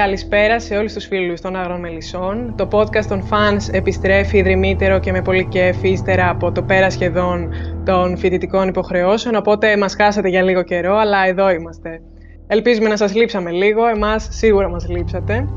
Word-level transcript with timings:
Καλησπέρα 0.00 0.60
σε 0.60 0.76
όλους 0.76 0.92
τους 0.92 1.06
φίλους 1.06 1.40
των 1.40 1.56
Άγρων 1.56 1.80
Μελισσών. 1.80 2.54
Το 2.56 2.68
podcast 2.72 3.04
των 3.04 3.28
fans 3.30 3.72
επιστρέφει 3.72 4.38
ιδρυμύτερο 4.38 5.00
και 5.00 5.12
με 5.12 5.22
πολύ 5.22 5.44
κέφι 5.44 5.88
ύστερα 5.88 6.30
από 6.30 6.52
το 6.52 6.62
πέρα 6.62 6.90
σχεδόν 6.90 7.52
των 7.84 8.16
φοιτητικών 8.16 8.68
υποχρεώσεων, 8.68 9.34
οπότε 9.34 9.76
μας 9.76 9.94
χάσατε 9.94 10.28
για 10.28 10.42
λίγο 10.42 10.62
καιρό, 10.62 10.96
αλλά 10.96 11.26
εδώ 11.26 11.50
είμαστε. 11.50 12.00
Ελπίζουμε 12.46 12.88
να 12.88 12.96
σας 12.96 13.14
λείψαμε 13.14 13.50
λίγο, 13.50 13.86
εμάς 13.86 14.28
σίγουρα 14.30 14.68
μας 14.68 14.88
λείψατε. 14.88 15.48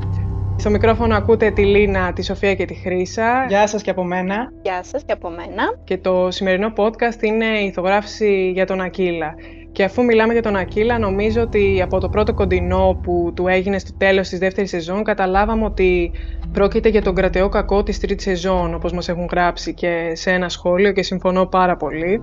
Στο 0.56 0.70
μικρόφωνο 0.70 1.16
ακούτε 1.16 1.50
τη 1.50 1.64
Λίνα, 1.64 2.12
τη 2.12 2.24
Σοφία 2.24 2.54
και 2.54 2.64
τη 2.64 2.74
Χρύσα. 2.74 3.46
Γεια 3.48 3.66
σας 3.66 3.82
και 3.82 3.90
από 3.90 4.04
μένα. 4.04 4.52
Γεια 4.62 4.82
σας 4.82 5.02
και 5.04 5.12
από 5.12 5.28
μένα. 5.28 5.78
Και 5.84 5.98
το 5.98 6.30
σημερινό 6.30 6.72
podcast 6.76 7.22
είναι 7.22 7.44
η 7.44 7.66
ηθογράφηση 7.66 8.50
για 8.54 8.66
τον 8.66 8.80
Ακύλα. 8.80 9.34
Και 9.74 9.84
αφού 9.84 10.04
μιλάμε 10.04 10.32
για 10.32 10.42
τον 10.42 10.56
Ακύλα, 10.56 10.98
νομίζω 10.98 11.40
ότι 11.40 11.80
από 11.82 12.00
το 12.00 12.08
πρώτο 12.08 12.34
κοντινό 12.34 12.98
που 13.02 13.32
του 13.36 13.46
έγινε 13.46 13.78
στο 13.78 13.96
τέλος 13.96 14.28
της 14.28 14.38
δεύτερης 14.38 14.70
σεζόν, 14.70 15.04
καταλάβαμε 15.04 15.64
ότι 15.64 16.12
πρόκειται 16.52 16.88
για 16.88 17.02
τον 17.02 17.14
κρατεό 17.14 17.48
κακό 17.48 17.82
της 17.82 18.00
τρίτης 18.00 18.24
σεζόν, 18.24 18.74
όπως 18.74 18.92
μας 18.92 19.08
έχουν 19.08 19.28
γράψει 19.30 19.74
και 19.74 20.12
σε 20.14 20.30
ένα 20.30 20.48
σχόλιο 20.48 20.92
και 20.92 21.02
συμφωνώ 21.02 21.46
πάρα 21.46 21.76
πολύ 21.76 22.22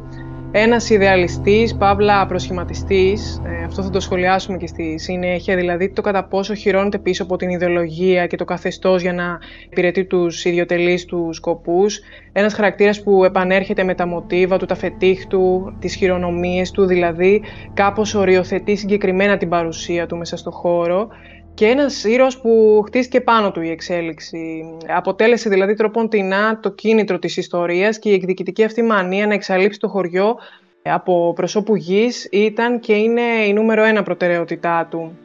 ένας 0.53 0.89
ιδεαλιστής, 0.89 1.75
παύλα 1.75 2.25
προσχηματιστής, 2.25 3.41
ε, 3.45 3.63
αυτό 3.63 3.83
θα 3.83 3.89
το 3.89 3.99
σχολιάσουμε 3.99 4.57
και 4.57 4.67
στη 4.67 4.97
συνέχεια, 4.97 5.55
δηλαδή 5.55 5.89
το 5.89 6.01
κατά 6.01 6.23
πόσο 6.23 6.53
χειρώνεται 6.53 6.97
πίσω 6.97 7.23
από 7.23 7.35
την 7.35 7.49
ιδεολογία 7.49 8.27
και 8.27 8.35
το 8.37 8.45
καθεστώς 8.45 9.01
για 9.01 9.13
να 9.13 9.39
υπηρετεί 9.69 10.05
τους 10.05 10.45
ιδιωτελείς 10.45 11.05
τους 11.05 11.35
σκοπούς. 11.35 11.99
Ένας 12.31 12.53
χαρακτήρας 12.53 13.03
που 13.03 13.23
επανέρχεται 13.23 13.83
με 13.83 13.95
τα 13.95 14.07
μοτίβα 14.07 14.57
του, 14.57 14.65
τα 14.65 14.75
φετίχ 14.75 15.25
του, 15.25 15.75
τις 15.79 15.95
χειρονομίες 15.95 16.71
του, 16.71 16.85
δηλαδή 16.85 17.41
κάπως 17.73 18.15
οριοθετεί 18.15 18.75
συγκεκριμένα 18.75 19.37
την 19.37 19.49
παρουσία 19.49 20.05
του 20.05 20.17
μέσα 20.17 20.37
στο 20.37 20.51
χώρο 20.51 21.07
και 21.53 21.67
ένας 21.67 22.03
ήρωας 22.03 22.41
που 22.41 22.83
χτίστηκε 22.85 23.21
πάνω 23.21 23.51
του 23.51 23.61
η 23.61 23.69
εξέλιξη. 23.69 24.63
Αποτέλεσε 24.87 25.49
δηλαδή 25.49 25.73
τροποντινά 25.73 26.59
το 26.59 26.69
κίνητρο 26.69 27.19
της 27.19 27.37
ιστορίας 27.37 27.99
και 27.99 28.09
η 28.09 28.13
εκδικητική 28.13 28.63
αυτή 28.63 28.81
μανία 28.81 29.27
να 29.27 29.33
εξαλείψει 29.33 29.79
το 29.79 29.87
χωριό 29.87 30.37
από 30.83 31.33
προσώπου 31.35 31.75
γης 31.75 32.27
ήταν 32.31 32.79
και 32.79 32.93
είναι 32.93 33.21
η 33.21 33.53
νούμερο 33.53 33.83
ένα 33.83 34.03
προτεραιότητά 34.03 34.87
του. 34.89 35.17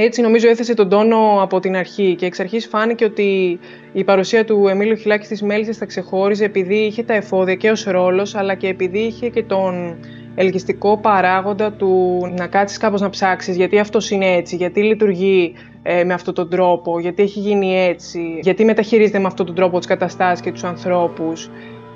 Έτσι 0.00 0.20
νομίζω 0.20 0.48
έθεσε 0.48 0.74
τον 0.74 0.88
τόνο 0.88 1.42
από 1.42 1.60
την 1.60 1.76
αρχή 1.76 2.14
και 2.14 2.26
εξ 2.26 2.40
αρχής 2.40 2.66
φάνηκε 2.66 3.04
ότι 3.04 3.58
η 3.92 4.04
παρουσία 4.04 4.44
του 4.44 4.68
Εμίλιο 4.68 4.94
Χιλάκη 4.94 5.24
στις 5.24 5.42
Μέλισσες 5.42 5.76
θα 5.76 5.86
ξεχώριζε 5.86 6.44
επειδή 6.44 6.74
είχε 6.74 7.02
τα 7.02 7.14
εφόδια 7.14 7.54
και 7.54 7.70
ως 7.70 7.84
ρόλος 7.84 8.34
αλλά 8.34 8.54
και 8.54 8.68
επειδή 8.68 8.98
είχε 8.98 9.28
και 9.28 9.42
τον 9.42 9.98
ελκυστικό 10.34 10.98
παράγοντα 10.98 11.72
του 11.72 12.20
να 12.36 12.46
κάτσεις 12.46 12.78
κάπως 12.78 13.00
να 13.00 13.10
ψάξεις 13.10 13.56
γιατί 13.56 13.78
αυτός 13.78 14.10
είναι 14.10 14.26
έτσι, 14.26 14.56
γιατί 14.56 14.82
λειτουργεί 14.82 15.54
ε, 15.82 16.04
με 16.04 16.14
αυτόν 16.14 16.34
τον 16.34 16.50
τρόπο, 16.50 17.00
γιατί 17.00 17.22
έχει 17.22 17.40
γίνει 17.40 17.86
έτσι, 17.86 18.38
γιατί 18.42 18.64
μεταχειρίζεται 18.64 19.18
με 19.18 19.26
αυτόν 19.26 19.46
τον 19.46 19.54
τρόπο 19.54 19.78
τις 19.78 19.86
καταστάσεις 19.86 20.40
και 20.40 20.52
τους 20.52 20.64
ανθρώπους. 20.64 21.50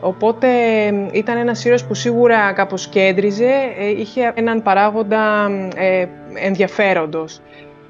Οπότε 0.05 0.49
ήταν 1.13 1.37
ένας 1.37 1.65
ήρωας 1.65 1.87
που 1.87 1.95
σίγουρα 1.95 2.53
κάπως 2.53 2.89
κέντριζε, 2.89 3.51
ε, 3.79 3.89
είχε 4.01 4.33
έναν 4.35 4.63
παράγοντα 4.63 5.51
ε, 5.77 6.07
ενδιαφέροντος. 6.35 7.41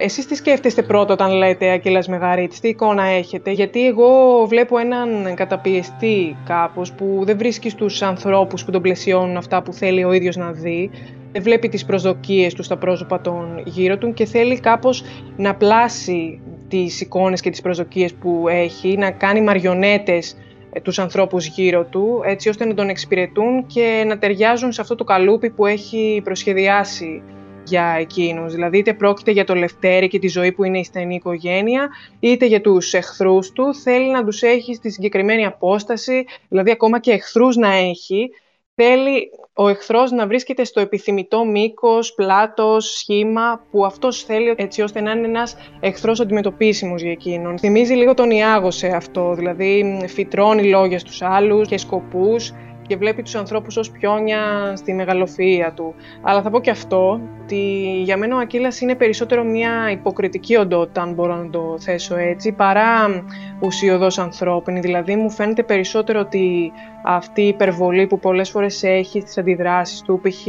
Εσείς 0.05 0.27
τι 0.27 0.35
σκέφτεστε 0.35 0.83
πρώτο 0.83 1.13
όταν 1.13 1.31
λέτε 1.33 1.73
Ακύλας 1.73 2.09
Μεγαρίτης, 2.09 2.61
τι 2.61 2.69
εικόνα 2.69 3.03
έχετε, 3.05 3.51
γιατί 3.51 3.87
εγώ 3.87 4.45
βλέπω 4.49 4.79
έναν 4.79 5.35
καταπιεστή 5.35 6.37
κάπως 6.47 6.93
που 6.93 7.23
δεν 7.25 7.39
βρίσκει 7.39 7.69
στους 7.69 8.03
ανθρώπους 8.03 8.65
που 8.65 8.71
τον 8.71 8.83
πλαισιώνουν 8.83 9.37
αυτά 9.37 9.63
που 9.63 9.73
θέλει 9.73 10.05
ο 10.05 10.13
ίδιος 10.13 10.37
να 10.37 10.53
δει, 10.53 10.91
δεν 11.33 11.43
βλέπει 11.43 11.69
τις 11.69 11.85
προσδοκίες 11.85 12.55
του 12.55 12.63
στα 12.63 12.77
πρόσωπα 12.77 13.21
των 13.21 13.63
γύρω 13.65 13.99
του 13.99 14.13
και 14.13 14.25
θέλει 14.25 14.61
κάπως 14.61 15.05
να 15.37 15.55
πλάσει 15.55 16.41
τις 16.69 17.01
εικόνες 17.01 17.41
και 17.41 17.51
τις 17.51 17.61
προσδοκίες 17.61 18.15
που 18.15 18.45
έχει, 18.49 18.97
να 18.97 19.11
κάνει 19.11 19.43
μαριονέτες 19.43 20.37
ε, 20.73 20.81
τους 20.81 20.99
ανθρώπους 20.99 21.47
γύρω 21.47 21.85
του, 21.85 22.23
έτσι 22.25 22.49
ώστε 22.49 22.65
να 22.65 22.75
τον 22.75 22.89
εξυπηρετούν 22.89 23.67
και 23.67 24.05
να 24.07 24.19
ταιριάζουν 24.19 24.73
σε 24.73 24.81
αυτό 24.81 24.95
το 24.95 25.05
καλούπι 25.05 25.51
που 25.51 25.67
έχει 25.67 26.21
προσχεδιάσει 26.25 27.23
για 27.65 27.97
εκείνους. 27.99 28.53
Δηλαδή 28.53 28.79
είτε 28.79 28.95
πρόκειται 28.95 29.31
για 29.31 29.45
το 29.45 29.55
Λευτέρη 29.55 30.09
και 30.09 30.19
τη 30.19 30.29
ζωή 30.29 30.53
που 30.53 30.65
είναι 30.65 30.79
η 30.79 30.85
στενή 30.85 31.15
οικογένεια, 31.15 31.89
είτε 32.21 32.47
για 32.47 32.61
τους 32.61 32.95
εχθρούς 32.95 33.53
του, 33.53 33.75
θέλει 33.75 34.11
να 34.11 34.25
τους 34.25 34.43
έχει 34.43 34.75
στη 34.75 34.91
συγκεκριμένη 34.91 35.47
απόσταση, 35.47 36.25
δηλαδή 36.49 36.71
ακόμα 36.71 37.01
και 37.01 37.11
εχθρούς 37.11 37.57
να 37.57 37.73
έχει, 37.73 38.31
θέλει 38.75 39.31
ο 39.55 39.69
εχθρός 39.69 40.11
να 40.11 40.27
βρίσκεται 40.27 40.65
στο 40.65 40.81
επιθυμητό 40.81 41.45
μήκος, 41.45 42.15
πλάτος, 42.15 42.87
σχήμα 42.87 43.67
που 43.71 43.85
αυτός 43.85 44.25
θέλει 44.25 44.55
έτσι 44.57 44.83
ώστε 44.83 45.01
να 45.01 45.11
είναι 45.11 45.27
ένας 45.27 45.57
εχθρός 45.81 46.21
αντιμετωπίσιμος 46.21 47.03
για 47.03 47.11
εκείνον. 47.11 47.59
Θυμίζει 47.59 47.95
λίγο 47.95 48.15
τον 48.15 48.31
Ιάγο 48.31 48.71
σε 48.71 48.87
αυτό, 48.87 49.35
δηλαδή 49.35 50.05
φυτρώνει 50.09 50.69
λόγια 50.69 50.99
στους 50.99 51.23
άλλους 51.23 51.69
και 51.69 51.79
σκοπούς 51.79 52.53
και 52.87 52.97
βλέπει 52.97 53.23
τους 53.23 53.35
ανθρώπους 53.35 53.77
ως 53.77 53.91
πιόνια 53.91 54.73
στη 54.77 54.97
μεγαλοφυΐα 54.99 55.71
του. 55.75 55.95
Αλλά 56.23 56.43
θα 56.43 56.51
πω 56.51 56.61
και 56.61 56.71
αυτό, 56.71 57.21
ότι 57.43 58.01
για 58.03 58.17
μένα 58.17 58.37
ο 58.37 58.39
Ακύλας 58.39 58.81
είναι 58.81 58.95
περισσότερο 58.95 59.45
μια 59.45 59.91
υποκριτική 59.91 60.57
οντότητα, 60.57 61.03
αν 61.03 61.13
μπορώ 61.13 61.37
να 61.37 61.51
το 61.51 61.77
θέσω 61.79 62.17
έτσι, 62.17 62.53
παρά 62.53 63.25
ουσιοδός 63.61 64.19
ανθρώπινη. 64.19 64.81
Δηλαδή 64.81 65.17
μου 65.17 65.31
φαίνεται 65.31 65.63
περισσότερο 65.63 66.21
ότι 66.21 66.73
αυτή 67.05 67.43
η 67.43 67.49
υπερβολή 67.49 68.07
που 68.07 68.19
πολλές 68.19 68.51
φορές 68.51 68.83
έχει 68.83 69.21
στις 69.21 69.39
αντιδράσεις 69.39 70.01
του, 70.01 70.21
π.χ 70.23 70.47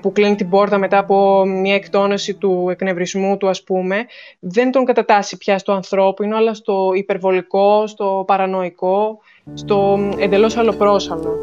που 0.00 0.12
κλείνει 0.12 0.34
την 0.34 0.48
πόρτα 0.48 0.78
μετά 0.78 0.98
από 0.98 1.44
μια 1.46 1.74
εκτόνωση 1.74 2.34
του 2.34 2.66
εκνευρισμού 2.70 3.36
του, 3.36 3.48
ας 3.48 3.62
πούμε, 3.62 4.06
δεν 4.38 4.70
τον 4.70 4.84
κατατάσσει 4.84 5.36
πια 5.36 5.58
στο 5.58 5.72
ανθρώπινο, 5.72 6.36
αλλά 6.36 6.54
στο 6.54 6.90
υπερβολικό, 6.94 7.86
στο 7.86 8.24
παρανοϊκό 8.26 9.18
στο 9.54 9.98
εντελώς 10.18 10.56
αλλοπρόσαλο. 10.56 11.38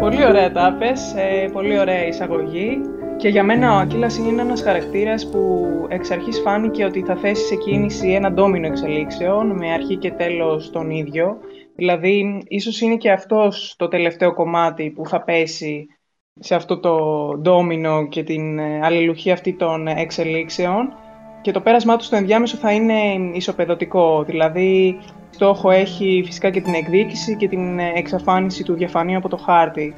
Πολύ 0.00 0.26
ωραία 0.26 0.52
τα 0.52 0.78
ε, 1.16 1.48
πολύ 1.52 1.78
ωραία 1.78 2.06
εισαγωγή. 2.06 2.80
Και 3.16 3.28
για 3.28 3.42
μένα 3.42 3.74
ο 3.74 3.78
Ακύλας 3.78 4.16
είναι 4.16 4.42
ένας 4.42 4.62
χαρακτήρας 4.62 5.30
που 5.30 5.66
εξ 5.88 6.10
αρχής 6.10 6.40
φάνηκε 6.40 6.84
ότι 6.84 7.02
θα 7.02 7.16
θέσει 7.16 7.44
σε 7.46 7.54
κίνηση 7.54 8.08
ένα 8.08 8.32
ντόμινο 8.32 8.66
εξελίξεων 8.66 9.56
με 9.56 9.72
αρχή 9.72 9.96
και 9.96 10.10
τέλος 10.10 10.70
τον 10.70 10.90
ίδιο. 10.90 11.36
Δηλαδή, 11.76 12.42
ίσως 12.48 12.80
είναι 12.80 12.96
και 12.96 13.10
αυτός 13.10 13.74
το 13.78 13.88
τελευταίο 13.88 14.34
κομμάτι 14.34 14.90
που 14.90 15.06
θα 15.06 15.22
πέσει 15.22 15.86
σε 16.40 16.54
αυτό 16.54 16.80
το 16.80 16.96
ντόμινο 17.40 18.08
και 18.08 18.22
την 18.22 18.58
ε, 18.58 18.80
αλληλουχία 18.82 19.32
αυτή 19.32 19.52
των 19.52 19.86
εξελίξεων 19.86 20.94
και 21.42 21.52
το 21.52 21.60
πέρασμά 21.60 21.96
του 21.96 22.04
στο 22.04 22.16
ενδιάμεσο 22.16 22.56
θα 22.56 22.72
είναι 22.72 23.00
ισοπεδωτικό. 23.32 24.22
Δηλαδή, 24.22 24.98
στόχο 25.34 25.70
έχει 25.70 26.22
φυσικά 26.26 26.50
και 26.50 26.60
την 26.60 26.74
εκδίκηση 26.74 27.36
και 27.36 27.48
την 27.48 27.78
εξαφάνιση 27.78 28.64
του 28.64 28.74
διαφανείου 28.74 29.16
από 29.16 29.28
το 29.28 29.36
χάρτη. 29.36 29.94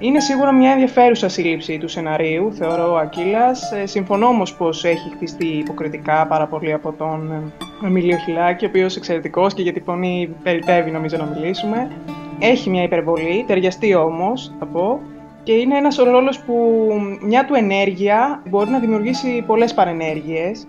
Είναι 0.00 0.20
σίγουρα 0.20 0.52
μια 0.52 0.70
ενδιαφέρουσα 0.70 1.28
σύλληψη 1.28 1.78
του 1.78 1.88
σεναρίου, 1.88 2.52
θεωρώ 2.52 2.92
ο 2.92 2.96
Ακύλας. 2.96 3.72
Ε, 3.72 3.86
συμφωνώ 3.86 4.26
όμως 4.26 4.54
πως 4.54 4.84
έχει 4.84 5.10
χτιστεί 5.10 5.46
υποκριτικά 5.46 6.26
πάρα 6.26 6.46
πολύ 6.46 6.72
από 6.72 6.92
τον 6.92 7.32
ε, 7.32 7.86
Εμίλιο 7.86 8.16
Χιλάκη, 8.16 8.64
ο 8.64 8.68
οποίος 8.68 8.96
εξαιρετικός 8.96 9.54
και 9.54 9.62
για 9.62 9.72
τη 9.72 9.80
φωνή 9.80 10.34
περιτεύει 10.42 10.90
νομίζω 10.90 11.16
να 11.16 11.24
μιλήσουμε. 11.24 11.90
Έχει 12.38 12.70
μια 12.70 12.82
υπερβολή, 12.82 13.44
ταιριαστή 13.46 13.94
όμως, 13.94 14.52
θα 14.58 14.66
πω, 14.66 15.00
και 15.42 15.52
είναι 15.52 15.76
ένας 15.76 15.96
ρόλος 15.96 16.38
που 16.40 16.54
μια 17.22 17.44
του 17.44 17.54
ενέργεια 17.54 18.42
μπορεί 18.48 18.70
να 18.70 18.78
δημιουργήσει 18.78 19.44
πολλές 19.46 19.74
παρενέργειες 19.74 20.66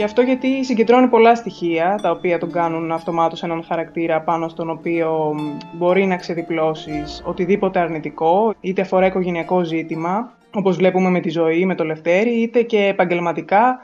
και 0.00 0.06
αυτό 0.06 0.22
γιατί 0.22 0.64
συγκεντρώνει 0.64 1.08
πολλά 1.08 1.34
στοιχεία 1.34 1.98
τα 2.02 2.10
οποία 2.10 2.38
τον 2.38 2.52
κάνουν 2.52 2.92
αυτομάτως 2.92 3.42
έναν 3.42 3.64
χαρακτήρα 3.64 4.20
πάνω 4.20 4.48
στον 4.48 4.70
οποίο 4.70 5.34
μπορεί 5.72 6.06
να 6.06 6.16
ξεδιπλώσεις 6.16 7.22
οτιδήποτε 7.26 7.78
αρνητικό, 7.78 8.54
είτε 8.60 8.80
αφορά 8.80 9.06
οικογενειακό 9.06 9.64
ζήτημα, 9.64 10.36
όπως 10.54 10.76
βλέπουμε 10.76 11.10
με 11.10 11.20
τη 11.20 11.28
ζωή, 11.30 11.66
με 11.66 11.74
το 11.74 11.84
Λευτέρη, 11.84 12.30
είτε 12.30 12.62
και 12.62 12.86
επαγγελματικά 12.86 13.78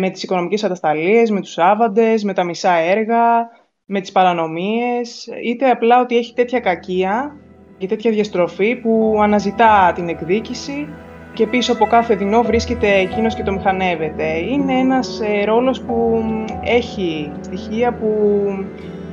με 0.00 0.10
τις 0.10 0.22
οικονομικές 0.22 0.64
ατασταλίες, 0.64 1.30
με 1.30 1.40
τους 1.40 1.58
άβαντες, 1.58 2.24
με 2.24 2.32
τα 2.32 2.44
μισά 2.44 2.72
έργα, 2.72 3.48
με 3.84 4.00
τις 4.00 4.12
παρανομίες, 4.12 5.28
είτε 5.44 5.70
απλά 5.70 6.00
ότι 6.00 6.16
έχει 6.16 6.34
τέτοια 6.34 6.60
κακία 6.60 7.36
και 7.78 7.86
τέτοια 7.86 8.10
διαστροφή 8.10 8.76
που 8.76 9.18
αναζητά 9.22 9.92
την 9.94 10.08
εκδίκηση 10.08 10.88
και 11.36 11.46
πίσω 11.46 11.72
από 11.72 11.86
κάθε 11.86 12.14
δεινό 12.14 12.42
βρίσκεται 12.42 12.94
εκείνος 12.94 13.34
και 13.34 13.42
το 13.42 13.52
μηχανεύεται. 13.52 14.24
Είναι 14.50 14.72
ένας 14.72 15.20
ε, 15.20 15.44
ρόλος 15.44 15.80
που 15.80 16.22
έχει 16.64 17.32
στοιχεία 17.40 17.92
που 17.92 18.08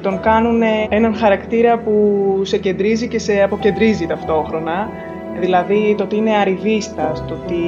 τον 0.01 0.19
κάνουν 0.19 0.61
έναν 0.89 1.15
χαρακτήρα 1.15 1.77
που 1.77 1.93
σε 2.43 2.57
κεντρίζει 2.57 3.07
και 3.07 3.19
σε 3.19 3.41
αποκεντρίζει 3.41 4.05
ταυτόχρονα. 4.05 4.89
Δηλαδή 5.39 5.95
το 5.97 6.03
ότι 6.03 6.15
είναι 6.15 6.35
αριβίστας, 6.35 7.25
το 7.25 7.33
ότι 7.43 7.63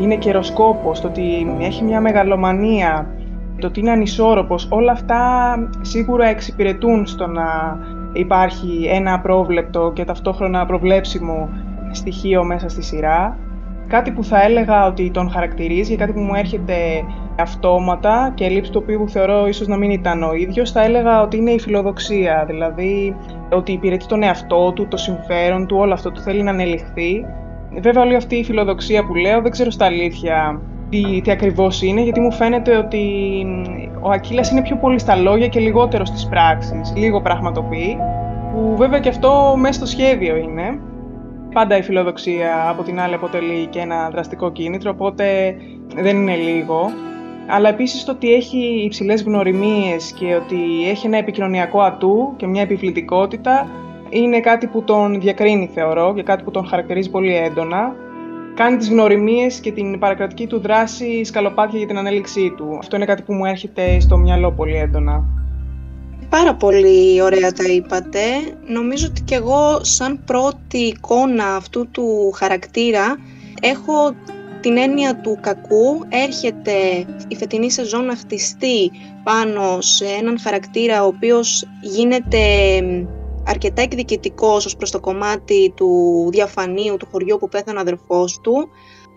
είναι 0.00 0.16
καιροσκόπος, 0.16 1.00
το 1.00 1.08
ότι 1.08 1.56
έχει 1.60 1.84
μια 1.84 2.00
μεγαλομανία, 2.00 3.14
το 3.58 3.66
ότι 3.66 3.80
είναι 3.80 3.90
ανισόρροπος, 3.90 4.68
όλα 4.70 4.92
αυτά 4.92 5.54
σίγουρα 5.80 6.26
εξυπηρετούν 6.26 7.06
στο 7.06 7.26
να 7.26 7.78
υπάρχει 8.12 8.88
ένα 8.92 9.14
απρόβλεπτο 9.14 9.92
και 9.94 10.04
ταυτόχρονα 10.04 10.66
προβλέψιμο 10.66 11.48
στοιχείο 11.94 12.44
μέσα 12.44 12.68
στη 12.68 12.82
σειρά. 12.82 13.38
Κάτι 13.88 14.10
που 14.10 14.24
θα 14.24 14.42
έλεγα 14.42 14.86
ότι 14.86 15.10
τον 15.10 15.30
χαρακτηρίζει, 15.30 15.96
κάτι 15.96 16.12
που 16.12 16.20
μου 16.20 16.34
έρχεται 16.34 16.74
αυτόματα 17.38 18.32
και 18.34 18.48
λήψη 18.48 18.70
του 18.70 18.80
οποίου 18.82 19.08
θεωρώ 19.08 19.46
ίσως 19.46 19.66
να 19.66 19.76
μην 19.76 19.90
ήταν 19.90 20.22
ο 20.22 20.34
ίδιος, 20.34 20.70
θα 20.70 20.84
έλεγα 20.84 21.22
ότι 21.22 21.36
είναι 21.36 21.50
η 21.50 21.60
φιλοδοξία, 21.60 22.44
δηλαδή 22.46 23.16
ότι 23.50 23.72
υπηρετεί 23.72 24.06
τον 24.06 24.22
εαυτό 24.22 24.72
του, 24.72 24.88
το 24.88 24.96
συμφέρον 24.96 25.66
του, 25.66 25.76
όλο 25.76 25.92
αυτό 25.92 26.10
του 26.10 26.20
θέλει 26.20 26.42
να 26.42 26.50
ανελιχθεί. 26.50 27.26
Βέβαια 27.80 28.02
όλη 28.02 28.14
αυτή 28.14 28.36
η 28.36 28.44
φιλοδοξία 28.44 29.04
που 29.06 29.14
λέω 29.14 29.42
δεν 29.42 29.50
ξέρω 29.50 29.70
στα 29.70 29.84
αλήθεια 29.84 30.60
τι, 30.88 31.20
τι 31.20 31.30
ακριβώς 31.30 31.82
είναι, 31.82 32.02
γιατί 32.02 32.20
μου 32.20 32.32
φαίνεται 32.32 32.76
ότι 32.76 33.02
ο 34.00 34.10
Ακύλας 34.10 34.50
είναι 34.50 34.62
πιο 34.62 34.76
πολύ 34.76 34.98
στα 34.98 35.16
λόγια 35.16 35.48
και 35.48 35.60
λιγότερο 35.60 36.04
στις 36.04 36.26
πράξεις, 36.26 36.92
λίγο 36.96 37.20
πραγματοποιεί, 37.20 37.98
που 38.52 38.76
βέβαια 38.76 38.98
και 38.98 39.08
αυτό 39.08 39.54
μέσα 39.58 39.72
στο 39.72 39.86
σχέδιο 39.86 40.36
είναι. 40.36 40.78
Πάντα 41.54 41.76
η 41.76 41.82
φιλοδοξία 41.82 42.68
από 42.68 42.82
την 42.82 43.00
άλλη 43.00 43.14
αποτελεί 43.14 43.66
και 43.66 43.78
ένα 43.78 44.10
δραστικό 44.10 44.52
κίνητρο, 44.52 44.90
οπότε 44.90 45.56
δεν 45.94 46.16
είναι 46.16 46.36
λίγο. 46.36 46.90
Αλλά 47.46 47.68
επίσης 47.68 48.04
το 48.04 48.12
ότι 48.12 48.34
έχει 48.34 48.82
υψηλές 48.84 49.22
γνωριμίες 49.22 50.12
και 50.12 50.34
ότι 50.34 50.88
έχει 50.88 51.06
ένα 51.06 51.16
επικοινωνιακό 51.16 51.80
ατού 51.80 52.34
και 52.36 52.46
μια 52.46 52.62
επιβλητικότητα 52.62 53.68
είναι 54.10 54.40
κάτι 54.40 54.66
που 54.66 54.82
τον 54.82 55.20
διακρίνει 55.20 55.70
θεωρώ 55.74 56.14
και 56.14 56.22
κάτι 56.22 56.44
που 56.44 56.50
τον 56.50 56.66
χαρακτηρίζει 56.66 57.10
πολύ 57.10 57.36
έντονα. 57.36 57.94
Κάνει 58.54 58.76
τις 58.76 58.88
γνωριμίες 58.88 59.60
και 59.60 59.72
την 59.72 59.98
παρακρατική 59.98 60.46
του 60.46 60.60
δράση 60.60 61.24
σκαλοπάτια 61.24 61.78
για 61.78 61.86
την 61.86 61.98
ανέλυξή 61.98 62.54
του. 62.56 62.76
Αυτό 62.78 62.96
είναι 62.96 63.04
κάτι 63.04 63.22
που 63.22 63.32
μου 63.32 63.44
έρχεται 63.44 64.00
στο 64.00 64.16
μυαλό 64.16 64.52
πολύ 64.52 64.76
έντονα. 64.76 65.43
Πάρα 66.34 66.54
πολύ 66.54 67.22
ωραία 67.22 67.52
τα 67.52 67.64
είπατε. 67.64 68.20
Νομίζω 68.66 69.06
ότι 69.06 69.22
και 69.22 69.34
εγώ 69.34 69.84
σαν 69.84 70.24
πρώτη 70.24 70.78
εικόνα 70.78 71.56
αυτού 71.56 71.90
του 71.90 72.30
χαρακτήρα 72.34 73.16
έχω 73.60 74.14
την 74.60 74.76
έννοια 74.76 75.20
του 75.20 75.38
κακού. 75.40 76.04
Έρχεται 76.08 76.72
η 77.28 77.36
φετινή 77.36 77.70
σεζόν 77.70 78.04
να 78.04 78.16
χτιστεί 78.16 78.90
πάνω 79.22 79.80
σε 79.80 80.04
έναν 80.04 80.40
χαρακτήρα 80.40 81.04
ο 81.04 81.06
οποίος 81.06 81.68
γίνεται 81.80 82.40
αρκετά 83.46 83.82
εκδικητικός 83.82 84.66
ως 84.66 84.76
προς 84.76 84.90
το 84.90 85.00
κομμάτι 85.00 85.72
του 85.76 86.28
διαφανείου 86.32 86.96
του 86.96 87.08
χωριού 87.10 87.36
που 87.36 87.48
πέθανε 87.48 87.78
ο 87.78 87.80
αδερφός 87.80 88.40
του 88.42 88.68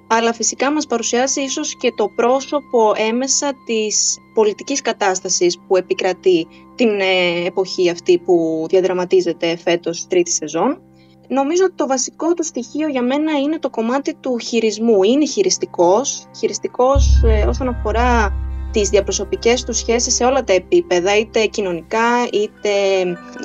αλλά 0.08 0.34
φυσικά 0.34 0.72
μας 0.72 0.86
παρουσιάσει 0.86 1.42
ίσως 1.42 1.76
και 1.78 1.94
το 1.96 2.10
πρόσωπο 2.16 2.94
έμεσα 2.96 3.54
της 3.66 4.18
πολιτικής 4.34 4.82
κατάστασης 4.82 5.60
που 5.68 5.78
επικρατεί 5.78 6.48
την 6.76 7.00
ε, 7.00 7.46
εποχή 7.46 7.90
αυτή 7.90 8.18
που 8.18 8.66
διαδραματίζεται 8.70 9.58
φέτος 9.58 10.08
τρίτη 10.08 10.32
σεζόν. 10.32 10.82
Νομίζω 11.28 11.64
ότι 11.64 11.76
το 11.76 11.88
βασικό 11.88 12.34
του 12.34 12.44
στοιχείο 12.44 12.88
για 12.88 13.02
μένα 13.02 13.32
είναι 13.32 13.60
το 13.60 13.70
κομμάτι 13.70 14.16
του 14.16 14.38
χειρισμού. 14.40 15.04
Είναι 15.04 15.26
χειριστικός, 15.26 16.28
χειριστικός 16.38 17.22
ε, 17.26 17.46
όσον 17.48 17.68
αφορά 17.68 18.34
τις 18.72 18.90
διαπροσωπικές 18.90 19.64
του 19.64 19.74
σχέσεις 19.74 20.16
σε 20.16 20.24
όλα 20.24 20.44
τα 20.44 20.54
επίπεδα, 20.54 21.18
είτε 21.18 21.46
κοινωνικά, 21.46 22.28
είτε 22.32 22.70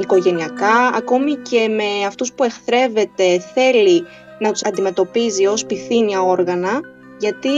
οικογενειακά, 0.01 0.91
ακόμη 0.95 1.35
και 1.35 1.69
με 1.69 2.07
αυτούς 2.07 2.33
που 2.33 2.45
εχθρεύεται 2.45 3.39
θέλει 3.55 4.03
να 4.43 4.53
τους 4.53 4.63
αντιμετωπίζει 4.63 5.47
ως 5.47 5.65
πυθύνια 5.67 6.23
όργανα, 6.23 6.81
γιατί 7.19 7.51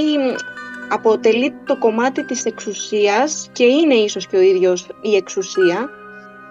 αποτελεί 0.88 1.54
το 1.66 1.78
κομμάτι 1.78 2.24
της 2.24 2.44
εξουσίας 2.44 3.48
και 3.52 3.64
είναι 3.64 3.94
ίσως 3.94 4.26
και 4.26 4.36
ο 4.36 4.40
ίδιος 4.40 4.86
η 5.00 5.16
εξουσία. 5.16 5.90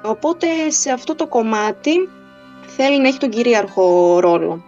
Οπότε 0.04 0.48
σε 0.68 0.92
αυτό 0.92 1.16
το 1.16 1.28
κομμάτι 1.28 2.10
θέλει 2.68 3.02
να 3.02 3.08
έχει 3.08 3.18
τον 3.18 3.30
κυρίαρχο 3.30 4.20
ρόλο. 4.20 4.64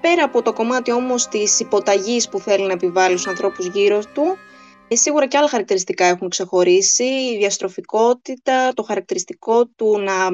Πέρα 0.00 0.24
από 0.24 0.42
το 0.42 0.52
κομμάτι 0.52 0.92
όμως 0.92 1.28
της 1.28 1.60
υποταγής 1.60 2.28
που 2.28 2.38
θέλει 2.38 2.66
να 2.66 2.72
επιβάλλει 2.72 3.18
στους 3.18 3.26
ανθρώπους 3.26 3.66
γύρω 3.66 3.98
του, 4.14 4.22
ε, 4.22 4.49
σίγουρα 4.96 5.26
και 5.26 5.36
άλλα 5.36 5.48
χαρακτηριστικά 5.48 6.04
έχουν 6.04 6.28
ξεχωρίσει. 6.28 7.04
Η 7.04 7.36
διαστροφικότητα, 7.38 8.72
το 8.74 8.82
χαρακτηριστικό 8.82 9.66
του 9.66 9.98
να 9.98 10.30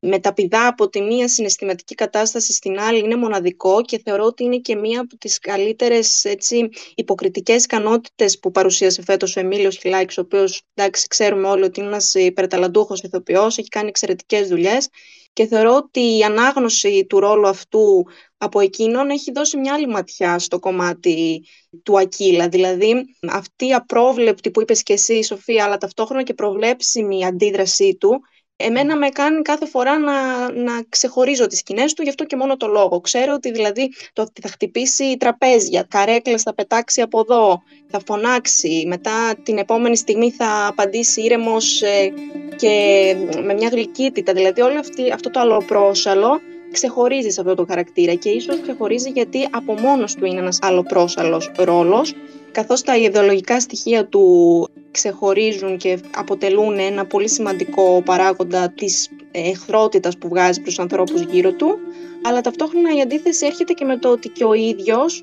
μεταπηδά 0.00 0.66
από 0.66 0.88
τη 0.88 1.00
μία 1.00 1.28
συναισθηματική 1.28 1.94
κατάσταση 1.94 2.52
στην 2.52 2.78
άλλη 2.78 2.98
είναι 2.98 3.16
μοναδικό 3.16 3.82
και 3.82 4.00
θεωρώ 4.04 4.24
ότι 4.24 4.44
είναι 4.44 4.56
και 4.56 4.76
μία 4.76 5.00
από 5.00 5.16
τις 5.16 5.38
καλύτερες 5.38 6.24
έτσι, 6.24 6.68
υποκριτικές 6.94 7.64
ικανότητες 7.64 8.38
που 8.38 8.50
παρουσίασε 8.50 9.02
φέτος 9.02 9.36
ο 9.36 9.40
Εμίλιος 9.40 9.76
Χιλάκης, 9.76 10.18
ο 10.18 10.20
οποίος 10.20 10.62
εντάξει, 10.74 11.06
ξέρουμε 11.06 11.48
όλοι 11.48 11.62
ότι 11.62 11.80
είναι 11.80 11.88
ένας 11.88 12.14
υπερταλαντούχος 12.14 13.02
ηθοποιός, 13.02 13.58
έχει 13.58 13.68
κάνει 13.68 13.88
εξαιρετικές 13.88 14.48
δουλειές 14.48 14.88
και 15.32 15.46
θεωρώ 15.46 15.76
ότι 15.76 16.16
η 16.16 16.22
ανάγνωση 16.22 17.06
του 17.08 17.20
ρόλου 17.20 17.48
αυτού 17.48 18.06
από 18.36 18.60
εκείνον 18.60 19.10
έχει 19.10 19.32
δώσει 19.32 19.56
μια 19.56 19.74
άλλη 19.74 19.86
ματιά 19.86 20.38
στο 20.38 20.58
κομμάτι 20.58 21.44
του 21.82 21.98
Ακύλα. 21.98 22.48
Δηλαδή 22.48 23.04
αυτή 23.30 23.66
η 23.66 23.74
απρόβλεπτη 23.74 24.50
που 24.50 24.60
είπες 24.60 24.82
και 24.82 24.92
εσύ 24.92 25.22
Σοφία, 25.22 25.64
αλλά 25.64 25.76
ταυτόχρονα 25.76 26.22
και 26.22 26.34
προβλέψιμη 26.34 27.24
αντίδρασή 27.24 27.96
του, 27.96 28.20
εμένα 28.56 28.96
με 28.96 29.08
κάνει 29.08 29.42
κάθε 29.42 29.66
φορά 29.66 29.98
να, 29.98 30.12
να 30.52 30.82
ξεχωρίζω 30.88 31.46
τις 31.46 31.58
σκηνές 31.58 31.94
του, 31.94 32.02
γι' 32.02 32.08
αυτό 32.08 32.24
και 32.24 32.36
μόνο 32.36 32.56
το 32.56 32.66
λόγο. 32.66 33.00
Ξέρω 33.00 33.32
ότι 33.34 33.50
δηλαδή 33.50 33.92
το 34.12 34.22
ότι 34.22 34.40
θα 34.40 34.48
χτυπήσει 34.48 35.16
τραπέζια, 35.16 35.86
καρέκλες 35.88 36.42
θα 36.42 36.54
πετάξει 36.54 37.00
από 37.00 37.20
εδώ, 37.20 37.62
θα 37.90 38.00
φωνάξει, 38.06 38.84
μετά 38.86 39.34
την 39.42 39.58
επόμενη 39.58 39.96
στιγμή 39.96 40.30
θα 40.30 40.66
απαντήσει 40.66 41.22
ήρεμος 41.22 41.82
ε, 41.82 42.12
και 42.56 43.14
με 43.42 43.54
μια 43.54 43.68
γλυκύτητα. 43.68 44.32
Δηλαδή 44.32 44.60
όλο 44.60 44.80
αυτό 45.12 45.30
το 45.30 45.40
αλλοπρόσαλο 45.40 46.40
ξεχωρίζεις 46.72 47.34
σε 47.34 47.40
αυτό 47.40 47.54
το 47.54 47.64
χαρακτήρα 47.68 48.14
και 48.14 48.28
ίσως 48.28 48.60
ξεχωρίζει 48.60 49.10
γιατί 49.10 49.48
από 49.50 49.72
μόνος 49.72 50.14
του 50.14 50.24
είναι 50.24 50.38
ένας 50.38 50.58
αλλοπρόσαλος 50.62 51.50
ρόλος 51.56 52.14
καθώς 52.52 52.82
τα 52.82 52.96
ιδεολογικά 52.96 53.60
στοιχεία 53.60 54.06
του 54.06 54.68
ξεχωρίζουν 54.90 55.76
και 55.76 55.98
αποτελούν 56.14 56.78
ένα 56.78 57.06
πολύ 57.06 57.28
σημαντικό 57.28 58.02
παράγοντα 58.04 58.70
της 58.70 59.08
εχθρότητας 59.30 60.18
που 60.18 60.28
βγάζει 60.28 60.60
προς 60.60 60.74
τους 60.74 60.82
ανθρώπους 60.82 61.20
γύρω 61.20 61.52
του, 61.52 61.78
αλλά 62.22 62.40
ταυτόχρονα 62.40 62.96
η 62.96 63.00
αντίθεση 63.00 63.46
έρχεται 63.46 63.72
και 63.72 63.84
με 63.84 63.96
το 63.98 64.08
ότι 64.08 64.28
και 64.28 64.44
ο 64.44 64.52
ίδιος 64.52 65.22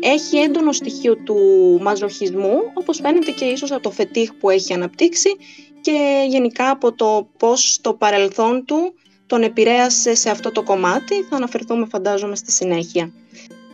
έχει 0.00 0.36
έντονο 0.36 0.72
στοιχείο 0.72 1.16
του 1.16 1.36
μαζοχισμού, 1.82 2.56
όπως 2.74 2.98
φαίνεται 3.00 3.30
και 3.30 3.44
ίσως 3.44 3.72
από 3.72 3.82
το 3.82 3.90
φετίχ 3.90 4.32
που 4.32 4.50
έχει 4.50 4.72
αναπτύξει 4.72 5.36
και 5.80 6.26
γενικά 6.28 6.70
από 6.70 6.92
το 6.92 7.28
πώς 7.38 7.78
το 7.80 7.94
παρελθόν 7.94 8.64
του 8.64 8.94
τον 9.26 9.42
επηρέασε 9.42 10.14
σε 10.14 10.30
αυτό 10.30 10.52
το 10.52 10.62
κομμάτι. 10.62 11.22
Θα 11.22 11.36
αναφερθούμε 11.36 11.86
φαντάζομαι 11.86 12.36
στη 12.36 12.52
συνέχεια. 12.52 13.12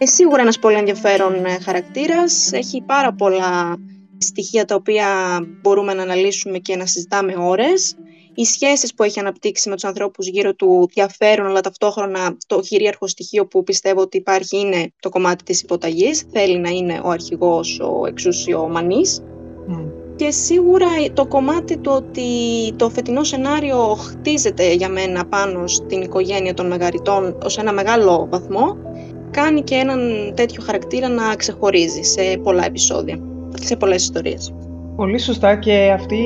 Ε, 0.02 0.06
σίγουρα 0.06 0.42
ένας 0.42 0.58
πολύ 0.58 0.76
ενδιαφέρον 0.76 1.44
ε, 1.44 1.58
χαρακτήρας. 1.64 2.52
Έχει 2.52 2.82
πάρα 2.86 3.12
πολλά 3.12 3.76
στοιχεία 4.18 4.64
τα 4.64 4.74
οποία 4.74 5.06
μπορούμε 5.60 5.94
να 5.94 6.02
αναλύσουμε 6.02 6.58
και 6.58 6.76
να 6.76 6.86
συζητάμε 6.86 7.34
ώρες. 7.38 7.94
Οι 8.34 8.44
σχέσεις 8.44 8.94
που 8.94 9.02
έχει 9.02 9.20
αναπτύξει 9.20 9.68
με 9.68 9.74
τους 9.74 9.84
ανθρώπους 9.84 10.26
γύρω 10.28 10.54
του 10.54 10.88
διαφέρουν, 10.92 11.46
αλλά 11.46 11.60
ταυτόχρονα 11.60 12.36
το 12.46 12.60
κυρίαρχο 12.60 13.06
στοιχείο 13.06 13.46
που 13.46 13.62
πιστεύω 13.62 14.00
ότι 14.00 14.16
υπάρχει 14.16 14.58
είναι 14.58 14.92
το 15.00 15.08
κομμάτι 15.08 15.44
της 15.44 15.62
υποταγής. 15.62 16.24
Θέλει 16.32 16.58
να 16.58 16.68
είναι 16.68 17.00
ο 17.04 17.08
αρχηγός, 17.08 17.80
ο 17.80 18.06
εξουσιομανής. 18.06 19.22
Και 20.16 20.30
σίγουρα 20.30 20.86
το 21.12 21.26
κομμάτι 21.26 21.78
του 21.78 21.92
ότι 21.94 22.28
το 22.76 22.90
φετινό 22.90 23.24
σενάριο 23.24 23.94
χτίζεται 23.94 24.72
για 24.72 24.88
μένα 24.88 25.26
πάνω 25.26 25.66
στην 25.66 26.02
οικογένεια 26.02 26.54
των 26.54 26.66
μεγαριτών 26.66 27.38
ως 27.42 27.58
ένα 27.58 27.72
μεγάλο 27.72 28.26
βαθμό, 28.30 28.76
κάνει 29.30 29.62
και 29.62 29.74
έναν 29.74 30.00
τέτοιο 30.34 30.62
χαρακτήρα 30.62 31.08
να 31.08 31.34
ξεχωρίζει 31.36 32.02
σε 32.02 32.38
πολλά 32.42 32.64
επεισόδια, 32.64 33.18
σε 33.54 33.76
πολλές 33.76 34.02
ιστορίες. 34.02 34.54
Πολύ 34.96 35.18
σωστά 35.18 35.56
και 35.56 35.90
αυτή 35.94 36.16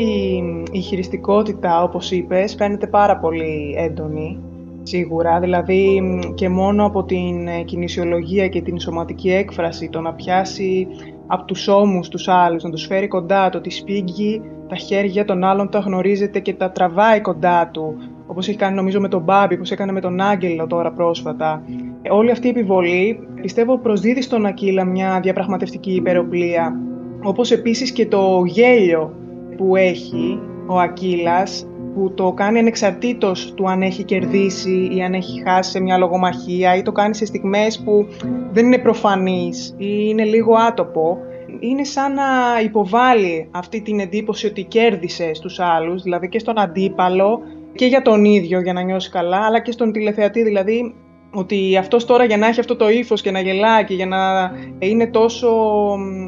η 0.72 0.80
χειριστικότητα, 0.80 1.82
όπως 1.82 2.10
είπες, 2.10 2.54
φαίνεται 2.54 2.86
πάρα 2.86 3.16
πολύ 3.16 3.74
έντονη, 3.78 4.38
σίγουρα. 4.82 5.40
Δηλαδή 5.40 6.02
και 6.34 6.48
μόνο 6.48 6.86
από 6.86 7.04
την 7.04 7.64
κινησιολογία 7.64 8.48
και 8.48 8.62
την 8.62 8.80
σωματική 8.80 9.30
έκφραση, 9.30 9.88
το 9.88 10.00
να 10.00 10.12
πιάσει 10.12 10.86
από 11.26 11.44
τους 11.44 11.68
ώμους 11.68 12.08
τους 12.08 12.28
άλλους, 12.28 12.62
να 12.62 12.70
τους 12.70 12.86
φέρει 12.86 13.08
κοντά 13.08 13.50
του, 13.50 13.60
τη 13.60 13.70
σπίγγει 13.70 14.42
τα 14.68 14.76
χέρια 14.76 15.24
των 15.24 15.44
άλλων 15.44 15.70
τα 15.70 15.78
γνωρίζετε 15.78 16.40
και 16.40 16.54
τα 16.54 16.70
τραβάει 16.70 17.20
κοντά 17.20 17.68
του, 17.72 17.96
όπως 18.26 18.48
έχει 18.48 18.56
κάνει 18.56 18.74
νομίζω 18.74 19.00
με 19.00 19.08
τον 19.08 19.22
Μπάμπη, 19.22 19.54
όπως 19.54 19.70
έκανε 19.70 19.92
με 19.92 20.00
τον 20.00 20.20
Άγγελο 20.20 20.66
τώρα 20.66 20.92
πρόσφατα. 20.92 21.62
Ε, 22.06 22.10
όλη 22.10 22.30
αυτή 22.30 22.46
η 22.46 22.50
επιβολή 22.50 23.28
πιστεύω 23.40 23.78
προσδίδει 23.78 24.22
στον 24.22 24.46
Ακύλα 24.46 24.84
μια 24.84 25.20
διαπραγματευτική 25.22 25.94
υπεροπλία, 25.94 26.80
όπως 27.22 27.50
επίσης 27.50 27.92
και 27.92 28.06
το 28.06 28.42
γέλιο 28.46 29.14
που 29.56 29.76
έχει 29.76 30.40
ο 30.66 30.78
Ακύλας, 30.78 31.66
που 31.94 32.12
το 32.14 32.32
κάνει 32.32 32.58
ανεξαρτήτως 32.58 33.52
του 33.54 33.70
αν 33.70 33.82
έχει 33.82 34.04
κερδίσει 34.04 34.90
ή 34.92 35.02
αν 35.02 35.14
έχει 35.14 35.42
χάσει 35.46 35.70
σε 35.70 35.80
μια 35.80 35.98
λογομαχία 35.98 36.76
ή 36.76 36.82
το 36.82 36.92
κάνει 36.92 37.14
σε 37.14 37.24
στιγμές 37.24 37.82
που 37.84 38.06
δεν 38.52 38.66
είναι 38.66 38.78
προφανής 38.78 39.74
ή 39.78 40.06
είναι 40.08 40.24
λίγο 40.24 40.54
άτοπο, 40.54 41.18
είναι 41.60 41.84
σαν 41.84 42.14
να 42.14 42.24
υποβάλει 42.64 43.48
αυτή 43.50 43.80
την 43.82 44.00
εντύπωση 44.00 44.46
ότι 44.46 44.62
κέρδισε 44.62 45.34
στους 45.34 45.60
άλλους, 45.60 46.02
δηλαδή 46.02 46.28
και 46.28 46.38
στον 46.38 46.58
αντίπαλο 46.58 47.40
και 47.74 47.86
για 47.86 48.02
τον 48.02 48.24
ίδιο 48.24 48.60
για 48.60 48.72
να 48.72 48.82
νιώσει 48.82 49.10
καλά, 49.10 49.40
αλλά 49.46 49.60
και 49.60 49.72
στον 49.72 49.92
τηλεθεατή, 49.92 50.42
δηλαδή 50.42 50.94
ότι 51.34 51.76
αυτός 51.76 52.04
τώρα 52.04 52.24
για 52.24 52.36
να 52.36 52.46
έχει 52.46 52.60
αυτό 52.60 52.76
το 52.76 52.88
ύφος 52.90 53.20
και 53.20 53.30
να 53.30 53.40
γελάει 53.40 53.84
και 53.84 53.94
για 53.94 54.06
να 54.06 54.52
είναι 54.78 55.06
τόσο 55.06 55.48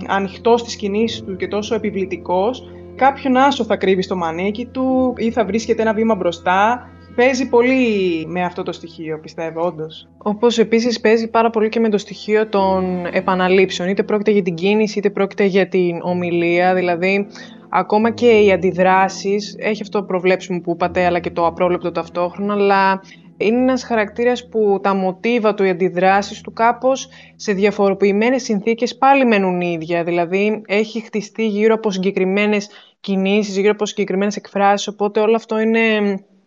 ανοιχτός 0.06 0.60
στις 0.60 0.76
κινήσεις 0.76 1.22
του 1.22 1.36
και 1.36 1.48
τόσο 1.48 1.74
επιβλητικός, 1.74 2.68
κάποιον 2.96 3.36
άσο 3.36 3.64
θα 3.64 3.76
κρύβει 3.76 4.02
στο 4.02 4.16
μανίκι 4.16 4.66
του 4.66 5.12
ή 5.16 5.30
θα 5.30 5.44
βρίσκεται 5.44 5.82
ένα 5.82 5.94
βήμα 5.94 6.14
μπροστά. 6.14 6.90
Παίζει 7.14 7.48
πολύ 7.48 8.24
με 8.26 8.44
αυτό 8.44 8.62
το 8.62 8.72
στοιχείο, 8.72 9.18
πιστεύω, 9.20 9.60
όντως. 9.66 10.08
Όπως 10.18 10.58
επίσης 10.58 11.00
παίζει 11.00 11.28
πάρα 11.30 11.50
πολύ 11.50 11.68
και 11.68 11.80
με 11.80 11.88
το 11.88 11.98
στοιχείο 11.98 12.48
των 12.48 13.06
επαναλήψεων. 13.12 13.88
Είτε 13.88 14.02
πρόκειται 14.02 14.30
για 14.30 14.42
την 14.42 14.54
κίνηση, 14.54 14.98
είτε 14.98 15.10
πρόκειται 15.10 15.44
για 15.44 15.68
την 15.68 15.98
ομιλία. 16.02 16.74
Δηλαδή, 16.74 17.26
ακόμα 17.68 18.10
και 18.10 18.28
οι 18.40 18.52
αντιδράσεις, 18.52 19.56
έχει 19.58 19.82
αυτό 19.82 19.98
το 19.98 20.04
προβλέψιμο 20.04 20.60
που 20.60 20.70
είπατε, 20.70 21.04
αλλά 21.04 21.18
και 21.18 21.30
το 21.30 21.46
απρόβλεπτο 21.46 21.92
ταυτόχρονα, 21.92 22.52
αλλά 22.54 23.00
είναι 23.36 23.60
ένας 23.60 23.84
χαρακτήρας 23.84 24.48
που 24.48 24.80
τα 24.82 24.94
μοτίβα 24.94 25.54
του, 25.54 25.64
οι 25.64 25.68
αντιδράσεις 25.68 26.40
του 26.40 26.52
κάπως 26.52 27.08
σε 27.36 27.52
διαφοροποιημένες 27.52 28.42
συνθήκες 28.42 28.96
πάλι 28.96 29.24
μένουν 29.24 29.60
ίδια. 29.60 30.04
Δηλαδή 30.04 30.62
έχει 30.66 31.00
χτιστεί 31.00 31.46
γύρω 31.46 31.74
από 31.74 31.90
συγκεκριμένες 31.90 32.68
κινήσεις, 33.00 33.56
γύρω 33.56 33.70
από 33.70 33.86
συγκεκριμένες 33.86 34.36
εκφράσεις, 34.36 34.88
οπότε 34.88 35.20
όλο 35.20 35.36
αυτό 35.36 35.58
είναι 35.58 35.80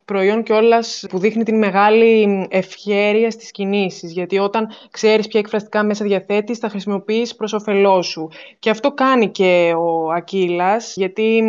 προϊόν 0.09 0.43
κιόλας 0.43 1.05
που 1.09 1.19
δείχνει 1.19 1.43
την 1.43 1.57
μεγάλη 1.57 2.47
ευχέρεια 2.49 3.31
στις 3.31 3.51
κινήσεις. 3.51 4.11
Γιατί 4.11 4.37
όταν 4.39 4.67
ξέρεις 4.91 5.27
ποια 5.27 5.39
εκφραστικά 5.39 5.83
μέσα 5.83 6.05
διαθέτεις, 6.05 6.57
θα 6.57 6.69
χρησιμοποιείς 6.69 7.35
προς 7.35 7.53
όφελός 7.53 8.07
σου. 8.07 8.29
Και 8.59 8.69
αυτό 8.69 8.91
κάνει 8.91 9.29
και 9.29 9.73
ο 9.77 10.11
Ακύλας, 10.11 10.93
γιατί 10.95 11.43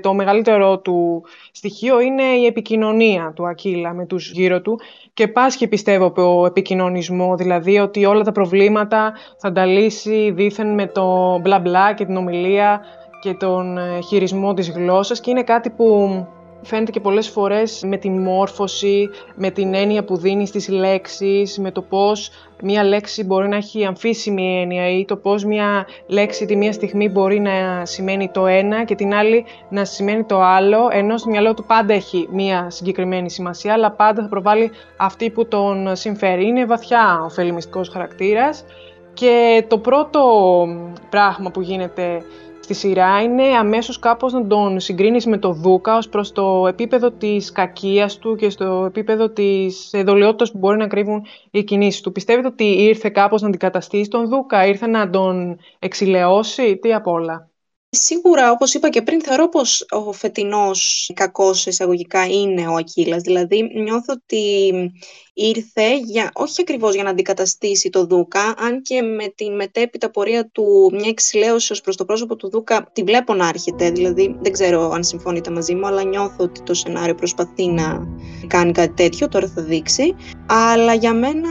το 0.00 0.14
μεγαλύτερο 0.14 0.78
του 0.78 1.24
στοιχείο 1.52 2.00
είναι 2.00 2.22
η 2.22 2.46
επικοινωνία 2.46 3.32
του 3.36 3.46
Ακύλα 3.46 3.94
με 3.94 4.06
τους 4.06 4.30
γύρω 4.30 4.60
του 4.60 4.80
και 5.14 5.28
πάσχει 5.28 5.68
πιστεύω 5.68 6.06
από 6.06 6.46
επικοινωνισμό, 6.46 7.36
δηλαδή 7.36 7.78
ότι 7.78 8.04
όλα 8.04 8.22
τα 8.22 8.32
προβλήματα 8.32 9.12
θα 9.38 9.52
τα 9.52 9.66
λύσει 9.66 10.30
δήθεν 10.30 10.74
με 10.74 10.86
το 10.86 11.38
μπλα 11.38 11.58
μπλα 11.58 11.94
και 11.94 12.04
την 12.04 12.16
ομιλία 12.16 12.80
και 13.20 13.34
τον 13.34 13.78
ε, 13.78 14.00
χειρισμό 14.00 14.54
της 14.54 14.70
γλώσσας 14.70 15.20
και 15.20 15.30
είναι 15.30 15.42
κάτι 15.42 15.70
που 15.70 15.86
φαίνεται 16.62 16.90
και 16.90 17.00
πολλές 17.00 17.28
φορές 17.28 17.82
με 17.86 17.96
τη 17.96 18.10
μόρφωση, 18.10 19.10
με 19.34 19.50
την 19.50 19.74
έννοια 19.74 20.04
που 20.04 20.16
δίνεις 20.16 20.48
στις 20.48 20.68
λέξεις, 20.68 21.58
με 21.58 21.70
το 21.70 21.82
πώς 21.82 22.30
μία 22.62 22.84
λέξη 22.84 23.24
μπορεί 23.24 23.48
να 23.48 23.56
έχει 23.56 23.84
αμφίσιμη 23.84 24.60
έννοια 24.60 24.90
ή 24.90 25.04
το 25.04 25.16
πώς 25.16 25.44
μία 25.44 25.86
λέξη 26.06 26.46
τη 26.46 26.56
μία 26.56 26.72
στιγμή 26.72 27.08
μπορεί 27.08 27.40
να 27.40 27.84
σημαίνει 27.84 28.28
το 28.28 28.46
ένα 28.46 28.84
και 28.84 28.94
την 28.94 29.14
άλλη 29.14 29.44
να 29.68 29.84
σημαίνει 29.84 30.24
το 30.24 30.40
άλλο, 30.40 30.88
ενώ 30.92 31.18
στο 31.18 31.30
μυαλό 31.30 31.54
του 31.54 31.64
πάντα 31.64 31.94
έχει 31.94 32.28
μία 32.32 32.70
συγκεκριμένη 32.70 33.30
σημασία, 33.30 33.72
αλλά 33.72 33.90
πάντα 33.90 34.22
θα 34.22 34.28
προβάλλει 34.28 34.70
αυτή 34.96 35.30
που 35.30 35.48
τον 35.48 35.96
συμφέρει. 35.96 36.46
Είναι 36.46 36.66
βαθιά 36.66 37.22
ο 37.24 37.28
φελιμιστικός 37.28 37.88
χαρακτήρας 37.88 38.64
και 39.14 39.64
το 39.68 39.78
πρώτο 39.78 40.20
πράγμα 41.10 41.50
που 41.50 41.60
γίνεται 41.60 42.22
στη 42.62 42.74
σειρά 42.74 43.22
είναι 43.22 43.42
αμέσως 43.42 43.98
κάπως 43.98 44.32
να 44.32 44.46
τον 44.46 44.80
συγκρίνεις 44.80 45.26
με 45.26 45.38
το 45.38 45.52
Δούκα 45.52 45.96
ως 45.96 46.08
προς 46.08 46.32
το 46.32 46.66
επίπεδο 46.66 47.10
της 47.10 47.52
κακίας 47.52 48.18
του 48.18 48.36
και 48.36 48.50
στο 48.50 48.84
επίπεδο 48.86 49.30
της 49.30 49.90
δολιότητας 50.04 50.50
που 50.50 50.58
μπορεί 50.58 50.76
να 50.76 50.86
κρύβουν 50.86 51.26
οι 51.50 51.64
κινήσεις 51.64 52.00
του. 52.00 52.12
Πιστεύετε 52.12 52.46
ότι 52.46 52.64
ήρθε 52.64 53.10
κάπως 53.10 53.42
να 53.42 53.48
αντικαταστήσει 53.48 54.10
τον 54.10 54.28
Δούκα, 54.28 54.66
ήρθε 54.66 54.86
να 54.86 55.10
τον 55.10 55.58
εξηλαιώσει, 55.78 56.76
τι 56.76 56.94
απ' 56.94 57.06
όλα; 57.06 57.50
Σίγουρα, 57.94 58.50
όπως 58.50 58.74
είπα 58.74 58.88
και 58.88 59.02
πριν, 59.02 59.22
θεωρώ 59.22 59.48
πως 59.48 59.86
ο 59.90 60.12
φετινός 60.12 61.10
κακός 61.14 61.66
εισαγωγικά 61.66 62.26
είναι 62.26 62.66
ο 62.68 62.74
Ακύλας. 62.74 63.22
Δηλαδή, 63.22 63.62
νιώθω 63.62 64.12
ότι 64.12 64.72
ήρθε 65.34 65.98
για, 65.98 66.30
όχι 66.34 66.60
ακριβώς 66.60 66.94
για 66.94 67.02
να 67.02 67.10
αντικαταστήσει 67.10 67.90
το 67.90 68.06
Δούκα, 68.06 68.54
αν 68.58 68.82
και 68.82 69.02
με 69.02 69.26
την 69.34 69.54
μετέπειτα 69.54 70.10
πορεία 70.10 70.48
του 70.52 70.90
μια 70.92 71.08
εξηλαίωση 71.08 71.72
ως 71.72 71.80
προς 71.80 71.96
το 71.96 72.04
πρόσωπο 72.04 72.36
του 72.36 72.50
Δούκα 72.50 72.90
τη 72.92 73.02
βλέπω 73.02 73.34
να 73.34 73.48
έρχεται. 73.48 73.90
Δηλαδή, 73.90 74.36
δεν 74.40 74.52
ξέρω 74.52 74.90
αν 74.90 75.04
συμφωνείτε 75.04 75.50
μαζί 75.50 75.74
μου, 75.74 75.86
αλλά 75.86 76.02
νιώθω 76.02 76.44
ότι 76.44 76.62
το 76.62 76.74
σενάριο 76.74 77.14
προσπαθεί 77.14 77.66
να 77.66 78.08
κάνει 78.46 78.72
κάτι 78.72 78.92
τέτοιο, 78.94 79.28
τώρα 79.28 79.48
θα 79.48 79.62
δείξει. 79.62 80.14
Αλλά 80.46 80.94
για 80.94 81.14
μένα 81.14 81.48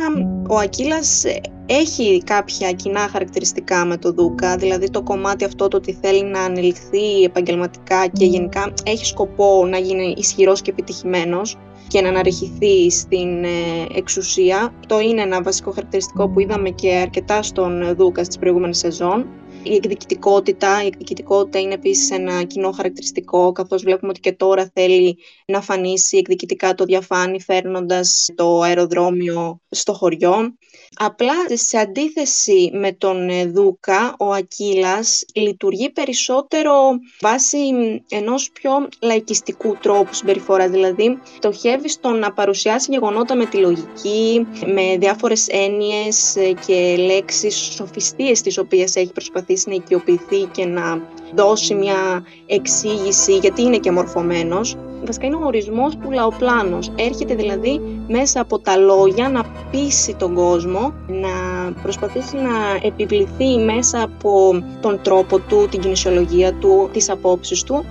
ο 0.49 0.57
Ακύλας 0.57 1.23
έχει 1.65 2.23
κάποια 2.25 2.71
κοινά 2.71 2.99
χαρακτηριστικά 2.99 3.85
με 3.85 3.97
το 3.97 4.11
Δούκα, 4.11 4.55
δηλαδή 4.55 4.89
το 4.89 5.01
κομμάτι 5.01 5.45
αυτό 5.45 5.67
το 5.67 5.77
ότι 5.77 5.97
θέλει 6.01 6.23
να 6.23 6.41
ανελιχθεί 6.41 7.23
επαγγελματικά 7.23 8.07
και 8.07 8.25
γενικά 8.25 8.73
έχει 8.85 9.05
σκοπό 9.05 9.65
να 9.65 9.77
γίνει 9.77 10.13
ισχυρός 10.17 10.61
και 10.61 10.71
επιτυχημένος 10.71 11.57
και 11.91 12.01
να 12.01 12.09
αναρριχηθεί 12.09 12.89
στην 12.89 13.43
ε, 13.43 13.85
εξουσία. 13.95 14.73
Το 14.87 14.99
είναι 14.99 15.21
ένα 15.21 15.41
βασικό 15.41 15.71
χαρακτηριστικό 15.71 16.29
που 16.29 16.39
είδαμε 16.39 16.69
και 16.69 16.95
αρκετά 16.95 17.41
στον 17.41 17.95
Δούκας 17.95 18.25
στις 18.25 18.37
προηγούμενες 18.37 18.77
σεζόν. 18.77 19.25
Η 19.63 19.75
εκδικητικότητα, 19.75 20.83
η 20.83 20.85
εκδικητικότητα 20.85 21.59
είναι 21.59 21.73
επίσης 21.73 22.11
ένα 22.11 22.43
κοινό 22.43 22.71
χαρακτηριστικό, 22.71 23.51
καθώς 23.51 23.83
βλέπουμε 23.83 24.09
ότι 24.11 24.19
και 24.19 24.31
τώρα 24.31 24.71
θέλει 24.73 25.17
να 25.45 25.61
φανίσει 25.61 26.17
εκδικητικά 26.17 26.73
το 26.73 26.83
διαφάνει, 26.83 27.41
φέρνοντας 27.41 28.29
το 28.35 28.61
αεροδρόμιο 28.61 29.61
στο 29.69 29.93
χωριό. 29.93 30.55
Απλά 30.95 31.33
σε 31.53 31.77
αντίθεση 31.77 32.71
με 32.73 32.91
τον 32.91 33.29
Δούκα, 33.53 34.15
ο 34.19 34.31
Ακύλας 34.31 35.23
λειτουργεί 35.35 35.89
περισσότερο 35.89 36.73
βάσει 37.21 37.57
ενός 38.09 38.49
πιο 38.51 38.71
λαϊκιστικού 39.01 39.77
τρόπου 39.81 40.13
συμπεριφορά. 40.13 40.69
Δηλαδή, 40.69 41.19
στοχεύει 41.35 41.89
στο 41.89 42.09
να 42.09 42.33
παρουσιάσει 42.33 42.91
γεγονότα 42.91 43.35
με 43.35 43.45
τη 43.45 43.57
λογική, 43.57 44.47
με 44.65 44.97
διάφορες 44.97 45.47
έννοιες 45.47 46.37
και 46.65 46.95
λέξεις, 46.97 47.55
σοφιστίες 47.55 48.41
τις 48.41 48.57
οποίες 48.57 48.95
έχει 48.95 49.11
προσπαθήσει 49.11 49.49
να 49.65 49.73
οικειοποιηθεί 49.73 50.43
και 50.51 50.65
να 50.65 51.01
δώσει 51.35 51.73
μια 51.73 52.23
εξήγηση 52.45 53.37
γιατί 53.37 53.61
είναι 53.61 53.77
και 53.77 53.91
μορφωμένος 53.91 54.77
βασικά 55.05 55.25
είναι 55.25 55.35
ο 55.35 55.45
ορισμός 55.45 55.97
του 55.97 56.11
λαοπλάνος. 56.11 56.91
Έρχεται 56.95 57.35
δηλαδή 57.35 57.81
μέσα 58.07 58.41
από 58.41 58.59
τα 58.59 58.77
λόγια 58.77 59.29
να 59.29 59.43
πείσει 59.71 60.15
τον 60.15 60.33
κόσμο, 60.33 60.93
να 61.07 61.71
προσπαθήσει 61.81 62.35
να 62.35 62.87
επιβληθεί 62.87 63.57
μέσα 63.57 64.01
από 64.01 64.63
τον 64.81 64.99
τρόπο 65.01 65.39
του, 65.39 65.67
την 65.71 65.79
κινησιολογία 65.79 66.53
του, 66.53 66.89
τις 66.93 67.09
απόψεις 67.09 67.63
του 67.63 67.85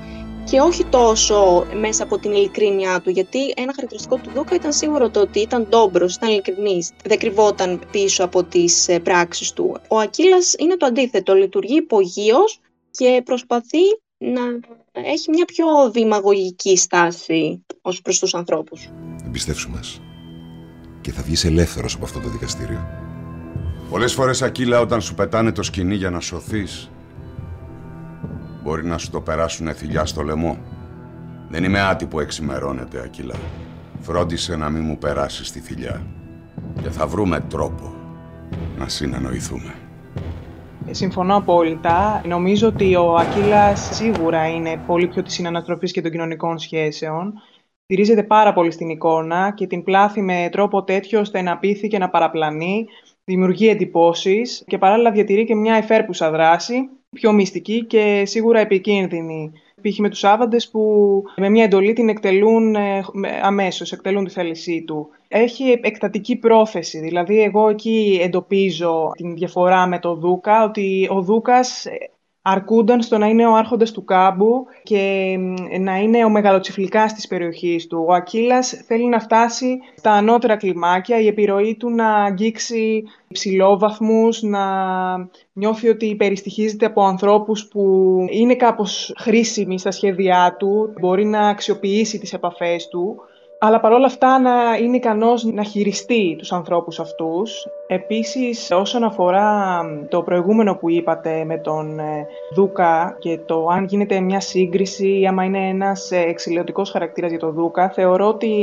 και 0.51 0.61
όχι 0.61 0.85
τόσο 0.85 1.67
μέσα 1.81 2.03
από 2.03 2.19
την 2.19 2.33
ειλικρίνειά 2.33 3.01
του, 3.01 3.11
γιατί 3.11 3.39
ένα 3.57 3.73
χαρακτηριστικό 3.75 4.17
του 4.17 4.31
Δούκα 4.35 4.55
ήταν 4.55 4.73
σίγουρο 4.73 5.11
το 5.11 5.21
ότι 5.21 5.41
ήταν 5.41 5.67
ντόμπρος, 5.69 6.15
ήταν 6.15 6.31
ειλικρινής, 6.31 6.91
δεν 7.05 7.19
κρυβόταν 7.19 7.81
πίσω 7.91 8.25
από 8.25 8.45
τις 8.45 8.89
ε, 8.89 8.99
πράξεις 8.99 9.53
του. 9.53 9.81
Ο 9.89 9.99
Ακύλας 9.99 10.55
είναι 10.59 10.77
το 10.77 10.87
αντίθετο, 10.87 11.35
λειτουργεί 11.35 11.77
υπογείως 11.77 12.61
και 12.91 13.23
προσπαθεί 13.25 13.79
να 14.19 14.41
έχει 14.93 15.31
μια 15.31 15.45
πιο 15.45 15.91
δημαγωγική 15.91 16.77
στάση 16.77 17.65
ως 17.83 18.03
προς 18.03 18.19
τους 18.19 18.35
ανθρώπους. 18.35 18.89
Εμπιστεύσου 19.27 19.71
μας 19.71 20.01
και 21.01 21.13
θα 21.13 21.23
βγεις 21.23 21.45
ελεύθερος 21.45 21.95
από 21.95 22.05
αυτό 22.05 22.21
το 22.21 22.29
δικαστήριο. 22.29 22.87
Πολλές 23.91 24.13
φορές, 24.13 24.43
Ακύλα, 24.43 24.81
όταν 24.81 25.01
σου 25.01 25.15
πετάνε 25.15 25.53
το 25.53 25.63
σκηνή 25.63 25.95
για 25.95 26.11
να 26.11 26.21
σωθείς, 26.21 26.91
μπορεί 28.63 28.85
να 28.85 28.99
σου 28.99 29.11
το 29.11 29.21
περάσουν 29.21 29.75
θηλιά 29.75 30.05
στο 30.05 30.23
λαιμό. 30.23 30.59
Δεν 31.49 31.65
είμαι 31.65 31.81
άτυπο 31.81 32.21
εξημερώνεται, 32.21 33.03
Ακύλα. 33.05 33.35
Φρόντισε 34.01 34.57
να 34.57 34.71
μην 34.71 34.85
μου 34.85 34.99
περάσεις 34.99 35.53
τη 35.53 35.61
θηλιά. 35.61 36.03
Και 36.83 36.91
θα 36.91 37.07
βρούμε 37.07 37.41
τρόπο 37.41 37.95
να 38.79 38.89
συνεννοηθούμε. 38.89 39.75
Συμφωνώ 40.91 41.37
απόλυτα. 41.37 42.23
Νομίζω 42.27 42.69
ότι 42.69 42.95
ο 42.97 43.17
Ακύλας 43.17 43.89
σίγουρα 43.93 44.49
είναι 44.49 44.81
πολύ 44.87 45.07
πιο 45.07 45.23
της 45.23 45.35
συνανατροφής 45.35 45.93
και 45.93 46.01
των 46.01 46.11
κοινωνικών 46.11 46.59
σχέσεων. 46.59 47.33
Στηρίζεται 47.85 48.23
πάρα 48.23 48.53
πολύ 48.53 48.71
στην 48.71 48.89
εικόνα 48.89 49.53
και 49.55 49.67
την 49.67 49.83
πλάθει 49.83 50.23
με 50.23 50.49
τρόπο 50.53 50.85
τέτοιο 50.85 51.21
ώστε 51.21 51.43
να 51.43 51.59
πείθει 51.59 51.89
και 51.89 51.99
να 51.99 52.11
παραπλανεί, 52.11 52.87
δημιουργεί 53.25 53.69
εντυπώσεις 53.69 54.65
και 54.67 54.79
παράλληλα 54.79 55.11
διατηρεί 55.11 55.45
και 55.45 55.55
μια 55.55 55.75
εφέρπουσα 55.75 56.31
δράση, 56.31 56.89
πιο 57.15 57.33
μυστική 57.33 57.85
και 57.85 58.23
σίγουρα 58.27 58.61
επικίνδυνη 58.61 59.53
π.χ. 59.83 59.99
με 59.99 60.09
τους 60.09 60.25
Άβαντες 60.25 60.71
που 60.71 61.23
με 61.37 61.49
μια 61.49 61.65
εντολή 61.65 61.93
την 61.93 62.09
εκτελούν 62.09 62.75
ε, 62.75 63.03
αμέσως, 63.43 63.93
εκτελούν 63.93 64.25
τη 64.25 64.31
θέλησή 64.31 64.85
του. 64.87 65.09
Έχει 65.29 65.81
εκτατική 65.83 66.37
πρόθεση, 66.37 66.99
δηλαδή 66.99 67.43
εγώ 67.43 67.69
εκεί 67.69 68.19
εντοπίζω 68.23 69.13
την 69.17 69.35
διαφορά 69.35 69.87
με 69.87 69.99
το 69.99 70.15
Δούκα, 70.15 70.65
ότι 70.65 71.09
ο 71.11 71.21
Δούκας 71.23 71.87
αρκούνταν 72.43 73.03
στο 73.03 73.19
να 73.19 73.27
είναι 73.27 73.47
ο 73.47 73.55
άρχοντας 73.55 73.93
του 73.93 74.05
κάμπου 74.05 74.67
και 74.83 75.37
να 75.81 75.97
είναι 75.97 76.25
ο 76.25 76.29
μεγαλοτσιφλικάς 76.29 77.13
της 77.13 77.27
περιοχής 77.27 77.87
του. 77.87 78.05
Ο 78.09 78.13
Ακύλας 78.15 78.83
θέλει 78.87 79.09
να 79.09 79.21
φτάσει 79.21 79.79
στα 79.97 80.13
ανώτερα 80.13 80.57
κλιμάκια, 80.57 81.21
η 81.21 81.27
επιρροή 81.27 81.77
του 81.77 81.91
να 81.91 82.15
αγγίξει 82.15 83.03
ψηλόβαθμους, 83.33 84.43
να 84.43 84.65
νιώθει 85.53 85.89
ότι 85.89 86.17
περιστοιχίζεται 86.17 86.87
από 86.87 87.05
ανθρώπους 87.05 87.69
που 87.69 88.15
είναι 88.31 88.55
κάπως 88.55 89.15
χρήσιμοι 89.19 89.79
στα 89.79 89.91
σχέδιά 89.91 90.57
του, 90.59 90.93
μπορεί 91.01 91.25
να 91.25 91.49
αξιοποιήσει 91.49 92.19
τις 92.19 92.33
επαφές 92.33 92.89
του 92.89 93.17
αλλά 93.63 93.81
παρόλα 93.81 94.07
αυτά 94.07 94.39
να 94.39 94.53
είναι 94.83 94.97
ικανός 94.97 95.45
να 95.45 95.63
χειριστεί 95.63 96.37
τους 96.39 96.53
ανθρώπους 96.53 97.01
αυτούς. 97.01 97.67
Επίσης, 97.87 98.71
όσον 98.71 99.05
αφορά 99.05 99.81
το 100.09 100.23
προηγούμενο 100.23 100.75
που 100.75 100.91
είπατε 100.91 101.45
με 101.45 101.59
τον 101.59 101.99
ε, 101.99 102.27
Δούκα 102.55 103.17
και 103.19 103.39
το 103.47 103.67
αν 103.67 103.85
γίνεται 103.85 104.21
μια 104.21 104.41
σύγκριση 104.41 105.21
ή 105.21 105.27
άμα 105.27 105.45
είναι 105.45 105.69
ένας 105.69 106.11
ε, 106.11 106.19
εξηλαιωτικός 106.19 106.91
χαρακτήρας 106.91 107.31
για 107.31 107.39
τον 107.39 107.53
Δούκα, 107.53 107.91
θεωρώ 107.91 108.29
ότι 108.29 108.55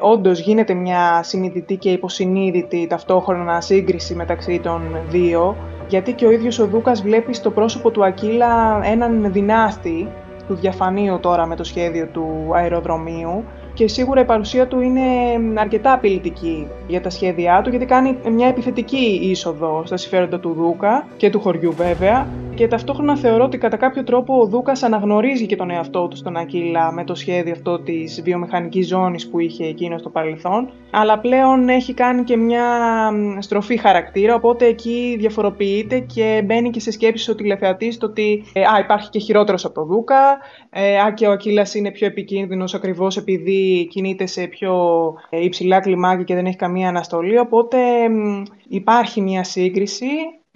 όντως 0.00 0.38
γίνεται 0.38 0.74
μια 0.74 1.22
συνειδητή 1.22 1.76
και 1.76 1.90
υποσυνείδητη 1.90 2.86
ταυτόχρονα 2.86 3.60
σύγκριση 3.60 4.14
μεταξύ 4.14 4.60
των 4.60 4.82
δύο, 5.08 5.56
γιατί 5.88 6.12
και 6.12 6.26
ο 6.26 6.30
ίδιος 6.30 6.58
ο 6.58 6.66
Δούκας 6.66 7.02
βλέπει 7.02 7.32
στο 7.32 7.50
πρόσωπο 7.50 7.90
του 7.90 8.04
Ακύλα 8.04 8.80
έναν 8.84 9.32
δυνάστη, 9.32 10.08
του 10.46 10.54
διαφανείου 10.54 11.18
τώρα 11.20 11.46
με 11.46 11.56
το 11.56 11.64
σχέδιο 11.64 12.06
του 12.06 12.50
αεροδρομίου, 12.54 13.44
και 13.78 13.88
σίγουρα 13.88 14.20
η 14.20 14.24
παρουσία 14.24 14.66
του 14.66 14.80
είναι 14.80 15.02
αρκετά 15.54 15.92
απειλητική 15.92 16.66
για 16.86 17.00
τα 17.00 17.10
σχέδιά 17.10 17.60
του, 17.62 17.70
γιατί 17.70 17.84
κάνει 17.84 18.16
μια 18.30 18.48
επιθετική 18.48 19.18
είσοδο 19.22 19.82
στα 19.86 19.96
συμφέροντα 19.96 20.40
του 20.40 20.52
Δούκα 20.52 21.06
και 21.16 21.30
του 21.30 21.40
χωριού 21.40 21.72
βέβαια, 21.72 22.26
και 22.58 22.68
ταυτόχρονα 22.68 23.16
θεωρώ 23.16 23.44
ότι 23.44 23.58
κατά 23.58 23.76
κάποιο 23.76 24.04
τρόπο 24.04 24.40
ο 24.40 24.46
Δούκας 24.46 24.82
αναγνωρίζει 24.82 25.46
και 25.46 25.56
τον 25.56 25.70
εαυτό 25.70 26.08
του 26.08 26.16
στον 26.16 26.36
Ακύλα 26.36 26.92
με 26.92 27.04
το 27.04 27.14
σχέδιο 27.14 27.52
αυτό 27.52 27.80
της 27.80 28.22
βιομηχανικής 28.22 28.86
ζώνης 28.86 29.28
που 29.28 29.38
είχε 29.38 29.64
εκείνο 29.64 29.98
στο 29.98 30.10
παρελθόν. 30.10 30.70
Αλλά 30.90 31.18
πλέον 31.18 31.68
έχει 31.68 31.94
κάνει 31.94 32.24
και 32.24 32.36
μια 32.36 32.64
στροφή 33.38 33.76
χαρακτήρα, 33.76 34.34
οπότε 34.34 34.66
εκεί 34.66 35.16
διαφοροποιείται 35.18 35.98
και 35.98 36.42
μπαίνει 36.44 36.70
και 36.70 36.80
σε 36.80 36.90
σκέψη 36.90 37.30
ο 37.30 37.34
τηλεθεατής 37.34 37.98
το 37.98 38.06
ότι 38.06 38.44
ε, 38.52 38.60
α, 38.60 38.78
υπάρχει 38.78 39.10
και 39.10 39.18
χειρότερος 39.18 39.64
από 39.64 39.74
τον 39.74 39.86
Δούκα, 39.86 40.38
ε, 40.70 40.98
α, 40.98 41.12
και 41.12 41.26
ο 41.26 41.30
Ακύλας 41.30 41.74
είναι 41.74 41.90
πιο 41.90 42.06
επικίνδυνος 42.06 42.74
ακριβώς 42.74 43.16
επειδή 43.16 43.88
κινείται 43.90 44.26
σε 44.26 44.46
πιο 44.46 44.74
ε, 45.30 45.44
υψηλά 45.44 45.80
κλιμάκια 45.80 46.24
και 46.24 46.34
δεν 46.34 46.46
έχει 46.46 46.56
καμία 46.56 46.88
αναστολή. 46.88 47.38
Οπότε 47.38 47.78
υπάρχει 48.68 49.20
μια 49.20 49.44
σύγκριση. 49.44 50.06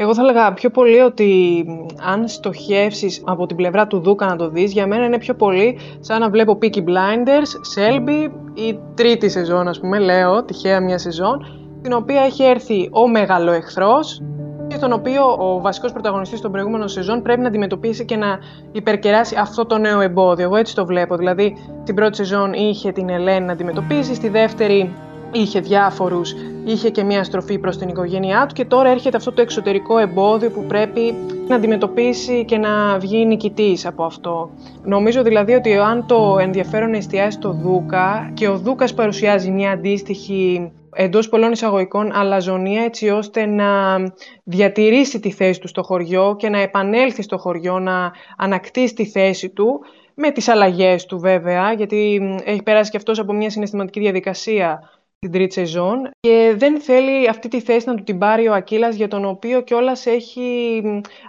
Εγώ 0.03 0.15
θα 0.15 0.23
έλεγα 0.23 0.53
πιο 0.53 0.71
πολύ 0.71 0.99
ότι 0.99 1.65
αν 2.13 2.29
στοχεύσεις 2.29 3.23
από 3.25 3.47
την 3.47 3.57
πλευρά 3.57 3.87
του 3.87 3.99
Δούκα 3.99 4.27
να 4.27 4.37
το 4.37 4.49
δεις, 4.49 4.73
για 4.73 4.87
μένα 4.87 5.05
είναι 5.05 5.19
πιο 5.19 5.35
πολύ 5.35 5.79
σαν 6.01 6.21
να 6.21 6.31
βλέπω 6.31 6.59
Peaky 6.63 6.79
Blinders, 6.79 7.77
Selby 7.77 8.31
ή 8.55 8.79
τρίτη 8.95 9.29
σεζόν 9.29 9.69
ας 9.69 9.81
πούμε, 9.81 9.99
λέω, 9.99 10.45
τυχαία 10.45 10.81
μια 10.81 10.99
σεζόν, 10.99 11.47
την 11.83 11.93
οποία 11.93 12.21
έχει 12.21 12.43
έρθει 12.43 12.89
ο 12.93 13.09
μεγάλο 13.09 13.53
εχθρός 13.53 14.23
και 14.67 14.77
στον 14.77 14.93
οποίο 14.93 15.23
ο 15.39 15.61
βασικός 15.61 15.93
πρωταγωνιστής 15.93 16.41
των 16.41 16.53
προηγούμενων 16.53 16.89
σεζόν 16.89 17.23
πρέπει 17.23 17.41
να 17.41 17.49
αντιμετωπίσει 17.49 18.05
και 18.05 18.17
να 18.17 18.39
υπερκεράσει 18.73 19.37
αυτό 19.39 19.67
το 19.67 19.79
νέο 19.79 20.01
εμπόδιο. 20.01 20.45
Εγώ 20.45 20.57
έτσι 20.57 20.75
το 20.75 20.87
βλέπω. 20.87 21.17
Δηλαδή, 21.17 21.57
την 21.85 21.95
πρώτη 21.95 22.17
σεζόν 22.17 22.53
είχε 22.53 22.93
την 22.93 23.09
Ελένη 23.09 23.47
να 23.47 23.53
αντιμετωπίσει, 23.53 24.15
στη 24.15 24.29
δεύτερη 24.29 24.93
είχε 25.33 25.61
διάφορους, 25.61 26.35
είχε 26.65 26.91
και 26.91 27.03
μία 27.03 27.25
στροφή 27.25 27.59
προς 27.59 27.77
την 27.77 27.89
οικογένειά 27.89 28.47
του 28.47 28.55
και 28.55 28.65
τώρα 28.65 28.89
έρχεται 28.89 29.17
αυτό 29.17 29.33
το 29.33 29.43
εξωτερικό 29.43 29.99
εμπόδιο 29.99 30.51
που 30.51 30.65
πρέπει 30.67 31.15
να 31.49 31.57
αντιμετωπίσει 31.57 32.45
και 32.45 32.59
να 32.59 32.99
βγει 32.99 33.27
νικητής 33.27 33.87
από 33.87 34.05
αυτό. 34.05 34.51
Νομίζω 34.85 35.23
δηλαδή 35.23 35.53
ότι 35.53 35.77
αν 35.77 36.07
το 36.07 36.39
ενδιαφέρον 36.41 36.95
εστιάζει 36.95 37.37
στο 37.37 37.53
Δούκα 37.53 38.31
και 38.35 38.49
ο 38.49 38.59
Δούκας 38.59 38.95
παρουσιάζει 38.95 39.51
μια 39.51 39.71
αντίστοιχη 39.71 40.73
εντός 40.95 41.29
πολλών 41.29 41.53
εισαγωγικών 41.53 42.13
αλαζονία 42.15 42.83
έτσι 42.83 43.09
ώστε 43.09 43.47
να 43.47 43.97
διατηρήσει 44.45 45.21
τη 45.21 45.31
θέση 45.31 45.61
του 45.61 45.69
στο 45.69 45.83
χωριό 45.83 46.37
και 46.39 46.49
να 46.49 46.61
επανέλθει 46.61 47.23
στο 47.23 47.39
χωριό, 47.39 47.79
να 47.79 48.13
ανακτήσει 48.37 48.95
τη 48.95 49.07
θέση 49.07 49.49
του 49.49 49.81
με 50.15 50.31
τις 50.31 50.49
αλλαγές 50.49 51.07
του 51.07 51.19
βέβαια, 51.19 51.73
γιατί 51.73 52.21
έχει 52.45 52.63
περάσει 52.63 52.91
και 52.91 52.97
αυτός 52.97 53.19
από 53.19 53.33
μια 53.33 53.51
συναισθηματική 53.51 54.01
διαδικασία 54.01 54.91
την 55.23 55.33
τρίτη 55.33 55.53
σεζόν 55.53 56.11
και 56.21 56.55
δεν 56.57 56.81
θέλει 56.81 57.29
αυτή 57.29 57.49
τη 57.49 57.61
θέση 57.61 57.89
να 57.89 57.95
του 57.95 58.03
την 58.03 58.19
πάρει 58.19 58.49
ο 58.49 58.55
Ακύλας 58.55 58.95
για 58.95 59.09
τον 59.09 59.25
οποίο 59.25 59.61
κιόλας 59.61 60.07
έχει 60.07 60.83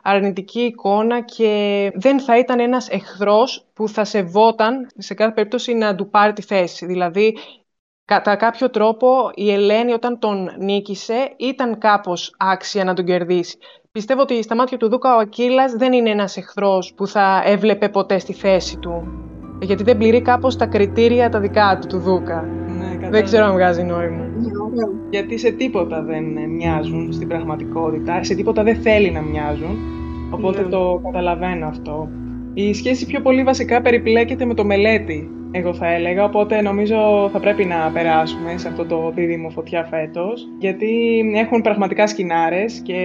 αρνητική 0.03 0.59
εικόνα 0.59 1.21
και 1.21 1.91
δεν 1.95 2.19
θα 2.19 2.37
ήταν 2.37 2.59
ένας 2.59 2.89
εχθρός 2.89 3.65
που 3.73 3.87
θα 3.87 4.03
σεβόταν 4.03 4.87
σε 4.97 5.13
κάθε 5.13 5.31
περίπτωση 5.31 5.73
να 5.73 5.95
του 5.95 6.09
πάρει 6.09 6.33
τη 6.33 6.41
θέση. 6.41 6.85
Δηλαδή, 6.85 7.37
κατά 8.05 8.35
κάποιο 8.35 8.69
τρόπο 8.69 9.31
η 9.33 9.51
Ελένη 9.51 9.93
όταν 9.93 10.19
τον 10.19 10.49
νίκησε 10.59 11.33
ήταν 11.37 11.77
κάπως 11.77 12.35
άξια 12.37 12.83
να 12.83 12.93
τον 12.93 13.05
κερδίσει. 13.05 13.57
Πιστεύω 13.91 14.21
ότι 14.21 14.43
στα 14.43 14.55
μάτια 14.55 14.77
του 14.77 14.89
Δούκα 14.89 15.15
ο 15.15 15.19
Ακύλας 15.19 15.73
δεν 15.73 15.93
είναι 15.93 16.09
ένας 16.09 16.37
εχθρός 16.37 16.93
που 16.93 17.07
θα 17.07 17.41
έβλεπε 17.45 17.89
ποτέ 17.89 18.19
στη 18.19 18.33
θέση 18.33 18.77
του. 18.77 19.07
Γιατί 19.61 19.83
δεν 19.83 19.97
πληρεί 19.97 20.21
κάπως 20.21 20.55
τα 20.55 20.65
κριτήρια 20.65 21.29
τα 21.29 21.39
δικά 21.39 21.77
του, 21.81 21.87
του 21.87 21.99
Δούκα. 21.99 22.62
Δεν 23.13 23.23
ξέρω 23.23 23.45
αν 23.45 23.53
βγάζει 23.53 23.83
νόημα. 23.83 24.25
Γιατί 25.09 25.37
σε 25.37 25.51
τίποτα 25.51 26.03
δεν 26.03 26.23
μοιάζουν 26.49 27.13
στην 27.13 27.27
πραγματικότητα, 27.27 28.23
σε 28.23 28.35
τίποτα 28.35 28.63
δεν 28.63 28.75
θέλει 28.75 29.11
να 29.11 29.21
μοιάζουν, 29.21 29.77
οπότε 30.31 30.61
ναι. 30.61 30.67
το 30.67 31.01
καταλαβαίνω 31.03 31.67
αυτό. 31.67 32.09
Η 32.53 32.73
σχέση 32.73 33.05
πιο 33.05 33.21
πολύ 33.21 33.43
βασικά 33.43 33.81
περιπλέκεται 33.81 34.45
με 34.45 34.53
το 34.53 34.65
μελέτη, 34.65 35.29
εγώ 35.51 35.73
θα 35.73 35.93
έλεγα, 35.93 36.23
οπότε 36.23 36.61
νομίζω 36.61 37.29
θα 37.31 37.39
πρέπει 37.39 37.65
να 37.65 37.91
περάσουμε 37.93 38.57
σε 38.57 38.67
αυτό 38.67 38.85
το 38.85 39.11
δίδυμο 39.15 39.49
φωτιά 39.49 39.83
φέτος, 39.83 40.47
γιατί 40.59 41.21
έχουν 41.35 41.61
πραγματικά 41.61 42.07
σκηνάρες 42.07 42.79
και 42.83 42.97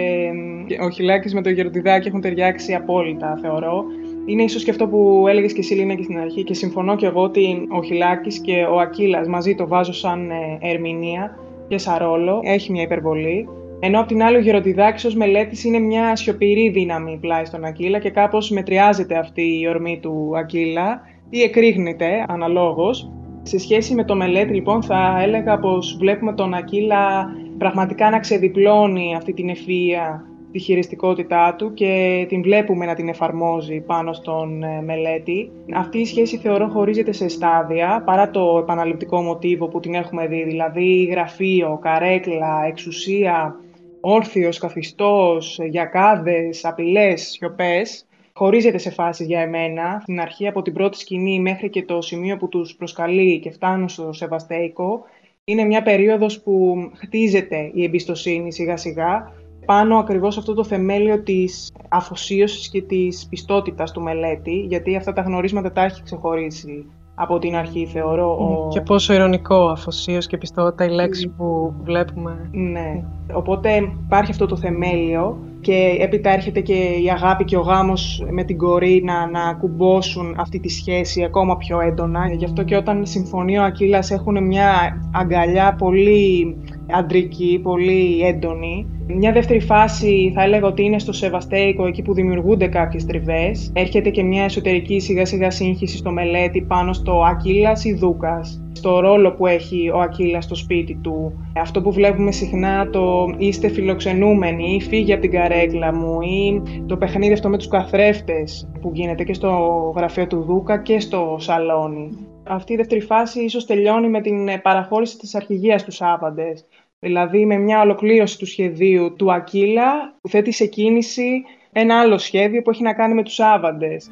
ο 0.83 0.90
Χιλάκης 0.90 1.35
με 1.35 1.42
το 1.42 1.51
Γεροντιδάκι 1.51 2.09
έχουν 2.09 2.21
ταιριάξει 2.21 2.75
απόλυτα, 2.75 3.38
θεωρώ. 3.42 3.85
Είναι 4.29 4.43
ίσως 4.43 4.64
και 4.64 4.71
αυτό 4.71 4.87
που 4.88 5.25
έλεγες 5.29 5.53
και 5.53 5.61
εσύ 5.61 5.75
Λίνα 5.75 5.95
και 5.95 6.03
στην 6.03 6.19
αρχή 6.19 6.43
και 6.43 6.55
συμφωνώ 6.55 6.97
και 6.97 7.07
εγώ 7.07 7.23
ότι 7.23 7.67
ο 7.71 7.83
Χιλάκης 7.83 8.38
και 8.38 8.64
ο 8.73 8.81
Ακύλας 8.81 9.29
μαζί 9.29 9.55
το 9.55 9.69
βάζω 9.69 9.93
σαν 9.93 10.31
ε, 10.31 10.59
ερμηνεία 10.61 11.38
και 11.69 11.79
σαν 11.79 11.99
ρόλο. 11.99 12.41
Έχει 12.45 12.73
μια 12.73 12.83
υπερβολή. 12.83 13.49
Ενώ 13.81 14.01
απ' 14.01 14.07
την 14.07 14.23
άλλη 14.23 14.37
ο 14.37 14.41
Γεροντιδάκης 14.41 15.05
ως 15.05 15.14
μελέτης 15.14 15.64
είναι 15.64 15.79
μια 15.79 16.17
σιωπηρή 16.17 16.69
δύναμη 16.69 17.19
πλάι 17.21 17.45
στον 17.45 17.64
Ακύλα 17.64 17.99
και 17.99 18.11
κάπως 18.11 18.51
μετριάζεται 18.51 19.19
αυτή 19.19 19.61
η 19.61 19.69
ορμή 19.69 19.99
του 20.03 20.33
Ακύλα 20.37 21.01
ή 21.31 21.43
εκρήγνεται 21.43 22.25
αναλόγως. 22.29 23.11
Σε 23.43 23.59
σχέση 23.59 23.95
με 23.95 24.05
το 24.05 24.17
μελέτη 24.17 24.55
λοιπόν 24.55 24.83
θα 24.83 25.19
έλεγα 25.23 25.59
πως 25.59 25.97
βλέπουμε 26.01 26.33
τον 26.33 26.55
Ακύλα 26.55 27.27
πραγματικά 27.59 28.11
να 28.11 28.19
ξεδιπλώνει 28.19 29.14
αυτή 29.17 29.33
την 29.33 29.51
ευφυΐα 29.51 30.28
τη 30.53 30.59
χειριστικότητά 30.59 31.55
του 31.55 31.75
και 31.75 32.25
την 32.29 32.43
βλέπουμε 32.43 32.87
να 32.87 32.95
την 32.95 33.09
εφαρμόζει 33.09 33.81
πάνω 33.81 34.13
στον 34.13 34.63
ε, 34.63 34.83
μελέτη. 34.83 35.51
Αυτή 35.75 35.99
η 35.99 36.05
σχέση 36.05 36.37
θεωρώ 36.37 36.69
χωρίζεται 36.69 37.13
σε 37.13 37.29
στάδια, 37.29 38.03
παρά 38.07 38.31
το 38.31 38.59
επαναληπτικό 38.59 39.23
μοτίβο 39.23 39.69
που 39.69 39.81
την 39.81 39.95
έχουμε 39.95 40.27
δει, 40.27 40.45
δηλαδή 40.45 41.05
γραφείο, 41.05 41.79
καρέκλα, 41.83 42.65
εξουσία, 42.67 43.57
όρθιος, 44.01 44.59
καθιστός, 44.59 45.59
γιακάδες, 45.69 46.65
απειλές, 46.65 47.23
σιωπές. 47.23 48.03
Χωρίζεται 48.33 48.79
σε 48.79 48.91
φάσεις 48.91 49.27
για 49.27 49.41
εμένα, 49.41 49.99
στην 50.03 50.21
αρχή 50.21 50.49
από 50.49 50.63
την 50.63 50.73
πρώτη 50.73 50.99
σκηνή 50.99 51.41
μέχρι 51.41 51.71
και 51.71 51.85
το 51.85 52.01
σημείο 52.01 52.37
που 52.37 52.49
τους 52.49 52.75
προσκαλεί 52.77 53.39
και 53.39 53.51
φτάνουν 53.51 53.89
στο 53.89 54.13
Σεβαστέικο. 54.13 55.03
Είναι 55.45 55.65
μια 55.65 55.83
περίοδος 55.83 56.41
που 56.41 56.77
χτίζεται 56.95 57.71
η 57.75 57.85
εμπιστοσύνη 57.85 58.53
σιγά 58.53 58.77
σιγά 58.77 59.33
πάνω 59.69 59.97
ακριβώς 59.97 60.39
αυτό 60.39 60.55
το 60.55 60.65
θεμέλιο 60.65 61.23
της 61.23 61.73
αφοσίωσης 61.89 62.69
και 62.69 62.83
της 62.83 63.27
πιστότητας 63.31 63.93
του 63.93 64.03
μελέτη, 64.03 64.65
γιατί 64.69 64.97
αυτά 64.97 65.13
τα 65.13 65.23
γνωρίσματα 65.23 65.73
τα 65.73 65.85
έχει 65.85 66.03
ξεχωρίσει 66.03 66.87
από 67.15 67.39
την 67.39 67.57
αρχή, 67.57 67.87
θεωρώ. 67.87 68.31
Ο... 68.31 68.69
Και 68.69 68.81
πόσο 68.81 69.15
ηρωνικό 69.15 69.69
αφοσίωση 69.69 70.29
και 70.29 70.39
πιστότητα 70.39 70.85
η 70.85 70.91
λέξη 70.91 71.29
που 71.29 71.75
βλέπουμε. 71.83 72.51
Ναι. 72.53 73.05
Οπότε 73.33 73.71
υπάρχει 74.07 74.31
αυτό 74.31 74.47
το 74.47 74.57
θεμέλιο 74.57 75.39
και 75.61 75.97
έπειτα 76.01 76.31
έρχεται 76.31 76.61
και 76.61 76.75
η 76.75 77.11
αγάπη 77.11 77.45
και 77.45 77.57
ο 77.57 77.61
γάμος 77.61 78.27
με 78.31 78.45
την 78.45 78.59
κορή 78.59 79.03
να, 79.05 79.31
να 79.31 79.55
κουμπώσουν 79.55 80.35
αυτή 80.39 80.61
τη 80.61 80.69
σχέση 80.69 81.25
ακόμα 81.25 81.57
πιο 81.57 81.81
έντονα. 81.81 82.33
Γι' 82.33 82.45
αυτό 82.45 82.63
και 82.63 82.77
όταν 82.77 83.07
συμφωνεί 83.07 83.59
ο 83.59 83.63
Ακύλας 83.63 84.11
έχουν 84.11 84.47
μια 84.47 84.73
αγκαλιά 85.13 85.75
πολύ 85.79 86.57
αντρική, 86.91 87.61
πολύ 87.63 88.21
έντονη. 88.21 88.87
Μια 89.11 89.33
δεύτερη 89.33 89.61
φάση 89.61 90.33
θα 90.35 90.42
έλεγα 90.42 90.66
ότι 90.66 90.83
είναι 90.83 90.99
στο 90.99 91.12
Σεβαστέικο, 91.12 91.87
εκεί 91.87 92.03
που 92.03 92.14
δημιουργούνται 92.14 92.66
κάποιες 92.66 93.05
τριβές. 93.05 93.71
Έρχεται 93.75 94.11
και 94.11 94.23
μια 94.23 94.44
εσωτερική 94.44 95.01
σιγά 95.01 95.25
σιγά 95.25 95.51
σύγχυση 95.51 95.97
στο 95.97 96.11
μελέτη 96.11 96.62
πάνω 96.62 96.92
στο 96.92 97.23
Ακύλας 97.23 97.85
ή 97.85 97.94
Δούκας 97.94 98.62
στο 98.73 99.01
ρόλο 99.01 99.33
που 99.33 99.47
έχει 99.47 99.90
ο 99.90 100.01
Ακύλας 100.01 100.44
στο 100.44 100.55
σπίτι 100.55 100.99
του. 101.03 101.33
Αυτό 101.57 101.83
που 101.83 101.92
βλέπουμε 101.92 102.33
συχνά 102.33 102.90
το 102.90 103.35
είστε 103.38 103.68
φιλοξενούμενοι 103.68 104.75
ή 104.75 104.81
φύγει 104.81 105.12
από 105.12 105.21
την 105.21 105.31
καρέκλα 105.31 105.94
μου 105.94 106.21
ή 106.21 106.62
το 106.87 106.97
παιχνίδι 106.97 107.33
αυτό 107.33 107.49
με 107.49 107.57
τους 107.57 107.68
καθρέφτες 107.68 108.71
που 108.81 108.90
γίνεται 108.94 109.25
και 109.25 109.35
στο 109.35 109.49
γραφείο 109.97 110.27
του 110.27 110.42
Δούκα 110.42 110.79
και 110.79 111.01
στο 111.01 111.37
σαλόνι. 111.38 112.09
Αυτή 112.51 112.73
η 112.73 112.77
δεύτερη 112.77 113.01
φάση 113.01 113.44
ίσως 113.44 113.66
τελειώνει 113.66 114.09
με 114.09 114.21
την 114.21 114.61
παραχώρηση 114.62 115.18
της 115.18 115.35
αρχηγίας 115.35 115.85
τους 115.85 115.94
Σάβαντες. 115.94 116.64
Δηλαδή 117.01 117.47
με 117.47 117.57
μια 117.57 117.81
ολοκλήρωση 117.81 118.39
του 118.39 118.47
σχεδίου 118.47 119.15
του 119.17 119.33
Ακύλα 119.33 120.15
που 120.21 120.29
θέτει 120.29 120.53
σε 120.53 120.67
κίνηση 120.67 121.45
ένα 121.73 122.01
άλλο 122.01 122.19
σχέδιο 122.19 122.63
που 122.63 122.71
έχει 122.71 122.83
να 122.83 122.95
κάνει 122.95 123.15
με 123.15 123.23
τους 123.23 123.41
Άβαντες. 123.41 124.11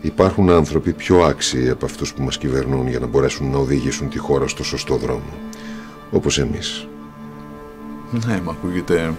Υπάρχουν 0.00 0.50
άνθρωποι 0.50 0.92
πιο 0.92 1.18
άξιοι 1.18 1.70
από 1.70 1.84
αυτούς 1.84 2.14
που 2.14 2.22
μας 2.22 2.38
κυβερνούν 2.38 2.88
για 2.88 2.98
να 2.98 3.06
μπορέσουν 3.06 3.50
να 3.50 3.58
οδηγήσουν 3.58 4.08
τη 4.08 4.18
χώρα 4.18 4.48
στο 4.48 4.64
σωστό 4.64 4.96
δρόμο. 4.96 5.32
Όπως 6.10 6.38
εμείς. 6.38 6.88
Ναι, 8.26 8.40
μου 8.40 8.50
ακούγεται 8.50 9.14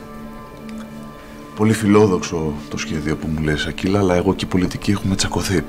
πολύ 1.56 1.74
φιλόδοξο 1.74 2.54
το 2.70 2.78
σχέδιο 2.78 3.16
που 3.16 3.28
μου 3.28 3.44
λες, 3.44 3.66
Ακύλα, 3.66 4.00
αλλά 4.00 4.16
εγώ 4.16 4.34
και 4.34 4.46
η 4.46 4.48
πολιτική 4.48 4.92
έχουμε 4.92 5.16
τσακωθεί. 5.16 5.63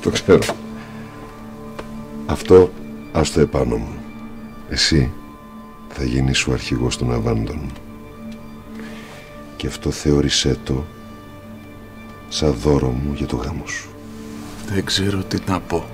Το 0.00 0.10
ξέρω. 0.10 0.42
Αυτό 2.26 2.70
ας 3.12 3.32
το 3.32 3.40
επάνω 3.40 3.76
μου. 3.76 3.94
Εσύ 4.68 5.12
θα 5.98 6.04
γίνεις 6.04 6.46
ο 6.46 6.52
αρχηγός 6.52 6.96
των 6.96 7.12
Αβάντων. 7.12 7.72
Και 9.56 9.66
αυτό 9.66 9.90
θεώρησέ 9.90 10.58
το 10.64 10.84
σαν 12.28 12.52
δώρο 12.52 12.88
μου 12.88 13.12
για 13.14 13.26
το 13.26 13.36
γάμο 13.36 13.66
σου. 13.66 13.88
Δεν 14.66 14.84
ξέρω 14.84 15.22
τι 15.22 15.38
να 15.46 15.60
πω. 15.60 15.84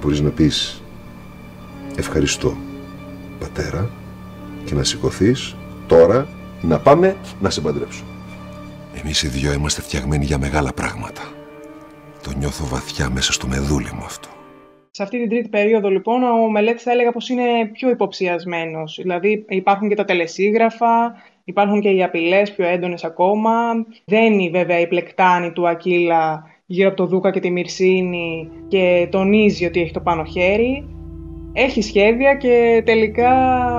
Μπορείς 0.00 0.20
να 0.20 0.30
πεις 0.30 0.82
ευχαριστώ 1.96 2.56
πατέρα 3.38 3.90
και 4.64 4.74
να 4.74 4.84
σηκωθείς 4.84 5.56
τώρα 5.86 6.28
να 6.62 6.78
πάμε 6.78 7.16
να 7.40 7.50
σε 7.50 7.60
παντρέψω. 7.60 8.04
Εμείς 8.94 9.22
οι 9.22 9.28
δυο 9.28 9.52
είμαστε 9.52 9.82
φτιαγμένοι 9.82 10.24
για 10.24 10.38
μεγάλα 10.38 10.72
πράγματα. 10.72 11.22
Το 12.22 12.32
νιώθω 12.38 12.66
βαθιά 12.66 13.10
μέσα 13.10 13.32
στο 13.32 13.46
μεδούλι 13.46 13.92
μου 13.92 14.04
αυτό. 14.04 14.28
Σε 14.92 15.02
αυτή 15.02 15.18
την 15.18 15.28
τρίτη 15.28 15.48
περίοδο, 15.48 15.88
λοιπόν, 15.88 16.22
ο 16.22 16.50
μελέτης 16.50 16.82
θα 16.82 16.90
έλεγα 16.90 17.12
πως 17.12 17.28
είναι 17.28 17.42
πιο 17.72 17.90
υποψιασμένος. 17.90 18.98
Δηλαδή, 19.02 19.44
υπάρχουν 19.48 19.88
και 19.88 19.94
τα 19.94 20.04
τελεσίγραφα, 20.04 21.14
υπάρχουν 21.44 21.80
και 21.80 21.88
οι 21.88 22.02
απειλές 22.02 22.52
πιο 22.52 22.66
έντονες 22.66 23.04
ακόμα. 23.04 23.52
Δένει 24.04 24.50
βέβαια 24.50 24.80
η 24.80 24.86
πλεκτάνη 24.86 25.52
του 25.52 25.68
Ακύλα 25.68 26.44
γύρω 26.66 26.88
από 26.88 26.96
το 26.96 27.06
Δούκα 27.06 27.30
και 27.30 27.40
τη 27.40 27.50
Μυρσίνη 27.50 28.50
και 28.68 29.08
τονίζει 29.10 29.64
ότι 29.64 29.80
έχει 29.80 29.92
το 29.92 30.00
πάνω 30.00 30.24
χέρι. 30.24 30.88
Έχει 31.52 31.82
σχέδια 31.82 32.34
και 32.34 32.82
τελικά 32.84 33.32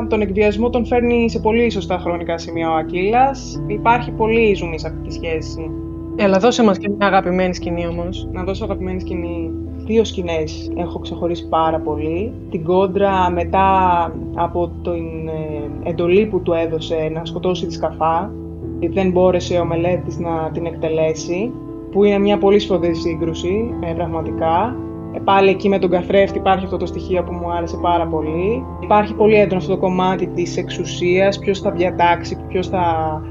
τον 0.09 0.21
εκβιασμό 0.21 0.69
τον 0.69 0.85
φέρνει 0.85 1.29
σε 1.29 1.39
πολύ 1.39 1.69
σωστά 1.69 1.97
χρονικά 1.97 2.37
σημεία 2.37 2.69
ο 2.69 2.75
Ακύλας. 2.75 3.63
Υπάρχει 3.67 4.11
πολύ 4.11 4.53
ζουμί 4.53 4.79
σε 4.79 4.87
αυτή 4.87 5.07
τη 5.07 5.13
σχέση. 5.13 5.90
Έλα, 6.15 6.37
δώσε 6.37 6.63
μας 6.63 6.77
και 6.77 6.89
μια 6.89 7.07
αγαπημένη 7.07 7.53
σκηνή 7.55 7.87
όμως. 7.87 8.27
Να 8.31 8.43
δώσω 8.43 8.63
αγαπημένη 8.63 8.99
σκηνή. 8.99 9.51
Δύο 9.85 10.03
σκηνές 10.03 10.71
έχω 10.75 10.99
ξεχωρίσει 10.99 11.47
πάρα 11.47 11.79
πολύ. 11.79 12.33
Την 12.49 12.63
κόντρα 12.63 13.29
μετά 13.29 14.03
από 14.35 14.71
την 14.81 15.27
ε, 15.27 15.89
εντολή 15.89 16.25
που 16.25 16.41
του 16.41 16.53
έδωσε 16.53 17.09
να 17.13 17.25
σκοτώσει 17.25 17.65
τη 17.65 17.73
σκαφά. 17.73 18.31
Δεν 18.93 19.11
μπόρεσε 19.11 19.57
ο 19.57 19.65
μελέτης 19.65 20.19
να 20.19 20.49
την 20.53 20.65
εκτελέσει. 20.65 21.51
Που 21.91 22.03
είναι 22.03 22.19
μια 22.19 22.37
πολύ 22.37 22.59
σφοδρή 22.59 22.95
σύγκρουση, 22.95 23.73
ε, 23.83 23.93
πραγματικά. 23.93 24.75
Ε, 25.13 25.19
πάλι 25.23 25.49
εκεί 25.49 25.69
με 25.69 25.79
τον 25.79 25.89
καθρέφτη 25.89 26.37
υπάρχει 26.37 26.65
αυτό 26.65 26.77
το 26.77 26.85
στοιχείο 26.85 27.23
που 27.23 27.33
μου 27.33 27.51
άρεσε 27.51 27.77
πάρα 27.81 28.07
πολύ. 28.07 28.65
Υπάρχει 28.83 29.13
πολύ 29.13 29.35
έντονο 29.35 29.57
αυτό 29.57 29.73
το 29.73 29.79
κομμάτι 29.79 30.27
της 30.27 30.57
εξουσίας, 30.57 31.39
ποιος 31.39 31.59
θα 31.59 31.71
διατάξει, 31.71 32.37
ποιος 32.47 32.67
θα 32.67 32.85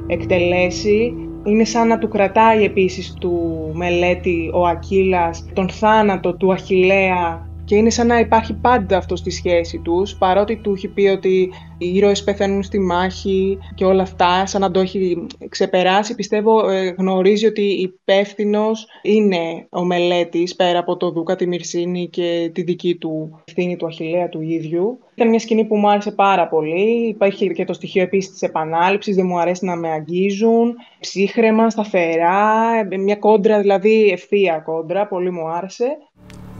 εκτελέσει 0.06 1.29
είναι 1.44 1.64
σαν 1.64 1.88
να 1.88 1.98
του 1.98 2.08
κρατάει 2.08 2.64
επίσης 2.64 3.14
του 3.20 3.70
μελέτη 3.74 4.50
ο 4.54 4.66
Ακύλας 4.66 5.44
τον 5.52 5.68
θάνατο 5.68 6.34
του 6.34 6.52
Αχιλέα 6.52 7.49
και 7.70 7.76
είναι 7.76 7.90
σαν 7.90 8.06
να 8.06 8.18
υπάρχει 8.18 8.54
πάντα 8.54 8.96
αυτό 8.96 9.16
στη 9.16 9.30
σχέση 9.30 9.78
τους, 9.78 10.16
παρότι 10.16 10.56
του 10.56 10.72
έχει 10.72 10.88
πει 10.88 11.06
ότι 11.06 11.52
οι 11.78 11.94
ήρωες 11.94 12.24
πεθαίνουν 12.24 12.62
στη 12.62 12.78
μάχη 12.78 13.58
και 13.74 13.84
όλα 13.84 14.02
αυτά, 14.02 14.46
σαν 14.46 14.60
να 14.60 14.70
το 14.70 14.80
έχει 14.80 15.26
ξεπεράσει, 15.48 16.14
πιστεύω 16.14 16.70
ε, 16.70 16.94
γνωρίζει 16.98 17.46
ότι 17.46 17.62
υπεύθυνος 17.62 18.86
είναι 19.02 19.66
ο 19.70 19.84
μελέτης 19.84 20.56
πέρα 20.56 20.78
από 20.78 20.96
το 20.96 21.10
Δούκα, 21.10 21.36
τη 21.36 21.46
Μυρσίνη 21.46 22.08
και 22.08 22.50
τη 22.54 22.62
δική 22.62 22.94
του 22.94 23.42
ευθύνη 23.44 23.76
του 23.76 23.86
Αχιλέα 23.86 24.28
του 24.28 24.40
ίδιου. 24.40 24.98
Ήταν 25.14 25.28
μια 25.28 25.38
σκηνή 25.38 25.64
που 25.64 25.76
μου 25.76 25.90
άρεσε 25.90 26.10
πάρα 26.10 26.48
πολύ. 26.48 27.08
Υπάρχει 27.08 27.52
και 27.52 27.64
το 27.64 27.72
στοιχείο 27.72 28.02
επίσης 28.02 28.30
της 28.30 28.42
επανάληψης. 28.42 29.16
Δεν 29.16 29.26
μου 29.26 29.38
αρέσει 29.38 29.64
να 29.64 29.76
με 29.76 29.90
αγγίζουν. 29.90 30.74
Ψύχρεμα, 31.00 31.70
σταθερά. 31.70 32.70
Μια 32.98 33.16
κόντρα, 33.16 33.60
δηλαδή 33.60 34.08
ευθεία 34.12 34.58
κόντρα. 34.58 35.06
Πολύ 35.06 35.30
μου 35.30 35.48
άρεσε. 35.48 35.96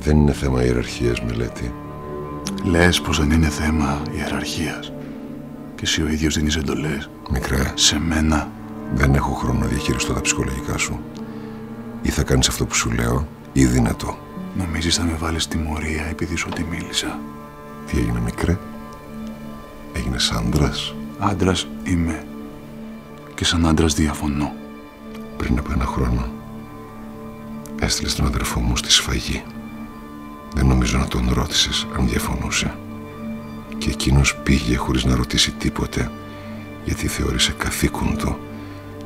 Δεν 0.03 0.17
είναι 0.17 0.33
θέμα 0.33 0.65
ιεραρχίας, 0.65 1.21
μελέτη. 1.23 1.75
Λες 2.65 3.01
πως 3.01 3.19
δεν 3.19 3.31
είναι 3.31 3.49
θέμα 3.49 4.03
ιεραρχίας. 4.17 4.93
Και 5.75 5.83
εσύ 5.83 6.03
ο 6.03 6.09
ίδιος 6.09 6.35
δίνεις 6.35 6.57
εντολές. 6.57 7.11
Μικρέ, 7.31 7.73
Σε 7.75 7.99
μένα. 7.99 8.49
δεν 8.95 9.15
έχω 9.15 9.33
χρόνο 9.33 9.59
να 9.59 9.67
διαχειριστώ 9.67 10.13
τα 10.13 10.21
ψυχολογικά 10.21 10.77
σου. 10.79 11.01
Ή 12.03 12.09
θα 12.09 12.23
κάνεις 12.23 12.49
αυτό 12.49 12.67
που 12.67 12.75
σου 12.75 12.91
λέω, 12.91 13.29
ή 13.53 13.65
δυνατό. 13.65 14.19
Νομίζεις 14.55 14.97
θα 14.97 15.03
με 15.05 15.13
βάλεις 15.19 15.49
τιμωρία 15.49 16.05
επειδή 16.11 16.37
σου 16.37 16.49
τη 16.49 16.63
μίλησα. 16.71 17.19
Τι 17.87 17.99
έγινε, 17.99 18.21
μικρέ; 18.25 18.59
Έγινες 19.93 20.31
άντρας; 20.31 20.95
Άντρας 21.19 21.67
είμαι. 21.83 22.25
Και 23.35 23.45
σαν 23.45 23.67
άντρας 23.67 23.95
διαφωνώ. 23.95 24.53
Πριν 25.37 25.59
από 25.59 25.73
ένα 25.73 25.85
χρόνο 25.85 26.25
έστειλες 27.81 28.15
τον 28.15 28.27
αδερφό 28.27 28.61
μου 28.61 28.77
στη 28.77 28.91
σφαγή. 28.91 29.43
Δεν 30.55 30.67
νομίζω 30.67 30.99
να 30.99 31.09
τον 31.09 31.31
ρώτησες 31.33 31.87
αν 31.99 32.09
διαφωνούσε. 32.09 32.75
Και 33.79 33.91
εκείνος 33.91 34.37
πήγε 34.37 34.77
χωρίς 34.77 35.05
να 35.05 35.17
ρωτήσει 35.17 35.53
τίποτε 35.53 36.11
γιατί 36.85 37.07
θεώρησε 37.07 37.55
καθήκον 37.59 38.17
του 38.19 38.37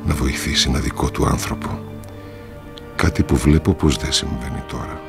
να 0.07 0.13
βοηθήσει 0.13 0.69
ένα 0.69 0.79
δικό 0.79 1.11
του 1.11 1.25
άνθρωπο. 1.25 1.67
Κάτι 2.95 3.23
που 3.23 3.35
βλέπω 3.35 3.73
πως 3.73 3.97
δεν 3.97 4.11
συμβαίνει 4.11 4.63
τώρα. 4.71 4.99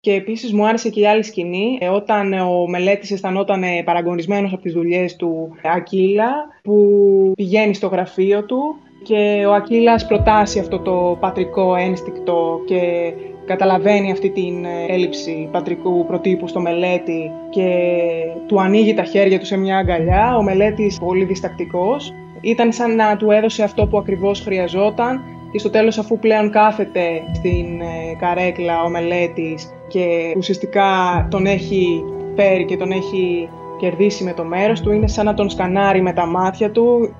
Και 0.00 0.12
επίσης 0.12 0.52
μου 0.52 0.66
άρεσε 0.66 0.88
και 0.88 1.00
η 1.00 1.06
άλλη 1.06 1.22
σκηνή, 1.22 1.78
ε, 1.80 1.88
όταν 1.88 2.32
ο 2.32 2.66
μελέτης 2.68 3.10
αισθανόταν 3.10 3.62
ε, 3.62 3.82
παραγωνισμένος 3.84 4.52
από 4.52 4.62
τις 4.62 4.72
δουλειές 4.72 5.16
του 5.16 5.56
Ακύλα, 5.74 6.32
που 6.62 6.76
πηγαίνει 7.36 7.74
στο 7.74 7.86
γραφείο 7.86 8.44
του 8.44 8.76
και 9.02 9.44
ο 9.46 9.52
Ακύλας 9.52 10.06
προτάσει 10.06 10.58
αυτό 10.58 10.78
το 10.78 11.16
πατρικό 11.20 11.74
ένστικτο 11.74 12.60
και 12.66 13.12
καταλαβαίνει 13.52 14.10
αυτή 14.10 14.30
την 14.30 14.64
ε, 14.64 14.92
έλλειψη 14.94 15.48
πατρικού 15.52 16.06
προτύπου 16.06 16.48
στο 16.48 16.60
μελέτη 16.60 17.30
και 17.50 17.68
του 18.46 18.60
ανοίγει 18.60 18.94
τα 18.94 19.02
χέρια 19.02 19.38
του 19.38 19.46
σε 19.46 19.56
μια 19.56 19.76
αγκαλιά. 19.76 20.36
Ο 20.36 20.42
μελέτης 20.42 20.98
πολύ 20.98 21.24
διστακτικός. 21.24 22.14
Ήταν 22.40 22.72
σαν 22.72 22.94
να 22.94 23.16
του 23.16 23.30
έδωσε 23.30 23.62
αυτό 23.62 23.86
που 23.86 23.98
ακριβώς 23.98 24.40
χρειαζόταν 24.40 25.20
και 25.52 25.58
στο 25.58 25.70
τέλος 25.70 25.98
αφού 25.98 26.18
πλέον 26.18 26.50
κάθεται 26.50 27.22
στην 27.32 27.80
ε, 27.80 28.14
καρέκλα 28.18 28.82
ο 28.82 28.88
μελέτης 28.88 29.72
και 29.88 30.34
ουσιαστικά 30.36 30.88
τον 31.30 31.46
έχει 31.46 32.04
φέρει 32.36 32.64
και 32.64 32.76
τον 32.76 32.90
έχει 32.90 33.48
κερδίσει 33.78 34.24
με 34.24 34.32
το 34.32 34.44
μέρος 34.44 34.80
του, 34.80 34.92
είναι 34.92 35.08
σαν 35.08 35.24
να 35.24 35.34
τον 35.34 35.50
σκανάρει 35.50 36.02
με 36.02 36.12
τα 36.12 36.26
μάτια 36.26 36.70
του 36.70 37.14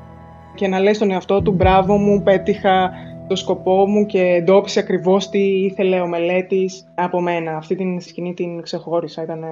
και 0.54 0.68
να 0.68 0.80
λέει 0.80 0.94
στον 0.94 1.10
εαυτό 1.10 1.42
του 1.42 1.52
«Μπράβο 1.52 1.96
μου, 1.96 2.22
πέτυχα 2.22 2.90
το 3.30 3.36
σκοπό 3.36 3.86
μου 3.86 4.06
και 4.06 4.20
εντόπισε 4.20 4.78
ακριβώς 4.78 5.28
τι 5.28 5.38
ήθελε 5.38 6.00
ο 6.00 6.06
μελέτης 6.06 6.84
από 6.94 7.20
μένα». 7.20 7.56
Αυτή 7.56 7.74
την 7.74 8.00
σκηνή 8.00 8.34
την 8.34 8.62
ξεχώρισα. 8.62 9.22
Ήταν, 9.22 9.44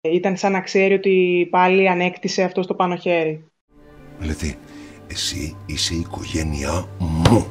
ήταν 0.00 0.36
σαν 0.36 0.52
να 0.52 0.60
ξέρει 0.60 0.94
ότι 0.94 1.46
πάλι 1.50 1.88
ανέκτησε 1.88 2.42
αυτό 2.42 2.62
στο 2.62 2.74
πάνω 2.74 2.96
χέρι. 2.96 3.44
Μελέτη, 4.18 4.56
εσύ 5.06 5.56
είσαι 5.66 5.94
η 5.94 5.98
οικογένειά 5.98 6.84
μου. 6.98 7.46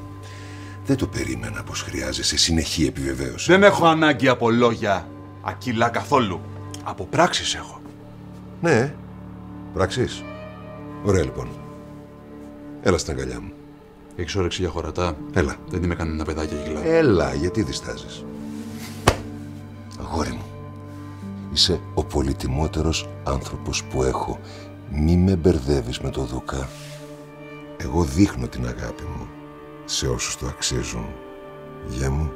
Δεν 0.86 0.98
το 0.98 1.08
περίμενα 1.08 1.64
πως 1.64 1.82
χρειάζεσαι 1.82 2.38
συνεχή 2.38 2.86
επιβεβαίωση. 2.86 3.52
Δεν 3.52 3.64
έχω 3.64 3.86
ανάγκη 3.86 4.28
από 4.28 4.50
λόγια. 4.50 5.08
Ακύλα 5.42 5.90
καθόλου. 5.90 6.40
Από 6.84 7.06
πράξεις 7.06 7.56
έχω. 7.56 7.82
Ναι, 8.62 8.94
πράξεις. 9.74 10.24
Ωραία 11.06 11.24
λοιπόν. 11.24 11.48
Έλα 12.82 12.98
στην 12.98 13.14
αγκαλιά 13.14 13.42
μου. 13.42 13.52
Έχεις 14.20 14.36
όρεξη 14.36 14.62
για 14.62 14.70
χωρατά; 14.70 15.18
Έλα. 15.34 15.56
Δεν 15.70 15.84
είμαι 15.84 15.96
κανένα 15.96 16.24
παιδάκι 16.24 16.56
γυλά. 16.66 16.86
Έλα, 16.86 17.34
γιατί 17.34 17.62
διστάζεις; 17.62 18.26
Αγόρι 20.00 20.32
μου, 20.32 20.46
είσαι 21.54 21.80
ο 21.94 22.04
πολυτιμότερος 22.04 23.10
άνθρωπος 23.24 23.84
που 23.84 24.04
έχω. 24.04 24.40
Μη 24.90 25.18
με 25.18 25.36
μπερδεύεις 25.36 26.00
με 26.00 26.10
το 26.10 26.22
Δούκα. 26.22 26.70
Εγώ 27.78 28.04
δείχνω 28.04 28.48
την 28.48 28.66
αγάπη 28.66 29.04
μου 29.04 29.28
σε 29.86 30.08
όσους 30.08 30.38
το 30.38 30.46
αξίζουν. 30.46 31.06
Γεια 31.88 32.10
μου. 32.10 32.32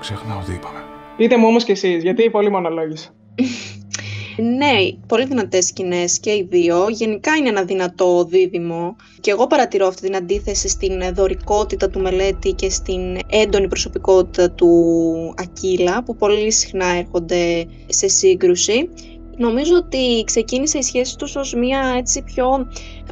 Ξεχνάω 0.00 0.40
τι 0.40 0.52
είπαμε. 0.52 0.84
Πείτε 1.16 1.36
μου 1.36 1.46
όμως 1.46 1.64
κι 1.64 1.70
εσείς, 1.70 2.02
γιατί 2.02 2.30
πολύ 2.30 2.50
μονολόγησα. 2.50 3.08
Ναι, 4.36 4.92
πολύ 5.06 5.26
δυνατές 5.26 5.66
σκηνές 5.66 6.18
και 6.18 6.30
οι 6.30 6.46
δύο. 6.50 6.88
Γενικά 6.88 7.36
είναι 7.36 7.48
ένα 7.48 7.64
δυνατό 7.64 8.24
δίδυμο. 8.24 8.96
Και 9.20 9.30
εγώ 9.30 9.46
παρατηρώ 9.46 9.86
αυτή 9.86 10.02
την 10.02 10.16
αντίθεση 10.16 10.68
στην 10.68 11.14
δωρικότητα 11.14 11.90
του 11.90 12.00
μελέτη 12.00 12.52
και 12.52 12.70
στην 12.70 13.18
έντονη 13.26 13.68
προσωπικότητα 13.68 14.50
του 14.50 15.34
Ακύλα, 15.36 16.02
που 16.02 16.16
πολύ 16.16 16.50
συχνά 16.50 16.86
έρχονται 16.86 17.66
σε 17.86 18.08
σύγκρουση. 18.08 18.88
Νομίζω 19.36 19.76
ότι 19.76 20.24
ξεκίνησε 20.24 20.78
η 20.78 20.82
σχέση 20.82 21.16
τους 21.16 21.36
ως 21.36 21.54
μια 21.54 21.94
έτσι 21.96 22.22
πιο 22.22 22.66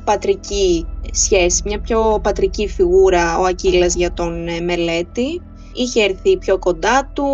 πατρική 0.04 0.86
σχέση, 1.12 1.62
μια 1.64 1.80
πιο 1.80 2.20
πατρική 2.22 2.68
φιγούρα 2.68 3.38
ο 3.38 3.44
Ακύλας 3.44 3.94
για 3.94 4.12
τον 4.12 4.48
ε, 4.48 4.60
μελέτη 4.60 5.42
είχε 5.74 6.02
έρθει 6.02 6.36
πιο 6.36 6.58
κοντά 6.58 7.10
του, 7.12 7.26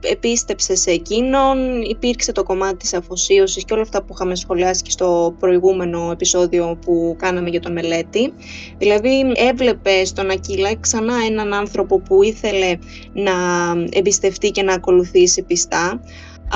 επίστεψε 0.00 0.74
σε 0.76 0.90
εκείνον, 0.90 1.82
υπήρξε 1.82 2.32
το 2.32 2.42
κομμάτι 2.42 2.76
της 2.76 2.94
αφοσίωσης 2.94 3.64
και 3.64 3.72
όλα 3.72 3.82
αυτά 3.82 4.02
που 4.02 4.12
είχαμε 4.14 4.34
σχολιάσει 4.34 4.82
και 4.82 4.90
στο 4.90 5.34
προηγούμενο 5.38 6.10
επεισόδιο 6.12 6.78
που 6.84 7.16
κάναμε 7.18 7.48
για 7.48 7.60
τον 7.60 7.72
μελέτη. 7.72 8.32
Δηλαδή 8.78 9.32
έβλεπε 9.34 10.04
στον 10.04 10.30
Ακύλα 10.30 10.76
ξανά 10.76 11.14
έναν 11.28 11.54
άνθρωπο 11.54 12.00
που 12.00 12.22
ήθελε 12.22 12.78
να 13.12 13.32
εμπιστευτεί 13.90 14.50
και 14.50 14.62
να 14.62 14.74
ακολουθήσει 14.74 15.42
πιστά, 15.42 16.00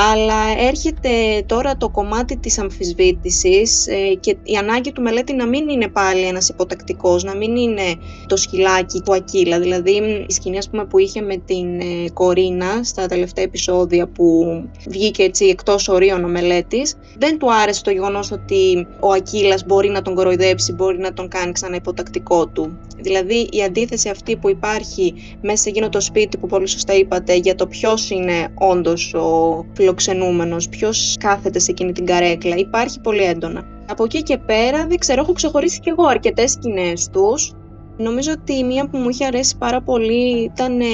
αλλά 0.01 0.67
έρχεται 0.69 1.09
τώρα 1.47 1.77
το 1.77 1.89
κομμάτι 1.89 2.37
της 2.37 2.59
αμφισβήτησης 2.59 3.87
ε, 3.87 4.15
και 4.21 4.37
η 4.43 4.57
ανάγκη 4.57 4.93
του 4.93 5.03
μελέτη 5.03 5.35
να 5.35 5.47
μην 5.47 5.69
είναι 5.69 5.89
πάλι 5.89 6.27
ένας 6.27 6.49
υποτακτικός, 6.49 7.25
να 7.25 7.37
μην 7.37 7.57
είναι 7.57 7.83
το 8.27 8.37
σκυλάκι 8.37 9.01
του 9.01 9.15
Ακύλα. 9.15 9.61
Δηλαδή 9.61 9.91
η 10.29 10.33
σκηνή 10.33 10.59
πούμε, 10.71 10.85
που 10.85 10.99
είχε 10.99 11.21
με 11.21 11.37
την 11.37 11.81
ε, 11.81 12.11
Κορίνα 12.13 12.83
στα 12.85 13.07
τελευταία 13.07 13.45
επεισόδια 13.45 14.09
που 14.09 14.47
βγήκε 14.89 15.23
έτσι 15.23 15.45
εκτός 15.45 15.89
ορίων 15.89 16.25
ο 16.25 16.29
μελέτης, 16.29 16.95
δεν 17.19 17.39
του 17.39 17.53
άρεσε 17.53 17.83
το 17.83 17.91
γεγονός 17.91 18.31
ότι 18.31 18.87
ο 19.01 19.13
Ακύλας 19.13 19.65
μπορεί 19.67 19.89
να 19.89 20.03
τον 20.03 20.15
κοροϊδέψει, 20.15 20.73
μπορεί 20.73 20.99
να 20.99 21.13
τον 21.13 21.29
κάνει 21.29 21.53
ξανά 21.53 21.77
υποτακτικό 21.77 22.47
του. 22.47 22.79
Δηλαδή 23.01 23.49
η 23.53 23.63
αντίθεση 23.63 24.09
αυτή 24.09 24.37
που 24.37 24.49
υπάρχει 24.49 25.15
μέσα 25.43 25.63
σε 25.63 25.69
εκείνο 25.69 25.89
το 25.89 26.01
σπίτι 26.01 26.39
που 26.39 26.47
πολύ 26.47 26.67
σωστά 26.67 26.95
είπατε 26.95 27.35
για 27.35 27.55
το 27.55 27.67
ποιος 27.67 28.11
είναι 28.11 28.49
όντως 28.55 29.15
ο 29.15 29.65
φιλοξενούμενος, 29.89 30.69
ποιος 30.69 31.17
κάθεται 31.21 31.59
σε 31.59 31.71
εκείνη 31.71 31.93
την 31.93 32.07
καρέκλα, 32.07 32.57
υπάρχει 32.57 33.01
πολύ 33.01 33.23
έντονα. 33.23 33.65
Από 33.89 34.05
εκεί 34.05 34.23
και 34.23 34.39
πέρα, 34.39 34.87
δεν 34.87 34.99
ξέρω, 34.99 35.21
έχω 35.21 35.33
ξεχωρίσει 35.33 35.81
κι 35.81 35.89
εγώ 35.89 36.05
αρκετές 36.07 36.51
σκηνές 36.51 37.09
τους. 37.13 37.53
Νομίζω 37.97 38.33
ότι 38.33 38.53
η 38.53 38.65
μία 38.65 38.89
που 38.89 38.99
μου 38.99 39.09
είχε 39.09 39.25
αρέσει 39.25 39.57
πάρα 39.57 39.83
πολύ 39.83 40.43
ήταν 40.43 40.81
ε, 40.81 40.85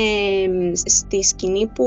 στη 0.85 1.22
σκηνή 1.22 1.66
που 1.66 1.85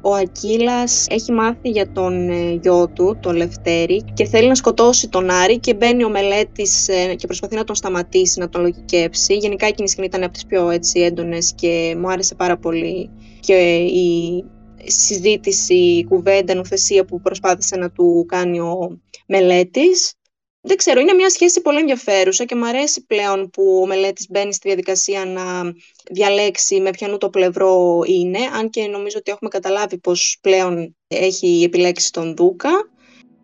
ο 0.00 0.14
Ακύλας 0.14 1.06
έχει 1.10 1.32
μάθει 1.32 1.68
για 1.68 1.92
τον 1.92 2.30
ε, 2.30 2.58
γιο 2.62 2.88
του, 2.88 3.18
τον 3.20 3.36
Λευτέρη, 3.36 4.04
και 4.14 4.24
θέλει 4.24 4.48
να 4.48 4.54
σκοτώσει 4.54 5.08
τον 5.08 5.30
Άρη 5.30 5.58
και 5.58 5.74
μπαίνει 5.74 6.04
ο 6.04 6.08
μελέτης 6.08 6.88
ε, 6.88 7.14
και 7.14 7.26
προσπαθεί 7.26 7.54
να 7.54 7.64
τον 7.64 7.74
σταματήσει, 7.74 8.38
να 8.38 8.48
τον 8.48 8.60
λογικέψει. 8.60 9.34
Γενικά 9.34 9.66
εκείνη 9.66 9.88
η 9.88 9.90
σκηνή 9.90 10.06
ήταν 10.06 10.22
από 10.22 10.32
τις 10.32 10.46
πιο 10.46 10.70
έτσι, 10.70 11.00
έντονες 11.00 11.52
και 11.54 11.96
μου 11.98 12.10
άρεσε 12.10 12.34
πάρα 12.34 12.56
πολύ 12.56 13.10
και 13.40 13.54
η 13.76 14.44
συζήτηση, 14.84 15.74
η 15.74 16.04
κουβέντα, 16.04 16.54
νουθεσία 16.54 17.04
που 17.04 17.20
προσπάθησε 17.20 17.76
να 17.76 17.90
του 17.90 18.24
κάνει 18.28 18.60
ο 18.60 19.00
μελέτης. 19.26 20.14
Δεν 20.62 20.76
ξέρω, 20.76 21.00
είναι 21.00 21.12
μια 21.12 21.30
σχέση 21.30 21.60
πολύ 21.60 21.78
ενδιαφέρουσα 21.78 22.44
και 22.44 22.54
μου 22.54 22.66
αρέσει 22.66 23.06
πλέον 23.06 23.50
που 23.50 23.80
ο 23.82 23.86
μελέτης 23.86 24.26
μπαίνει 24.30 24.52
στη 24.52 24.68
διαδικασία 24.68 25.24
να 25.24 25.72
διαλέξει 26.10 26.80
με 26.80 26.90
ποιανού 26.90 27.18
το 27.18 27.30
πλευρό 27.30 28.00
είναι, 28.06 28.38
αν 28.52 28.70
και 28.70 28.86
νομίζω 28.86 29.16
ότι 29.18 29.30
έχουμε 29.30 29.50
καταλάβει 29.50 29.98
πως 29.98 30.38
πλέον 30.40 30.96
έχει 31.08 31.62
επιλέξει 31.64 32.12
τον 32.12 32.36
Δούκα 32.36 32.70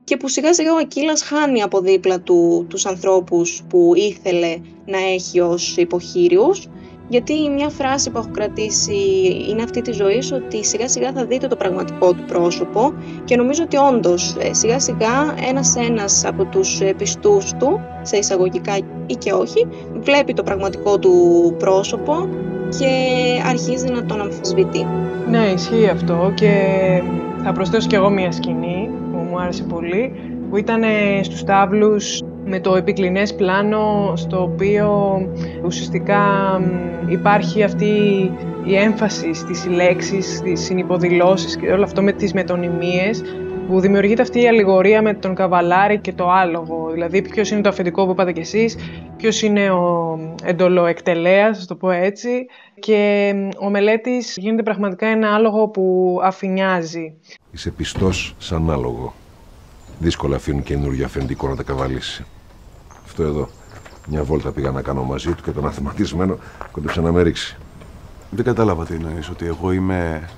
και 0.04 0.16
που 0.16 0.28
σιγά 0.28 0.54
σιγά 0.54 0.72
ο 0.72 0.76
Ακύλας 0.76 1.22
χάνει 1.22 1.62
από 1.62 1.80
δίπλα 1.80 2.20
του 2.20 2.66
τους 2.68 2.86
ανθρώπους 2.86 3.62
που 3.68 3.92
ήθελε 3.94 4.60
να 4.86 4.98
έχει 4.98 5.40
ως 5.40 5.76
υποχείριους 5.76 6.68
γιατί 7.08 7.50
μια 7.50 7.68
φράση 7.68 8.10
που 8.10 8.18
έχω 8.18 8.30
κρατήσει 8.32 8.96
είναι 9.50 9.62
αυτή 9.62 9.82
της 9.82 9.96
ζωής 9.96 10.32
ότι 10.32 10.64
σιγά 10.64 10.88
σιγά 10.88 11.12
θα 11.12 11.24
δείτε 11.24 11.46
το 11.46 11.56
πραγματικό 11.56 12.12
του 12.12 12.24
πρόσωπο 12.26 12.94
και 13.24 13.36
νομίζω 13.36 13.62
ότι 13.62 13.76
όντως 13.76 14.36
ε, 14.38 14.52
σιγά 14.54 14.80
σιγά 14.80 15.34
ένας 15.48 15.76
ένας 15.76 16.24
από 16.24 16.44
τους 16.44 16.80
ε, 16.80 16.94
πιστούς 16.98 17.52
του, 17.58 17.80
σε 18.02 18.16
εισαγωγικά 18.16 18.76
ή 19.06 19.14
και 19.14 19.32
όχι, 19.32 19.66
βλέπει 20.00 20.32
το 20.32 20.42
πραγματικό 20.42 20.98
του 20.98 21.54
πρόσωπο 21.58 22.28
και 22.78 22.86
αρχίζει 23.46 23.88
να 23.88 24.04
τον 24.04 24.20
αμφισβητεί. 24.20 24.86
Ναι, 25.30 25.44
ισχύει 25.54 25.88
αυτό 25.88 26.32
και 26.34 26.50
θα 27.44 27.52
προσθέσω 27.52 27.88
κι 27.88 27.94
εγώ 27.94 28.10
μια 28.10 28.32
σκηνή 28.32 28.90
που 29.12 29.18
μου 29.30 29.40
άρεσε 29.40 29.62
πολύ 29.62 30.12
που 30.50 30.56
ήταν 30.56 30.82
στους 31.22 31.44
τάβλους 31.44 32.22
με 32.46 32.60
το 32.60 32.76
επικλινές 32.76 33.34
πλάνο 33.34 34.12
στο 34.16 34.42
οποίο 34.42 35.20
ουσιαστικά 35.64 36.20
υπάρχει 37.08 37.62
αυτή 37.62 37.86
η 38.64 38.76
έμφαση 38.76 39.34
στις 39.34 39.66
λέξεις, 39.66 40.36
στις 40.36 40.60
συνυποδηλώσεις 40.60 41.56
και 41.56 41.72
όλο 41.72 41.82
αυτό 41.84 42.02
με 42.02 42.12
τις 42.12 42.32
μετωνυμίες 42.32 43.22
που 43.68 43.80
δημιουργείται 43.80 44.22
αυτή 44.22 44.42
η 44.42 44.48
αλληγορία 44.48 45.02
με 45.02 45.14
τον 45.14 45.34
καβαλάρι 45.34 45.98
και 45.98 46.12
το 46.12 46.30
άλογο. 46.30 46.90
Δηλαδή, 46.92 47.22
ποιος 47.22 47.50
είναι 47.50 47.60
το 47.60 47.68
αφεντικό 47.68 48.04
που 48.04 48.10
είπατε 48.10 48.32
κι 48.32 48.40
εσείς, 48.40 48.76
ποιος 49.16 49.42
είναι 49.42 49.70
ο 49.70 50.18
εντολοεκτελέα, 50.44 51.46
α 51.46 51.64
το 51.66 51.74
πω 51.74 51.90
έτσι. 51.90 52.46
Και 52.78 53.32
ο 53.60 53.70
μελέτης 53.70 54.36
γίνεται 54.36 54.62
πραγματικά 54.62 55.06
ένα 55.06 55.34
άλογο 55.34 55.68
που 55.68 56.18
αφηνιάζει. 56.22 57.14
Είσαι 57.52 57.70
πιστός 57.70 58.34
σαν 58.38 58.70
άλογο. 58.70 59.14
Δύσκολα 59.98 60.36
αφήνουν 60.36 60.62
καινούργιο 60.62 61.04
αφεντικό 61.04 61.48
να 61.48 61.56
τα 61.56 61.62
καβαλήσει. 61.62 62.24
Αυτό 63.16 63.28
εδώ. 63.28 63.48
Μια 64.08 64.24
βόλτα 64.24 64.50
πήγα 64.50 64.70
να 64.70 64.82
κάνω 64.82 65.02
μαζί 65.02 65.34
του 65.34 65.42
και 65.42 65.50
τον 65.50 65.66
αθηματισμένο 65.66 66.38
κόντεψε 66.70 67.00
να 67.00 67.12
με 67.12 67.22
ρίξει. 67.22 67.56
Δεν 68.30 68.44
κατάλαβα 68.44 68.84
τι 68.84 68.94
εννοείς, 68.94 69.28
ότι 69.28 69.46
εγώ 69.46 69.72
είμαι 69.72 70.30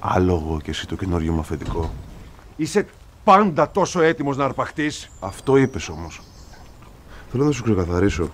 άλογο 0.00 0.60
και 0.62 0.70
εσύ 0.70 0.86
το 0.86 0.96
καινούριο 0.96 1.32
μου 1.32 1.40
αφεντικό. 1.40 1.90
Είσαι 2.56 2.86
πάντα 3.24 3.70
τόσο 3.70 4.00
έτοιμος 4.00 4.36
να 4.36 4.44
αρπαχτείς. 4.44 5.10
Αυτό 5.20 5.56
είπες 5.56 5.88
όμως. 5.88 6.20
Θέλω 7.30 7.44
να 7.44 7.50
σου 7.50 7.62
ξεκαθαρίσω 7.62 8.30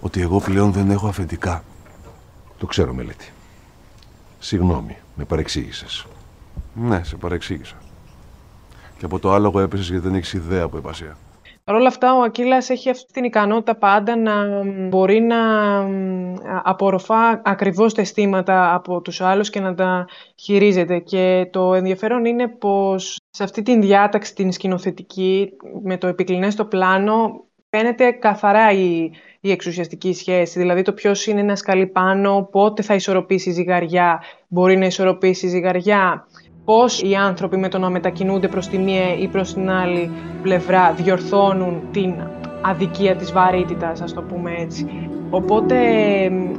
ότι 0.00 0.20
εγώ 0.20 0.40
πλέον 0.40 0.72
δεν 0.72 0.90
έχω 0.90 1.06
αφεντικά. 1.08 1.64
Το 2.58 2.66
ξέρω, 2.66 2.94
Μελέτη. 2.94 3.32
Συγγνώμη, 4.38 4.96
με 5.14 5.24
παρεξήγησες. 5.24 6.06
Ναι, 6.74 7.04
σε 7.04 7.16
παρεξήγησα. 7.16 7.76
Και 8.98 9.04
από 9.04 9.18
το 9.18 9.32
άλογο 9.32 9.60
έπεσες 9.60 9.88
γιατί 9.88 10.06
δεν 10.06 10.14
έχεις 10.14 10.32
ιδέα 10.32 10.62
από 10.62 10.76
υπασία. 10.76 11.16
Παρ' 11.64 11.76
όλα 11.76 11.88
αυτά, 11.88 12.14
ο 12.14 12.22
Ακύλας 12.22 12.70
έχει 12.70 12.90
αυτή 12.90 13.12
την 13.12 13.24
ικανότητα 13.24 13.76
πάντα 13.76 14.16
να 14.16 14.64
μπορεί 14.88 15.20
να 15.20 15.36
απορροφά 16.62 17.42
ακριβώς 17.44 17.94
τα 17.94 18.00
αισθήματα 18.00 18.74
από 18.74 19.00
τους 19.00 19.20
άλλους 19.20 19.50
και 19.50 19.60
να 19.60 19.74
τα 19.74 20.06
χειρίζεται. 20.36 20.98
Και 20.98 21.48
το 21.52 21.74
ενδιαφέρον 21.74 22.24
είναι 22.24 22.48
πως 22.48 23.20
σε 23.30 23.42
αυτή 23.42 23.62
την 23.62 23.80
διάταξη, 23.80 24.34
την 24.34 24.52
σκηνοθετική, 24.52 25.50
με 25.82 25.98
το 25.98 26.06
επικλινές 26.06 26.52
στο 26.52 26.64
πλάνο, 26.64 27.44
φαίνεται 27.70 28.10
καθαρά 28.10 28.72
η, 28.72 29.10
η 29.40 29.50
εξουσιαστική 29.50 30.12
σχέση. 30.14 30.58
Δηλαδή 30.58 30.82
το 30.82 30.92
ποιος 30.92 31.26
είναι 31.26 31.40
ένα 31.40 31.56
σκαλί 31.56 31.86
πάνω, 31.86 32.48
πότε 32.52 32.82
θα 32.82 32.94
ισορροπήσει 32.94 33.48
η 33.48 33.52
ζυγαριά, 33.52 34.22
μπορεί 34.48 34.76
να 34.76 34.86
ισορροπήσει 34.86 35.46
η 35.46 35.48
ζυγαριά 35.48 36.26
πώς 36.64 37.02
οι 37.02 37.14
άνθρωποι 37.14 37.56
με 37.56 37.68
το 37.68 37.78
να 37.78 37.90
μετακινούνται 37.90 38.48
προς 38.48 38.68
τη 38.68 38.78
μία 38.78 39.16
ή 39.18 39.28
προς 39.28 39.54
την 39.54 39.70
άλλη 39.70 40.10
πλευρά 40.42 40.92
διορθώνουν 40.92 41.82
την 41.92 42.14
αδικία 42.62 43.16
της 43.16 43.32
βαρύτητας, 43.32 44.00
ας 44.00 44.12
το 44.12 44.22
πούμε 44.22 44.54
έτσι. 44.58 45.08
Οπότε 45.30 45.76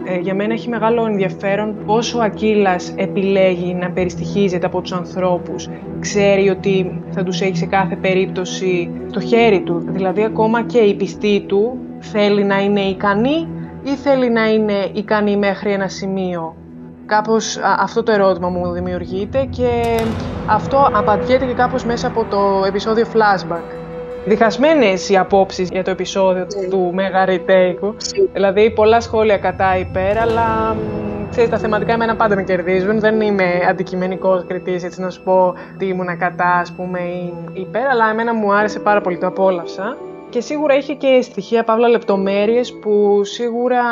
ε, 0.05 0.19
για 0.21 0.35
μένα 0.35 0.53
έχει 0.53 0.69
μεγάλο 0.69 1.05
ενδιαφέρον 1.05 1.75
πόσο 1.85 2.17
ο 2.17 2.21
Ακύλας 2.21 2.93
επιλέγει 2.95 3.73
να 3.73 3.91
περιστοιχίζεται 3.91 4.65
από 4.65 4.81
τους 4.81 4.91
ανθρώπους. 4.91 5.69
Ξέρει 5.99 6.49
ότι 6.49 7.01
θα 7.11 7.23
τους 7.23 7.41
έχει 7.41 7.57
σε 7.57 7.65
κάθε 7.65 7.95
περίπτωση 7.95 8.91
το 9.11 9.19
χέρι 9.19 9.61
του. 9.61 9.85
Δηλαδή 9.87 10.23
ακόμα 10.23 10.63
και 10.63 10.77
η 10.77 10.93
πιστή 10.93 11.43
του 11.47 11.77
θέλει 11.99 12.43
να 12.43 12.61
είναι 12.61 12.81
ικανή 12.81 13.47
ή 13.83 13.89
θέλει 13.89 14.29
να 14.29 14.49
είναι 14.49 14.89
ικανή 14.93 15.37
μέχρι 15.37 15.71
ένα 15.71 15.87
σημείο. 15.87 16.55
Κάπως 17.05 17.57
αυτό 17.79 18.03
το 18.03 18.11
ερώτημα 18.11 18.49
μου 18.49 18.71
δημιουργείται 18.71 19.47
και 19.49 19.99
αυτό 20.45 20.89
απαντιέται 20.93 21.45
και 21.45 21.53
κάπως 21.53 21.85
μέσα 21.85 22.07
από 22.07 22.25
το 22.29 22.63
επεισόδιο 22.67 23.05
Flashback. 23.13 23.63
Διχασμένες 24.25 25.09
οι 25.09 25.17
απόψεις 25.17 25.69
για 25.69 25.83
το 25.83 25.91
επεισόδιο 25.91 26.47
ναι. 26.61 26.67
του 26.67 26.91
Μέγα 26.93 27.25
Ριτέικου. 27.25 27.95
Δηλαδή 28.33 28.71
πολλά 28.71 29.01
σχόλια 29.01 29.37
κατά 29.37 29.77
υπέρ, 29.77 30.17
αλλά 30.17 30.75
ξέρεις, 31.29 31.49
τα 31.49 31.57
θεματικά 31.57 31.93
εμένα 31.93 32.15
πάντα 32.15 32.35
με 32.35 32.43
κερδίζουν. 32.43 32.99
Δεν 32.99 33.21
είμαι 33.21 33.45
αντικειμενικός 33.69 34.45
κριτής, 34.47 34.83
έτσι 34.83 35.01
να 35.01 35.09
σου 35.09 35.21
πω 35.23 35.53
τι 35.77 35.85
ήμουν 35.85 36.17
κατά, 36.17 36.57
ας 36.61 36.71
πούμε, 36.71 36.99
ή 36.99 37.33
υπέρ, 37.53 37.87
αλλά 37.87 38.09
εμένα 38.09 38.33
μου 38.33 38.53
άρεσε 38.53 38.79
πάρα 38.79 39.01
πολύ, 39.01 39.17
το 39.17 39.27
απόλαυσα. 39.27 39.97
Και 40.35 40.41
σίγουρα 40.41 40.75
είχε 40.75 40.93
και 40.93 41.21
στοιχεία, 41.21 41.63
παύλα, 41.63 41.87
λεπτομέρειες 41.87 42.73
που 42.73 43.23
σίγουρα 43.23 43.83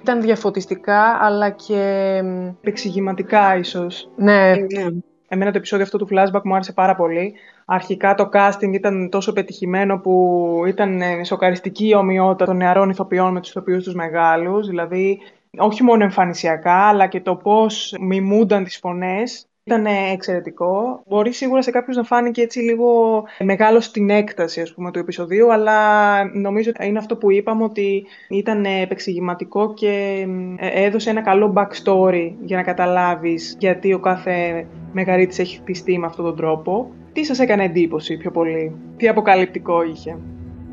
ήταν 0.00 0.20
διαφωτιστικά, 0.20 1.18
αλλά 1.20 1.50
και 1.50 2.22
εξηγηματικά 2.60 3.56
ίσως. 3.56 4.10
Ναι. 4.16 4.54
ναι. 4.54 4.86
Εμένα 5.28 5.50
το 5.50 5.58
επεισόδιο 5.58 5.84
αυτό 5.84 5.98
του 5.98 6.08
flashback 6.10 6.40
μου 6.44 6.54
άρεσε 6.54 6.72
πάρα 6.72 6.94
πολύ. 6.94 7.34
Αρχικά 7.66 8.14
το 8.14 8.28
casting 8.32 8.72
ήταν 8.72 9.08
τόσο 9.10 9.32
πετυχημένο 9.32 9.98
που 9.98 10.62
ήταν 10.66 11.02
σοκαριστική 11.24 11.88
η 11.88 11.94
ομοιότητα 11.94 12.44
των 12.44 12.56
νεαρών 12.56 12.90
ηθοποιών 12.90 13.32
με 13.32 13.40
τους 13.40 13.50
ηθοποιούς 13.50 13.84
τους 13.84 13.94
μεγάλους. 13.94 14.66
Δηλαδή, 14.66 15.18
όχι 15.58 15.82
μόνο 15.82 16.02
εμφανισιακά, 16.02 16.88
αλλά 16.88 17.06
και 17.06 17.20
το 17.20 17.36
πώς 17.36 17.94
μιμούνταν 18.00 18.64
τις 18.64 18.78
φωνές 18.78 19.46
Ήταν 19.68 19.86
εξαιρετικό. 19.86 21.02
Μπορεί 21.06 21.32
σίγουρα 21.32 21.62
σε 21.62 21.70
κάποιους 21.70 21.96
να 21.96 22.02
φάνηκε 22.02 22.42
έτσι 22.42 22.58
λίγο 22.58 23.22
μεγάλο 23.38 23.80
στην 23.80 24.10
έκταση 24.10 24.60
ας 24.60 24.74
πούμε, 24.74 24.90
του 24.90 24.98
επεισοδίου, 24.98 25.52
αλλά 25.52 26.24
νομίζω 26.24 26.70
ότι 26.70 26.86
είναι 26.86 26.98
αυτό 26.98 27.16
που 27.16 27.30
είπαμε 27.30 27.64
ότι 27.64 28.06
ήταν 28.28 28.64
επεξηγηματικό 28.64 29.74
και 29.74 30.24
ε, 30.58 30.84
έδωσε 30.84 31.10
ένα 31.10 31.20
καλό 31.22 31.52
backstory 31.56 32.32
για 32.40 32.56
να 32.56 32.62
καταλάβεις 32.62 33.56
γιατί 33.58 33.92
ο 33.92 33.98
κάθε 33.98 34.66
μεγαρίτης 34.92 35.38
έχει 35.38 35.56
χτιστεί 35.56 35.98
με 35.98 36.06
αυτόν 36.06 36.24
τον 36.24 36.36
τρόπο. 36.36 36.90
Τι 37.12 37.24
σας 37.24 37.38
έκανε 37.38 37.64
εντύπωση 37.64 38.16
πιο 38.16 38.30
πολύ, 38.30 38.76
τι 38.96 39.08
αποκαλυπτικό 39.08 39.82
είχε; 39.82 40.18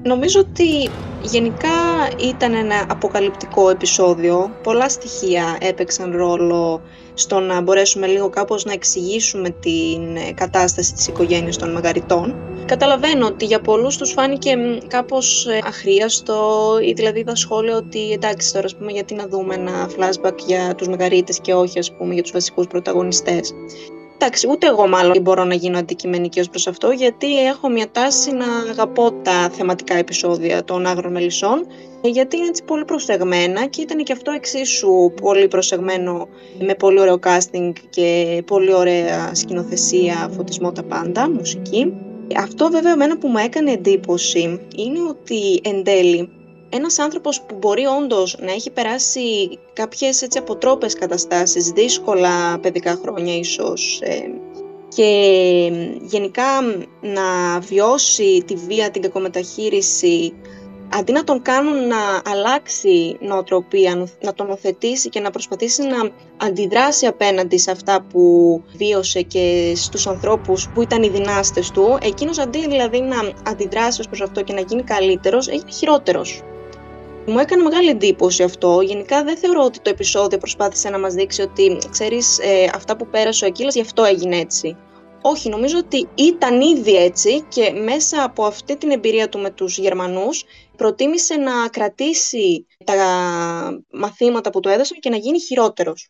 Νομίζω 0.04 0.40
ότι 0.40 0.90
γενικά 1.22 1.70
ήταν 2.20 2.54
ένα 2.54 2.86
αποκαλυπτικό 2.90 3.70
επεισόδιο. 3.70 4.52
Πολλά 4.64 4.90
στοιχεία 4.90 5.58
έπαιξαν 5.62 6.12
ρόλο 6.16 6.82
στο 7.14 7.40
να 7.40 7.62
μπορέσουμε 7.62 8.08
λίγο 8.08 8.30
κάπως 8.30 8.66
να 8.66 8.74
εξηγήσουμε 8.74 9.50
την 9.50 10.16
ε, 10.16 10.32
κατάσταση 10.34 10.94
της 10.94 11.08
οικογένειας 11.08 11.58
των 11.58 11.72
Μαγαριτών. 11.72 12.36
Καταλαβαίνω 12.66 13.26
ότι 13.26 13.46
για 13.46 13.60
πολλούς 13.62 13.98
τους 13.98 14.12
φάνηκε 14.12 14.56
κάπως 14.88 15.46
ε, 15.48 15.60
αχρίαστο 15.66 16.62
ή 16.82 16.94
δηλαδή 16.94 17.20
είδα 17.20 17.36
σχόλια 17.36 17.76
ότι 17.76 18.12
εντάξει 18.12 18.54
τώρα 18.54 18.66
ας 18.66 18.76
πούμε 18.76 18.92
γιατί 18.92 19.14
να 19.14 19.28
δούμε 19.28 19.56
ένα 19.56 19.90
flashback 19.98 20.38
για 20.46 20.76
τους 20.76 20.88
Μαγαρίτες 20.88 21.40
και 21.40 21.54
όχι 21.54 21.80
ας 21.80 21.94
πούμε 21.94 22.14
για 22.14 22.24
τους 22.24 22.32
βασικούς 22.32 22.68
πρωταγωνιστές. 22.68 23.54
Εντάξει, 24.26 24.48
ούτε 24.50 24.68
εγώ 24.68 24.88
μάλλον 24.88 25.22
μπορώ 25.22 25.44
να 25.44 25.54
γίνω 25.54 25.78
αντικειμενική 25.78 26.40
ως 26.40 26.50
προς 26.50 26.68
αυτό, 26.68 26.92
γιατί 26.92 27.46
έχω 27.46 27.70
μια 27.70 27.92
τάση 27.92 28.32
να 28.32 28.46
αγαπώ 28.72 29.12
τα 29.12 29.50
θεματικά 29.50 29.96
επεισόδια 29.96 30.64
των 30.64 30.86
άγρων 30.86 31.12
μελισσών, 31.12 31.66
γιατί 32.02 32.38
είναι 32.38 32.48
έτσι 32.48 32.64
πολύ 32.64 32.86
προσεγμένα 32.86 33.66
και 33.66 33.82
ήταν 33.82 34.04
και 34.04 34.14
αυτό 34.14 34.32
εξίσου 34.32 35.14
πολύ 35.22 35.48
προσεγμένο 35.48 36.28
με 36.60 36.76
πολύ 36.76 37.00
ωραίο 37.00 37.20
casting 37.24 37.72
και 37.90 38.42
πολύ 38.46 38.74
ωραία 38.74 39.36
σκηνοθεσία, 39.36 40.30
φωτισμό 40.36 40.72
τα 40.72 40.84
πάντα, 40.84 41.30
μουσική. 41.30 41.94
Αυτό 42.38 42.70
βέβαια 42.72 42.92
εμένα 42.92 43.18
που 43.18 43.28
μου 43.28 43.38
έκανε 43.38 43.72
εντύπωση 43.72 44.60
είναι 44.76 45.00
ότι 45.10 45.62
εν 45.64 45.84
τέλει 45.84 46.30
ένας 46.76 47.00
άνθρωπος 47.00 47.42
που 47.42 47.56
μπορεί 47.56 47.86
όντως 47.86 48.38
να 48.40 48.52
έχει 48.52 48.72
περάσει 48.72 49.60
κάποιες 49.74 50.22
έτσι 50.22 50.38
αποτρόπες 50.38 50.94
καταστάσεις, 50.96 51.70
δύσκολα 51.70 52.60
παιδικά 52.60 53.00
χρόνια 53.02 53.38
ίσως, 53.38 54.00
ε, 54.04 54.20
και 54.96 55.72
γενικά 56.02 56.62
να 57.02 57.60
βιώσει 57.60 58.44
τη 58.48 58.56
βία, 58.56 58.92
την 58.92 59.02
κακομεταχείριση, 59.02 60.34
αντί 60.94 61.12
να 61.12 61.24
τον 61.24 61.42
κάνουν 61.42 61.88
να 61.88 62.22
αλλάξει 62.32 63.18
νοοτροπία, 63.20 64.08
να 64.22 64.34
τον 64.34 64.50
οθετήσει 64.50 65.10
και 65.10 65.20
να 65.20 65.30
προσπαθήσει 65.30 65.82
να 65.84 66.10
αντιδράσει 66.46 67.06
απέναντι 67.06 67.58
σε 67.58 67.72
αυτά 67.72 68.06
που 68.10 68.64
βίωσε 68.78 69.22
και 69.22 69.74
στους 69.76 70.08
ανθρώπους 70.08 70.70
που 70.74 70.82
ήταν 70.82 71.04
οι 71.04 71.10
δυνάστες 71.10 71.72
του, 71.72 71.98
εκείνος 72.02 72.40
αντί 72.40 72.68
δηλαδή 72.68 73.02
να 73.02 73.50
αντιδράσει 73.52 74.04
προς 74.08 74.22
αυτό 74.22 74.44
και 74.44 74.54
να 74.54 74.62
γίνει 74.62 74.84
καλύτερος, 74.84 75.48
έγινε 75.48 75.72
χειρότερος. 75.72 76.44
Μου 77.26 77.40
έκανε 77.40 77.64
μεγάλη 77.64 77.90
εντύπωση 77.90 78.44
αυτό. 78.44 78.82
Γενικά 78.82 79.24
δεν 79.24 79.38
θεωρώ 79.38 79.64
ότι 79.64 79.80
το 79.80 79.90
επεισόδιο 79.90 80.38
προσπάθησε 80.38 80.90
να 80.90 81.00
μας 81.00 81.14
δείξει 81.14 81.42
ότι, 81.42 81.78
ξέρεις, 81.90 82.40
ε, 82.40 82.70
αυτά 82.74 82.96
που 82.96 83.08
πέρασε 83.08 83.46
ο 83.46 83.48
Ακύλας 83.48 83.76
γι' 83.76 83.82
αυτό 83.82 84.04
έγινε 84.04 84.38
έτσι. 84.38 84.78
Όχι, 85.22 85.50
νομίζω 85.50 85.78
ότι 85.78 86.10
ήταν 86.16 86.62
ήδη 86.62 86.96
έτσι 86.96 87.42
και 87.42 87.72
μέσα 87.72 88.24
από 88.24 88.46
αυτή 88.46 88.78
την 88.78 88.92
εμπειρία 88.92 89.30
του 89.30 89.40
με 89.40 89.50
τους 89.50 89.78
Γερμανούς 89.78 90.44
προτίμησε 90.78 91.36
να 91.36 91.68
κρατήσει 91.70 92.68
τα 92.84 92.94
μαθήματα 93.92 94.50
που 94.50 94.60
του 94.60 94.70
έδωσαν 94.70 95.00
και 95.00 95.10
να 95.10 95.18
γίνει 95.18 95.40
χειρότερος. 95.40 96.10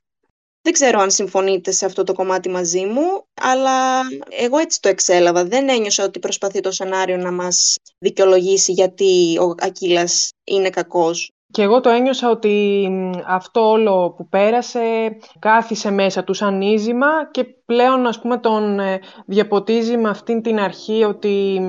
Δεν 0.63 0.73
ξέρω 0.73 0.99
αν 0.99 1.12
συμφωνείτε 1.12 1.71
σε 1.71 1.86
αυτό 1.86 2.04
το 2.04 2.13
κομμάτι 2.13 2.49
μαζί 2.49 2.86
μου, 2.86 3.26
αλλά 3.41 4.02
εγώ 4.30 4.58
έτσι 4.58 4.82
το 4.82 4.89
εξέλαβα. 4.89 5.45
Δεν 5.45 5.69
ένιωσα 5.69 6.04
ότι 6.04 6.19
προσπαθεί 6.19 6.60
το 6.60 6.71
σενάριο 6.71 7.17
να 7.17 7.32
μας 7.32 7.78
δικαιολογήσει 7.99 8.71
γιατί 8.71 9.38
ο 9.41 9.56
Ακύλας 9.58 10.32
είναι 10.43 10.69
κακός. 10.69 11.32
Και 11.52 11.62
εγώ 11.62 11.80
το 11.80 11.89
ένιωσα 11.89 12.30
ότι 12.30 12.88
αυτό 13.28 13.69
όλο 13.69 14.13
που 14.17 14.28
πέρασε 14.28 15.17
κάθισε 15.39 15.91
μέσα 15.91 16.23
του 16.23 16.34
σαν 16.34 16.62
ίζημα 16.62 17.30
και 17.32 17.43
πλέον 17.43 18.06
ας 18.06 18.21
πούμε 18.21 18.38
τον 18.38 18.80
ε, 18.80 18.99
διαποτίζει 19.26 19.97
με 19.97 20.10
αυτήν 20.10 20.41
την 20.41 20.60
αρχή 20.60 21.04
ότι 21.04 21.62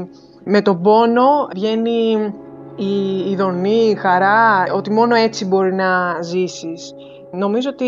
με 0.45 0.63
τον 0.63 0.83
πόνο 0.83 1.49
βγαίνει 1.55 2.35
η 2.77 3.31
ειδονή, 3.31 3.91
η 3.91 3.95
χαρά, 3.95 4.65
ότι 4.75 4.91
μόνο 4.91 5.15
έτσι 5.15 5.45
μπορεί 5.45 5.75
να 5.75 6.23
ζήσεις. 6.23 6.95
Νομίζω 7.37 7.71
ότι 7.71 7.87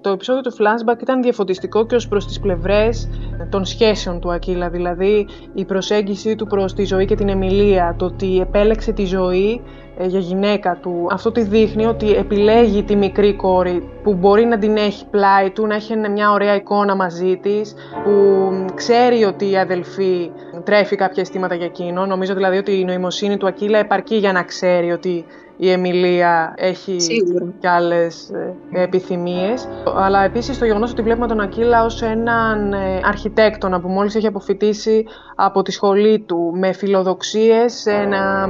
το 0.00 0.10
επεισόδιο 0.10 0.42
του 0.42 0.52
flashback 0.52 1.00
ήταν 1.00 1.22
διαφωτιστικό 1.22 1.86
και 1.86 1.94
ως 1.94 2.08
προς 2.08 2.26
τις 2.26 2.40
πλευρές 2.40 3.08
των 3.50 3.64
σχέσεων 3.64 4.20
του 4.20 4.32
Ακύλα, 4.32 4.68
δηλαδή 4.68 5.26
η 5.54 5.64
προσέγγιση 5.64 6.36
του 6.36 6.46
προς 6.46 6.74
τη 6.74 6.84
ζωή 6.84 7.04
και 7.04 7.14
την 7.14 7.28
εμιλία, 7.28 7.94
το 7.98 8.04
ότι 8.04 8.40
επέλεξε 8.40 8.92
τη 8.92 9.04
ζωή 9.04 9.62
ε, 9.98 10.06
για 10.06 10.20
γυναίκα 10.20 10.78
του. 10.82 11.06
Αυτό 11.10 11.32
τη 11.32 11.42
δείχνει 11.42 11.86
ότι 11.86 12.14
επιλέγει 12.14 12.82
τη 12.82 12.96
μικρή 12.96 13.34
κόρη 13.34 13.88
που 14.02 14.14
μπορεί 14.14 14.44
να 14.44 14.58
την 14.58 14.76
έχει 14.76 15.06
πλάι 15.06 15.50
του, 15.50 15.66
να 15.66 15.74
έχει 15.74 15.96
μια 15.96 16.32
ωραία 16.32 16.54
εικόνα 16.54 16.96
μαζί 16.96 17.36
της, 17.42 17.74
που 18.04 18.40
ξέρει 18.74 19.24
ότι 19.24 19.50
η 19.50 19.58
αδελφή 19.58 20.30
τρέφει 20.64 20.96
κάποια 20.96 21.22
αισθήματα 21.22 21.54
για 21.54 21.66
εκείνο. 21.66 22.06
Νομίζω 22.06 22.34
δηλαδή 22.34 22.56
ότι 22.56 22.80
η 22.80 22.84
νοημοσύνη 22.84 23.36
του 23.36 23.46
Ακύλα 23.46 23.78
επαρκεί 23.78 24.16
για 24.16 24.32
να 24.32 24.42
ξέρει 24.42 24.92
ότι 24.92 25.24
η 25.56 25.70
Εμιλία 25.70 26.54
έχει 26.56 27.00
Σίγουρα. 27.00 27.52
και 27.58 27.68
άλλες 27.68 28.30
ε, 28.30 28.82
επιθυμίες. 28.82 29.68
Αλλά 29.96 30.24
επίσης 30.24 30.58
το 30.58 30.64
γεγονός 30.64 30.90
ότι 30.90 31.02
βλέπουμε 31.02 31.26
τον 31.26 31.40
Ακύλα 31.40 31.84
ως 31.84 32.02
έναν 32.02 32.72
ε, 32.72 33.00
αρχιτέκτονα 33.04 33.80
που 33.80 33.88
μόλις 33.88 34.14
έχει 34.14 34.26
αποφυτίσει 34.26 35.04
από 35.34 35.62
τη 35.62 35.72
σχολή 35.72 36.18
του 36.18 36.52
με 36.54 36.72
φιλοδοξίες 36.72 37.86
ε, 37.86 38.04
να 38.04 38.48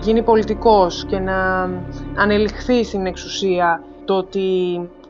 γίνει 0.00 0.22
πολιτικός 0.22 1.04
και 1.08 1.18
να 1.18 1.70
ανελιχθεί 2.16 2.84
στην 2.84 3.06
εξουσία. 3.06 3.82
Το 4.04 4.14
ότι 4.14 4.40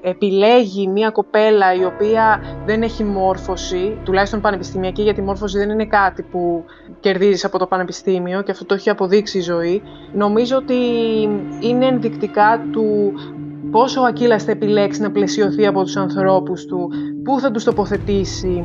επιλέγει 0.09 0.87
μία 0.87 1.11
κοπέλα 1.11 1.75
η 1.75 1.85
οποία 1.85 2.41
δεν 2.67 2.83
έχει 2.83 3.05
μόρφωση, 3.05 3.99
τουλάχιστον 4.05 4.41
πανεπιστημιακή, 4.41 5.03
γιατί 5.03 5.21
η 5.21 5.25
μόρφωση 5.25 5.59
δεν 5.59 5.71
είναι 5.71 5.87
κάτι 5.87 6.23
που 6.23 6.65
κερδίζεις 7.01 7.45
από 7.45 7.59
το 7.59 7.67
πανεπιστήμιο 7.67 8.43
και 8.43 8.51
αυτό 8.51 8.65
το 8.65 8.75
έχει 8.75 8.91
αποδείξει 8.91 9.39
η 9.39 9.41
ζωή, 9.41 9.83
νομίζω 10.13 10.57
ότι 10.57 10.75
είναι 11.61 11.87
ενδεικτικά 11.87 12.67
του 12.73 13.13
πόσο 13.71 14.01
ο 14.01 14.05
Ακύλας 14.05 14.45
θα 14.45 14.51
επιλέξει 14.51 15.01
να 15.01 15.11
πλαισιωθεί 15.11 15.67
από 15.67 15.83
τους 15.83 15.97
ανθρώπους 15.97 16.65
του, 16.65 16.91
πού 17.25 17.41
θα 17.41 17.51
τους 17.51 17.65
τοποθετήσει, 17.65 18.65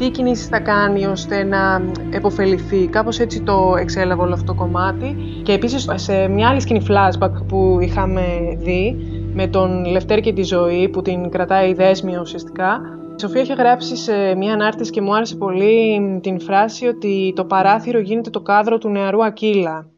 τι 0.00 0.10
κινήσεις 0.10 0.46
θα 0.46 0.60
κάνει 0.60 1.06
ώστε 1.06 1.44
να 1.44 1.82
επωφεληθεί. 2.10 2.86
Κάπως 2.86 3.18
έτσι 3.18 3.42
το 3.42 3.74
εξέλαβε 3.78 4.22
όλο 4.22 4.32
αυτό 4.32 4.44
το 4.44 4.54
κομμάτι. 4.54 5.16
Και 5.42 5.52
επίσης 5.52 5.88
σε 5.94 6.28
μια 6.28 6.48
άλλη 6.48 6.60
σκηνή 6.60 6.86
flashback 6.88 7.32
που 7.48 7.78
είχαμε 7.80 8.22
δει, 8.58 8.96
με 9.32 9.46
τον 9.46 9.84
Λευτέρη 9.84 10.20
και 10.20 10.32
τη 10.32 10.42
ζωή 10.42 10.88
που 10.88 11.02
την 11.02 11.30
κρατάει 11.30 11.70
η 11.70 11.74
δέσμια 11.74 12.20
ουσιαστικά. 12.20 12.80
Η 13.16 13.20
Σοφία 13.20 13.40
είχε 13.40 13.54
γράψει 13.54 13.96
σε 13.96 14.34
μια 14.34 14.52
ανάρτηση 14.52 14.90
και 14.90 15.00
μου 15.00 15.14
άρεσε 15.14 15.36
πολύ 15.36 16.18
την 16.22 16.40
φράση 16.40 16.86
ότι 16.86 17.32
το 17.36 17.44
παράθυρο 17.44 17.98
γίνεται 17.98 18.30
το 18.30 18.40
κάδρο 18.40 18.78
του 18.78 18.88
νεαρού 18.88 19.24
Ακύλα. 19.24 19.90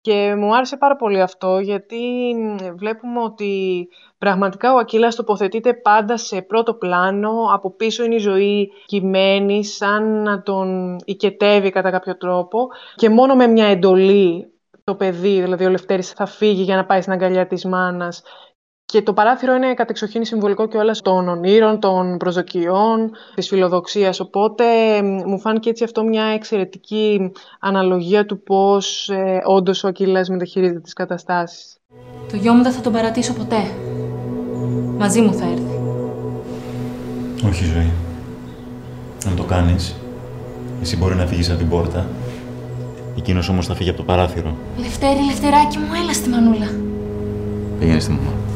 Και 0.00 0.34
μου 0.38 0.54
άρεσε 0.54 0.76
πάρα 0.76 0.96
πολύ 0.96 1.20
αυτό 1.20 1.58
γιατί 1.58 1.96
βλέπουμε 2.76 3.20
ότι 3.20 3.86
πραγματικά 4.18 4.74
ο 4.74 4.78
Ακύλας 4.78 5.14
τοποθετείται 5.14 5.74
πάντα 5.74 6.16
σε 6.16 6.42
πρώτο 6.42 6.74
πλάνο, 6.74 7.30
από 7.52 7.74
πίσω 7.76 8.04
είναι 8.04 8.14
η 8.14 8.18
ζωή 8.18 8.70
κειμένη 8.86 9.64
σαν 9.64 10.22
να 10.22 10.42
τον 10.42 10.96
οικετεύει 11.04 11.70
κατά 11.70 11.90
κάποιο 11.90 12.16
τρόπο 12.16 12.68
και 12.94 13.10
μόνο 13.10 13.34
με 13.34 13.46
μια 13.46 13.66
εντολή 13.66 14.52
το 14.84 14.94
παιδί, 14.94 15.40
δηλαδή 15.40 15.64
ο 15.64 15.70
Λευτέρης 15.70 16.10
θα 16.10 16.26
φύγει 16.26 16.62
για 16.62 16.76
να 16.76 16.84
πάει 16.84 17.00
στην 17.00 17.12
αγκαλιά 17.12 17.46
της 17.46 17.64
μάνας 17.64 18.22
και 18.92 19.02
το 19.02 19.12
παράθυρο 19.12 19.54
είναι 19.54 19.74
κατεξοχήν 19.74 20.24
συμβολικό 20.24 20.68
και 20.68 20.76
όλα 20.76 20.96
των 21.02 21.28
ονείρων, 21.28 21.80
των 21.80 22.16
προσδοκιών, 22.16 23.10
της 23.34 23.48
φιλοδοξίας. 23.48 24.20
Οπότε 24.20 24.64
μου 25.02 25.38
φάνηκε 25.40 25.70
έτσι 25.70 25.84
αυτό 25.84 26.04
μια 26.04 26.24
εξαιρετική 26.24 27.32
αναλογία 27.60 28.26
του 28.26 28.42
πώς 28.42 29.08
ε, 29.08 29.40
όντως 29.44 29.84
ο 29.84 29.88
Ακύλας 29.88 30.28
μεταχειρίζεται 30.28 30.80
τις 30.80 30.92
καταστάσεις. 30.92 31.76
Το 32.30 32.36
γιο 32.36 32.52
μου 32.52 32.62
δεν 32.62 32.72
θα 32.72 32.80
τον 32.80 32.92
παρατήσω 32.92 33.32
ποτέ. 33.32 33.70
Μαζί 34.98 35.20
μου 35.20 35.34
θα 35.34 35.44
έρθει. 35.44 35.80
Όχι, 37.48 37.64
ζωή. 37.64 37.92
Αν 39.26 39.36
το 39.36 39.42
κάνεις, 39.42 39.94
εσύ 40.82 40.96
μπορεί 40.96 41.14
να 41.14 41.26
φύγεις 41.26 41.48
από 41.50 41.58
την 41.58 41.68
πόρτα. 41.68 42.06
Εκείνος 43.16 43.48
όμως 43.48 43.66
θα 43.66 43.74
φύγει 43.74 43.88
από 43.88 43.98
το 43.98 44.04
παράθυρο. 44.04 44.56
Λευτέρη, 44.78 45.24
Λευτεράκι 45.24 45.78
μου, 45.78 45.88
έλα 46.02 46.12
στη 46.12 46.28
μανούλα. 46.28 46.70
Πήγαινε 47.78 48.00
στη 48.00 48.10
μαμά. 48.10 48.47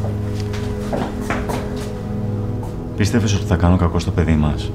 Πίστευες 2.97 3.35
ότι 3.35 3.45
θα 3.45 3.57
κάνω 3.57 3.77
κακό 3.77 3.99
στο 3.99 4.11
παιδί 4.11 4.35
μας; 4.35 4.71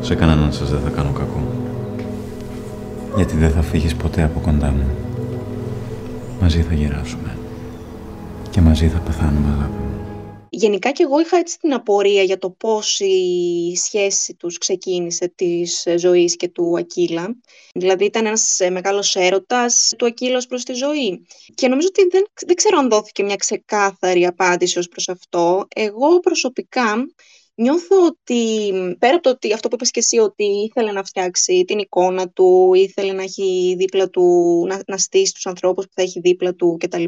Σε 0.00 0.14
κανέναν 0.14 0.52
σας 0.52 0.70
δεν 0.70 0.80
θα 0.80 0.90
κάνω 0.90 1.10
κακό. 1.10 1.40
Γιατί 3.16 3.36
δεν 3.36 3.50
θα 3.50 3.62
φύγεις 3.62 3.94
ποτέ 3.94 4.22
από 4.22 4.40
κοντά 4.40 4.70
μου. 4.70 4.84
Μαζί 6.40 6.62
θα 6.62 6.74
γεράσουμε. 6.74 7.36
Και 8.50 8.60
μαζί 8.60 8.88
θα 8.88 8.98
πεθάνουμε, 8.98 9.48
αγάπη 9.58 9.72
μου. 9.72 9.79
Γενικά 10.50 10.90
και 10.90 11.02
εγώ 11.02 11.20
είχα 11.20 11.36
έτσι 11.36 11.58
την 11.58 11.72
απορία 11.72 12.22
για 12.22 12.38
το 12.38 12.50
πώς 12.50 13.00
η 13.00 13.76
σχέση 13.76 14.34
τους 14.34 14.58
ξεκίνησε 14.58 15.32
της 15.34 15.86
ζωής 15.96 16.36
και 16.36 16.48
του 16.48 16.78
Ακύλα. 16.78 17.36
Δηλαδή 17.74 18.04
ήταν 18.04 18.26
ένας 18.26 18.58
μεγάλος 18.70 19.16
έρωτας 19.16 19.92
του 19.98 20.06
Ακύλα 20.06 20.42
προς 20.48 20.64
τη 20.64 20.72
ζωή. 20.72 21.26
Και 21.54 21.68
νομίζω 21.68 21.88
ότι 21.88 22.08
δεν, 22.08 22.24
δεν 22.46 22.56
ξέρω 22.56 22.78
αν 22.78 22.88
δόθηκε 22.88 23.22
μια 23.22 23.36
ξεκάθαρη 23.36 24.26
απάντηση 24.26 24.78
ως 24.78 24.88
προς 24.88 25.08
αυτό. 25.08 25.66
Εγώ 25.74 26.20
προσωπικά 26.20 27.06
Νιώθω 27.60 28.06
ότι 28.06 28.72
πέρα 28.98 29.14
από 29.14 29.22
το 29.22 29.30
ότι 29.30 29.52
αυτό 29.52 29.68
που 29.68 29.74
είπες 29.74 29.90
και 29.90 29.98
εσύ 30.00 30.18
ότι 30.18 30.44
ήθελε 30.44 30.92
να 30.92 31.04
φτιάξει 31.04 31.64
την 31.66 31.78
εικόνα 31.78 32.28
του, 32.28 32.74
ήθελε 32.74 33.12
να 33.12 33.22
έχει 33.22 33.74
δίπλα 33.78 34.08
του, 34.08 34.22
να, 34.68 34.82
να 34.86 34.98
στήσει 34.98 35.32
τους 35.32 35.46
ανθρώπους 35.46 35.84
που 35.84 35.92
θα 35.94 36.02
έχει 36.02 36.20
δίπλα 36.20 36.54
του 36.54 36.76
κτλ. 36.80 37.04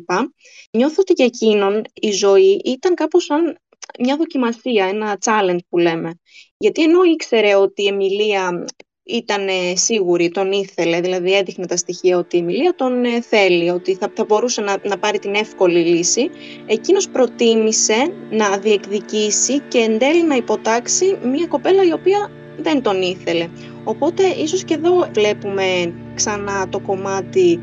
Νιώθω 0.70 0.96
ότι 0.98 1.12
για 1.12 1.24
εκείνον 1.24 1.82
η 1.94 2.10
ζωή 2.10 2.60
ήταν 2.64 2.94
κάπως 2.94 3.24
σαν 3.24 3.58
μια 3.98 4.16
δοκιμασία, 4.16 4.86
ένα 4.86 5.18
challenge 5.24 5.64
που 5.68 5.78
λέμε. 5.78 6.20
Γιατί 6.56 6.82
ενώ 6.82 7.02
ήξερε 7.02 7.54
ότι 7.54 7.82
η 7.82 7.86
Εμιλία 7.86 8.64
ήταν 9.04 9.48
σίγουρη, 9.74 10.28
τον 10.28 10.52
ήθελε, 10.52 11.00
δηλαδή 11.00 11.36
έδειχνε 11.36 11.66
τα 11.66 11.76
στοιχεία 11.76 12.18
ότι 12.18 12.36
η 12.36 12.40
Εμιλία 12.40 12.74
τον 12.74 13.04
ε, 13.04 13.20
θέλει, 13.20 13.70
ότι 13.70 13.94
θα, 13.94 14.12
θα 14.14 14.24
μπορούσε 14.24 14.60
να, 14.60 14.76
να 14.84 14.98
πάρει 14.98 15.18
την 15.18 15.34
εύκολη 15.34 15.78
λύση. 15.78 16.30
Εκείνος 16.66 17.08
προτίμησε 17.08 18.12
να 18.30 18.58
διεκδικήσει 18.58 19.60
και 19.68 19.78
εν 19.78 19.98
τέλει 19.98 20.22
να 20.24 20.34
υποτάξει 20.34 21.18
μια 21.24 21.46
κοπέλα 21.46 21.84
η 21.84 21.92
οποία 21.92 22.30
δεν 22.56 22.82
τον 22.82 23.02
ήθελε. 23.02 23.48
Οπότε 23.84 24.22
ίσως 24.26 24.64
και 24.64 24.74
εδώ 24.74 25.08
βλέπουμε 25.12 25.94
ξανά 26.14 26.68
το 26.68 26.80
κομμάτι 26.80 27.60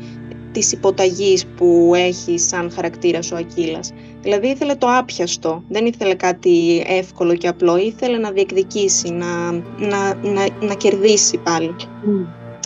της 0.52 0.72
υποταγής 0.72 1.46
που 1.46 1.92
έχει 1.94 2.38
σαν 2.38 2.70
χαρακτήρας 2.70 3.32
ο 3.32 3.36
Ακύλας. 3.36 3.92
Δηλαδή 4.22 4.46
ήθελε 4.46 4.74
το 4.74 4.86
άπιαστο, 4.98 5.62
δεν 5.68 5.86
ήθελε 5.86 6.14
κάτι 6.14 6.84
εύκολο 6.86 7.34
και 7.34 7.48
απλό, 7.48 7.76
ήθελε 7.76 8.18
να 8.18 8.30
διεκδικήσει, 8.30 9.10
να, 9.10 9.50
να, 9.86 10.14
να, 10.14 10.66
να 10.66 10.74
κερδίσει 10.74 11.38
πάλι. 11.38 11.74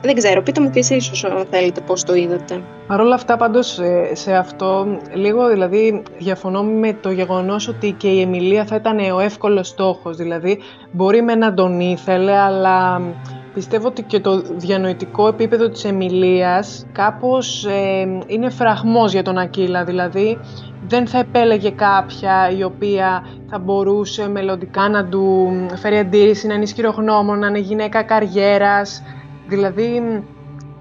Δεν 0.02 0.14
ξέρω, 0.14 0.42
πείτε 0.42 0.60
μου 0.60 0.70
και 0.70 0.78
εσείς 0.78 1.10
όσο 1.10 1.44
θέλετε 1.50 1.80
πώς 1.80 2.02
το 2.04 2.14
είδατε. 2.14 2.62
Παρ' 2.86 3.00
όλα 3.00 3.14
αυτά 3.14 3.36
πάντως 3.36 3.78
σε 4.12 4.34
αυτό 4.34 4.86
λίγο 5.14 5.48
δηλαδή 5.48 6.02
διαφωνώ 6.18 6.62
με 6.62 6.92
το 6.92 7.10
γεγονός 7.10 7.68
ότι 7.68 7.92
και 7.92 8.08
η 8.08 8.20
Εμιλία 8.20 8.64
θα 8.64 8.76
ήταν 8.76 8.98
ο 8.98 9.20
εύκολος 9.20 9.68
στόχος. 9.68 10.16
Δηλαδή 10.16 10.58
μπορεί 10.92 11.22
με 11.22 11.34
να 11.34 11.54
τον 11.54 11.80
ήθελε 11.80 12.36
αλλά 12.36 13.00
Πιστεύω 13.54 13.86
ότι 13.86 14.02
και 14.02 14.20
το 14.20 14.40
διανοητικό 14.40 15.28
επίπεδο 15.28 15.68
της 15.68 15.84
Εμιλίας 15.84 16.86
κάπως 16.92 17.64
ε, 17.64 18.00
είναι 18.26 18.50
φραγμός 18.50 19.12
για 19.12 19.22
τον 19.22 19.38
Ακύλα, 19.38 19.84
δηλαδή 19.84 20.38
δεν 20.88 21.06
θα 21.06 21.18
επέλεγε 21.18 21.70
κάποια 21.70 22.50
η 22.58 22.62
οποία 22.62 23.26
θα 23.50 23.58
μπορούσε 23.58 24.28
μελλοντικά 24.28 24.88
να 24.88 25.04
του 25.04 25.52
φέρει 25.74 25.98
αντίρρηση, 25.98 26.46
να 26.46 26.54
είναι 26.54 26.62
ισχυρογνώμων, 26.62 27.38
να 27.38 27.46
είναι 27.46 27.58
γυναίκα 27.58 28.02
καριέρας. 28.02 29.02
Δηλαδή 29.46 30.22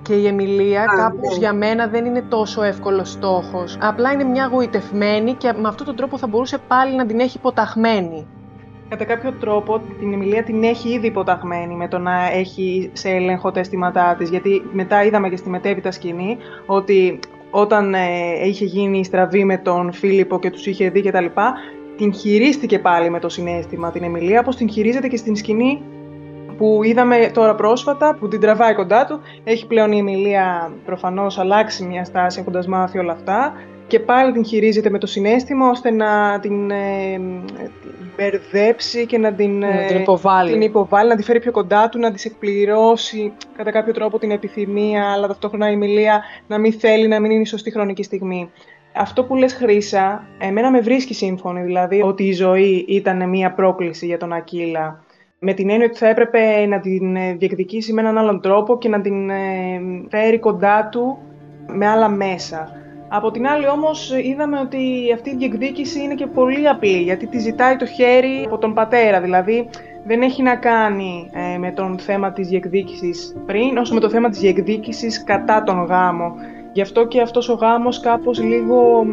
και 0.01 0.13
η 0.13 0.27
Εμιλία 0.27 0.81
Α, 0.81 0.95
κάπως 0.95 1.31
ναι. 1.31 1.37
για 1.37 1.53
μένα 1.53 1.87
δεν 1.87 2.05
είναι 2.05 2.21
τόσο 2.29 2.63
εύκολος 2.63 3.09
στόχος. 3.11 3.77
Απλά 3.81 4.11
είναι 4.11 4.23
μια 4.23 4.49
γοητευμένη 4.51 5.33
και 5.33 5.53
με 5.61 5.67
αυτόν 5.67 5.85
τον 5.85 5.95
τρόπο 5.95 6.17
θα 6.17 6.27
μπορούσε 6.27 6.57
πάλι 6.67 6.95
να 6.95 7.05
την 7.05 7.19
έχει 7.19 7.37
υποταγμένη 7.37 8.27
κατά 8.89 9.05
κάποιο 9.05 9.31
τρόπο 9.31 9.81
την 9.99 10.13
Εμιλία 10.13 10.43
την 10.43 10.63
έχει 10.63 10.89
ήδη 10.89 11.07
υποταγμένη 11.07 11.75
με 11.75 11.87
το 11.87 11.97
να 11.97 12.31
έχει 12.31 12.89
σε 12.93 13.09
έλεγχο 13.09 13.51
τα 13.51 13.59
αισθήματά 13.59 14.15
της. 14.17 14.29
Γιατί 14.29 14.63
μετά 14.71 15.03
είδαμε 15.03 15.29
και 15.29 15.35
στη 15.35 15.49
μετέπειτα 15.49 15.91
σκηνή 15.91 16.37
ότι 16.65 17.19
όταν 17.49 17.93
ε, 17.93 17.99
είχε 18.45 18.65
γίνει 18.65 18.99
η 18.99 19.03
στραβή 19.03 19.45
με 19.45 19.57
τον 19.57 19.91
Φίλιππο 19.93 20.39
και 20.39 20.49
τους 20.49 20.65
είχε 20.65 20.89
δει 20.89 21.01
κτλ. 21.01 21.25
Την 21.97 22.13
χειρίστηκε 22.13 22.79
πάλι 22.79 23.09
με 23.09 23.19
το 23.19 23.29
συνέστημα 23.29 23.91
την 23.91 24.03
Εμιλία, 24.03 24.39
όπως 24.39 24.55
την 24.55 24.69
χειρίζεται 24.69 25.07
και 25.07 25.17
στην 25.17 25.35
σκηνή 25.35 25.81
που 26.57 26.79
είδαμε 26.83 27.31
τώρα 27.33 27.55
πρόσφατα, 27.55 28.15
που 28.19 28.27
την 28.27 28.39
τραβάει 28.39 28.73
κοντά 28.73 29.05
του. 29.05 29.19
Έχει 29.43 29.67
πλέον 29.67 29.91
η 29.91 29.97
Εμιλία 29.97 30.71
προφανώς 30.85 31.39
αλλάξει 31.39 31.83
μια 31.83 32.05
στάση 32.05 32.39
έχοντας 32.39 32.67
μάθει 32.67 32.97
όλα 32.97 33.11
αυτά 33.11 33.53
και 33.87 33.99
πάλι 33.99 34.31
την 34.31 34.45
χειρίζεται 34.45 34.89
με 34.89 34.97
το 34.97 35.07
συνέστημα 35.07 35.69
ώστε 35.69 35.91
να 35.91 36.39
την 36.39 36.71
ε, 36.71 37.19
μπερδέψει 38.15 39.05
και 39.05 39.17
να 39.17 39.33
την, 39.33 39.59
να 39.59 39.85
την, 39.87 39.97
υποβάλει. 39.97 40.51
την 40.51 40.61
υποβάλει, 40.61 41.09
να 41.09 41.15
τη 41.15 41.23
φέρει 41.23 41.39
πιο 41.39 41.51
κοντά 41.51 41.89
του, 41.89 41.99
να 41.99 42.11
της 42.11 42.25
εκπληρώσει 42.25 43.33
κατά 43.57 43.71
κάποιο 43.71 43.93
τρόπο 43.93 44.19
την 44.19 44.31
επιθυμία, 44.31 45.11
αλλά 45.11 45.27
ταυτόχρονα 45.27 45.71
η 45.71 45.75
Μιλία 45.75 46.23
να 46.47 46.57
μην 46.57 46.73
θέλει 46.73 47.07
να 47.07 47.19
μην 47.19 47.31
είναι 47.31 47.41
η 47.41 47.45
σωστή 47.45 47.71
χρονική 47.71 48.03
στιγμή. 48.03 48.49
Αυτό 48.95 49.23
που 49.23 49.35
λες 49.35 49.53
Χρύσα, 49.53 50.27
εμένα 50.39 50.71
με 50.71 50.79
βρίσκει 50.79 51.13
σύμφωνη, 51.13 51.61
δηλαδή 51.61 52.01
ότι 52.01 52.23
η 52.23 52.33
ζωή 52.33 52.85
ήταν 52.87 53.29
μια 53.29 53.53
πρόκληση 53.53 54.05
για 54.05 54.17
τον 54.17 54.33
Ακύλα 54.33 55.03
με 55.45 55.53
την 55.53 55.69
έννοια 55.69 55.85
ότι 55.85 55.97
θα 55.97 56.07
έπρεπε 56.07 56.65
να 56.65 56.79
την 56.79 57.15
ε, 57.15 57.33
διεκδικήσει 57.33 57.93
με 57.93 58.01
έναν 58.01 58.17
άλλον 58.17 58.41
τρόπο 58.41 58.77
και 58.77 58.89
να 58.89 59.01
την 59.01 59.29
ε, 59.29 59.81
φέρει 60.09 60.39
κοντά 60.39 60.89
του 60.91 61.17
με 61.67 61.87
άλλα 61.87 62.09
μέσα. 62.09 62.82
Από 63.15 63.31
την 63.31 63.47
άλλη 63.47 63.67
όμως 63.67 64.11
είδαμε 64.23 64.59
ότι 64.59 64.79
αυτή 65.13 65.29
η 65.29 65.35
διεκδίκηση 65.35 65.99
είναι 65.99 66.13
και 66.13 66.27
πολύ 66.27 66.67
απλή 66.67 67.01
γιατί 67.01 67.27
τη 67.27 67.39
ζητάει 67.39 67.75
το 67.75 67.85
χέρι 67.85 68.43
από 68.45 68.57
τον 68.57 68.73
πατέρα 68.73 69.21
δηλαδή 69.21 69.69
δεν 70.05 70.21
έχει 70.21 70.41
να 70.41 70.55
κάνει 70.55 71.29
ε, 71.33 71.57
με 71.57 71.71
τον 71.71 71.99
θέμα 71.99 72.31
της 72.31 72.47
διεκδίκησης 72.47 73.35
πριν 73.45 73.77
όσο 73.77 73.93
με 73.93 73.99
το 73.99 74.09
θέμα 74.09 74.29
της 74.29 74.39
διεκδίκησης 74.39 75.23
κατά 75.23 75.63
τον 75.63 75.85
γάμο. 75.85 76.33
Γι' 76.73 76.81
αυτό 76.81 77.07
και 77.07 77.21
αυτός 77.21 77.49
ο 77.49 77.53
γάμος 77.53 77.99
κάπως 77.99 78.39
λίγο 78.43 79.05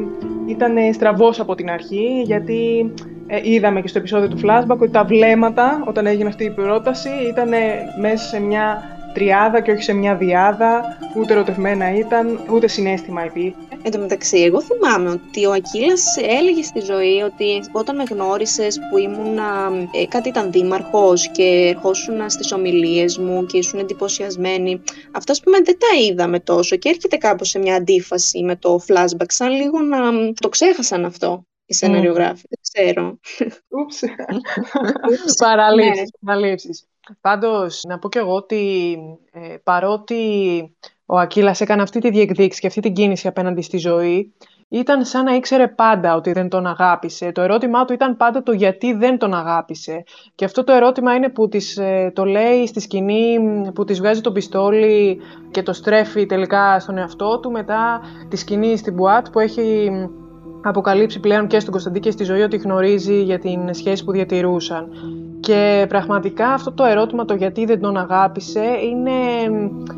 ήταν 0.47 0.77
στραβός 0.93 1.41
από 1.41 1.55
την 1.55 1.71
αρχή 1.71 2.23
γιατί 2.25 2.93
ε, 3.27 3.41
είδαμε 3.43 3.81
και 3.81 3.89
στο 3.89 3.99
επεισόδιο 3.99 4.29
του 4.29 4.41
Flashback 4.45 4.79
ότι 4.79 4.91
τα 4.91 5.05
βλέμματα 5.05 5.83
όταν 5.87 6.07
έγινε 6.07 6.29
αυτή 6.29 6.45
η 6.45 6.51
πρόταση 6.51 7.11
ήταν 7.29 7.49
μέσα 8.01 8.25
σε 8.29 8.41
μια 8.41 8.83
τριάδα 9.13 9.61
και 9.61 9.71
όχι 9.71 9.83
σε 9.83 9.93
μια 9.93 10.17
διάδα, 10.17 10.99
ούτε 11.17 11.33
ερωτευμένα 11.33 11.97
ήταν, 11.97 12.41
ούτε 12.51 12.69
συνέστημα 12.69 13.25
υπήρχε. 13.25 13.55
Εν 13.83 13.91
τω 13.91 13.99
μεταξύ, 13.99 14.39
εγώ 14.39 14.63
θυμάμαι 14.63 15.11
ότι 15.11 15.47
ο 15.47 15.53
Ακύλας 15.53 16.17
έλεγε 16.41 16.63
στη 16.63 16.81
ζωή 16.81 17.21
ότι 17.21 17.61
όταν 17.73 17.97
με 17.97 18.05
γνώρισες 18.11 18.79
που 18.91 18.99
ήμουν, 18.99 19.39
ε, 19.91 20.07
κάτι 20.09 20.29
ήταν 20.29 20.53
δήμαρχος 20.53 21.29
και 21.29 21.73
ερχόσουν 21.75 22.31
στις 22.31 22.53
ομιλίες 22.53 23.19
μου 23.19 23.47
και 23.47 23.59
ήσουν 23.59 23.79
εντυπωσιασμένοι. 23.79 24.83
Αυτά, 25.13 25.33
ας 25.33 25.41
πούμε, 25.41 25.59
δεν 25.65 25.79
τα 25.79 26.01
είδαμε 26.01 26.41
τόσο 26.41 26.77
και 26.77 26.89
έρχεται 26.89 27.17
κάπως 27.17 27.49
σε 27.49 27.59
μια 27.59 27.75
αντίφαση 27.75 28.43
με 28.43 28.57
το 28.57 28.81
flashback, 28.89 29.27
σαν 29.27 29.51
λίγο 29.51 29.81
να 29.81 29.99
το 30.41 30.49
ξέχασαν 30.49 31.05
αυτό 31.05 31.45
οι 31.71 31.75
σεναριογράφοι. 31.75 32.43
Mm. 32.45 32.49
Δεν 32.49 32.61
ξέρω. 32.63 33.19
Ούψ. 33.69 34.01
Παραλήψεις. 36.25 36.89
Πάντως, 37.21 37.83
να 37.89 37.99
πω 37.99 38.09
κι 38.09 38.19
εγώ 38.19 38.35
ότι 38.35 38.97
ε, 39.33 39.57
παρότι 39.63 40.17
ο 41.07 41.19
Ακύλας 41.19 41.61
έκανε 41.61 41.83
αυτή 41.83 42.01
τη 42.01 42.11
διεκδίκηση 42.11 42.61
και 42.61 42.67
αυτή 42.67 42.81
την 42.81 42.93
κίνηση 42.93 43.29
απέναντι 43.29 43.63
στη 43.63 43.79
ζωή, 43.79 44.35
ήταν 44.69 45.05
σαν 45.05 45.25
να 45.25 45.35
ήξερε 45.35 45.69
πάντα 45.69 46.15
ότι 46.15 46.33
δεν 46.33 46.49
τον 46.49 46.67
αγάπησε. 46.67 47.33
Το 47.33 47.43
ερώτημά 47.43 47.85
του 47.85 47.93
ήταν 47.93 48.17
πάντα 48.17 48.43
το 48.43 48.53
γιατί 48.53 48.93
δεν 48.93 49.19
τον 49.19 49.35
αγάπησε. 49.35 50.03
Και 50.35 50.45
αυτό 50.45 50.65
το 50.65 50.73
ερώτημα 50.73 51.15
είναι 51.15 51.29
που 51.29 51.49
της, 51.49 51.77
ε, 51.77 52.13
το 52.15 52.25
λέει 52.25 52.67
στη 52.67 52.81
σκηνή 52.81 53.39
που 53.75 53.85
της 53.85 53.99
βγάζει 53.99 54.21
το 54.21 54.33
πιστόλι 54.33 55.21
και 55.51 55.63
το 55.63 55.73
στρέφει 55.73 56.27
τελικά 56.27 56.81
στον 56.81 56.99
εαυτό 56.99 57.41
του 57.41 57.51
μετά 57.51 58.01
τη 58.29 58.37
σκηνή 58.37 58.77
στην 58.77 58.95
Μπουάτ 58.95 59.27
που 59.33 59.39
έχει 59.39 59.91
αποκαλύψει 60.63 61.21
πλέον 61.21 61.47
και 61.47 61.61
στον 61.61 61.73
Κωνσταντή 61.73 62.01
και 62.01 62.11
στη 62.11 62.25
ζωή 62.25 62.41
ότι 62.41 62.57
γνωρίζει 62.57 63.23
για 63.23 63.39
την 63.39 63.75
σχέση 63.75 64.05
που 64.05 64.13
διατηρούσαν. 64.13 64.89
Και 65.41 65.87
πραγματικά 65.89 66.49
αυτό 66.49 66.73
το 66.73 66.85
ερώτημα 66.85 67.25
το 67.25 67.35
γιατί 67.35 67.65
δεν 67.65 67.81
τον 67.81 67.97
αγάπησε 67.97 68.65
είναι 68.91 69.13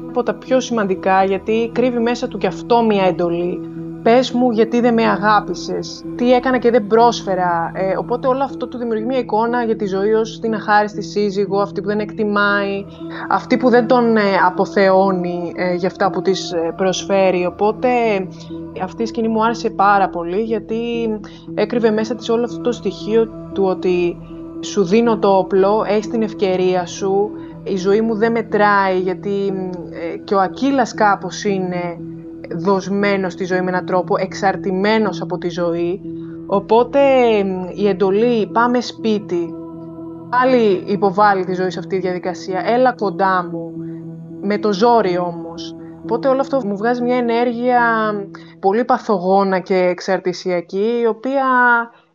από 0.08 0.22
τα 0.22 0.34
πιο 0.34 0.60
σημαντικά 0.60 1.24
γιατί 1.24 1.70
κρύβει 1.74 1.98
μέσα 1.98 2.28
του 2.28 2.38
και 2.38 2.46
αυτό 2.46 2.84
μια 2.84 3.04
εντολή. 3.04 3.71
Πες 4.02 4.32
μου 4.32 4.50
γιατί 4.50 4.80
δεν 4.80 4.94
με 4.94 5.02
αγάπησες, 5.02 6.04
τι 6.16 6.32
έκανα 6.32 6.58
και 6.58 6.70
δεν 6.70 6.86
πρόσφερα. 6.86 7.72
Ε, 7.74 7.96
οπότε 7.98 8.26
όλο 8.26 8.44
αυτό 8.44 8.68
του 8.68 8.78
δημιουργεί 8.78 9.04
μια 9.04 9.18
εικόνα 9.18 9.64
για 9.64 9.76
τη 9.76 9.86
ζωή 9.86 10.12
ως 10.12 10.40
την 10.40 10.54
αχάριστη 10.54 11.02
σύζυγο, 11.02 11.60
αυτή 11.60 11.80
που 11.80 11.86
δεν 11.86 11.98
εκτιμάει, 11.98 12.84
αυτή 13.28 13.56
που 13.56 13.68
δεν 13.68 13.86
τον 13.86 14.16
ε, 14.16 14.20
αποθεώνει 14.46 15.52
ε, 15.56 15.74
για 15.74 15.88
αυτά 15.88 16.10
που 16.10 16.22
της 16.22 16.52
ε, 16.52 16.72
προσφέρει. 16.76 17.46
Οπότε 17.46 17.88
αυτή 18.82 19.02
η 19.02 19.06
σκηνή 19.06 19.28
μου 19.28 19.44
άρεσε 19.44 19.70
πάρα 19.70 20.08
πολύ 20.08 20.42
γιατί 20.42 20.80
έκρυβε 21.54 21.90
μέσα 21.90 22.14
της 22.14 22.28
όλο 22.28 22.44
αυτό 22.44 22.60
το 22.60 22.72
στοιχείο 22.72 23.28
του 23.52 23.64
ότι 23.64 24.16
σου 24.60 24.84
δίνω 24.84 25.18
το 25.18 25.28
όπλο, 25.28 25.84
έχεις 25.88 26.08
την 26.08 26.22
ευκαιρία 26.22 26.86
σου, 26.86 27.30
η 27.62 27.76
ζωή 27.76 28.00
μου 28.00 28.14
δεν 28.14 28.32
μετράει 28.32 28.98
γιατί 28.98 29.52
ε, 29.90 30.16
και 30.16 30.34
ο 30.34 30.40
Ακύλας 30.40 30.94
κάπως 30.94 31.44
είναι 31.44 31.98
δοσμένος 32.56 33.32
στη 33.32 33.44
ζωή 33.44 33.60
με 33.60 33.70
έναν 33.70 33.86
τρόπο, 33.86 34.16
εξαρτημένος 34.18 35.20
από 35.20 35.38
τη 35.38 35.48
ζωή. 35.48 36.00
Οπότε 36.46 37.00
η 37.74 37.88
εντολή 37.88 38.46
πάμε 38.46 38.80
σπίτι, 38.80 39.54
πάλι 40.30 40.84
υποβάλλει 40.86 41.44
τη 41.44 41.54
ζωή 41.54 41.70
σε 41.70 41.78
αυτή 41.78 41.94
τη 41.96 42.00
διαδικασία, 42.00 42.62
έλα 42.66 42.92
κοντά 42.92 43.48
μου, 43.50 43.72
με 44.40 44.58
το 44.58 44.72
ζόρι 44.72 45.18
όμως. 45.18 45.76
Οπότε 46.02 46.28
όλο 46.28 46.40
αυτό 46.40 46.60
μου 46.64 46.76
βγάζει 46.76 47.02
μια 47.02 47.16
ενέργεια 47.16 48.12
πολύ 48.60 48.84
παθογόνα 48.84 49.58
και 49.58 49.76
εξαρτησιακή, 49.76 50.98
η 51.02 51.06
οποία 51.06 51.44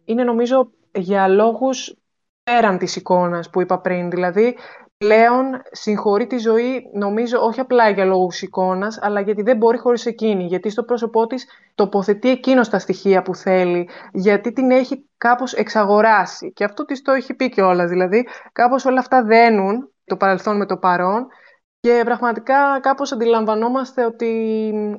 είναι 0.06 0.24
νομίζω 0.24 0.70
για 0.92 1.28
λόγους 1.28 1.96
πέραν 2.44 2.78
της 2.78 2.96
εικόνας 2.96 3.50
που 3.50 3.62
είπα 3.62 3.80
πριν. 3.80 4.10
Δηλαδή, 4.10 4.56
πλέον 4.98 5.62
συγχωρεί 5.72 6.28
τη 6.28 6.38
ζωή, 6.38 6.90
νομίζω, 6.94 7.40
όχι 7.40 7.60
απλά 7.60 7.90
για 7.90 8.06
λόγους 8.06 8.42
εικόνας, 8.42 9.00
αλλά 9.02 9.22
γιατί 9.22 9.42
δεν 9.42 9.58
μπορεί 9.58 9.78
χωρίς 9.78 10.06
εκείνη. 10.06 10.44
Γιατί 10.44 10.70
στο 10.70 10.84
πρόσωπό 10.84 11.28
της 11.28 11.48
τοποθετεί 11.76 12.30
εκείνος 12.30 12.70
τα 12.70 12.80
στοιχεία 12.80 13.22
που 13.22 13.36
θέλει, 13.36 13.90
γιατί 14.14 14.54
την 14.54 14.72
έχει 14.72 15.10
κάπως 15.18 15.54
εξαγοράσει. 15.54 16.52
Και 16.54 16.64
αυτό 16.64 16.86
της 16.86 17.02
το 17.02 17.12
έχει 17.12 17.34
πει 17.34 17.50
κιόλα. 17.50 17.88
Δηλαδή, 17.88 18.28
κάπως 18.52 18.86
όλα 18.86 19.00
αυτά 19.00 19.24
δένουν 19.24 19.92
το 20.06 20.18
παρελθόν 20.18 20.58
με 20.58 20.66
το 20.66 20.78
παρόν 20.78 21.28
και 21.80 22.02
πραγματικά 22.06 22.80
κάπως 22.80 23.12
αντιλαμβανόμαστε 23.12 24.06
ότι 24.06 24.26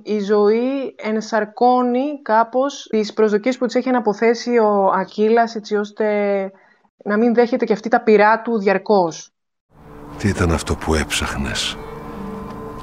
η 0.03 0.21
ζωή 0.21 0.95
ενσαρκώνει 0.97 2.23
κάπως 2.23 2.87
τις 2.91 3.13
προσδοκίες 3.13 3.59
που 3.59 3.67
της 3.67 3.75
έχει 3.75 3.89
αναποθέσει 3.89 4.59
ο 4.59 4.93
Ακύλας 4.95 5.55
έτσι 5.55 5.77
ώστε 5.77 6.07
να 7.05 7.17
μην 7.17 7.35
δέχεται 7.35 7.65
και 7.65 7.73
αυτή 7.73 7.89
τα 7.89 8.03
πειρά 8.03 8.43
του 8.43 8.59
διαρκώς. 8.59 9.38
Τι 10.19 10.29
ήταν 10.29 10.53
αυτό 10.53 10.75
που 10.75 10.95
έψαχνες; 10.95 11.77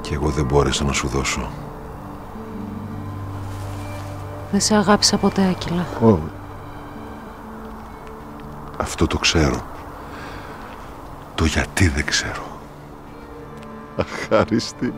Και 0.00 0.14
εγώ 0.14 0.28
δεν 0.28 0.44
μπόρεσα 0.44 0.84
να 0.84 0.92
σου 0.92 1.08
δώσω. 1.08 1.50
Δεν 4.50 4.60
σε 4.60 4.74
αγάπησα 4.74 5.16
ποτέ, 5.16 5.48
Άκυλα. 5.48 5.86
Ω, 6.02 6.18
αυτό 8.76 9.06
το 9.06 9.18
ξέρω. 9.18 9.64
Το 11.34 11.44
γιατί 11.44 11.88
δεν 11.88 12.06
ξέρω. 12.06 12.44
Αχάριστη. 13.96 14.94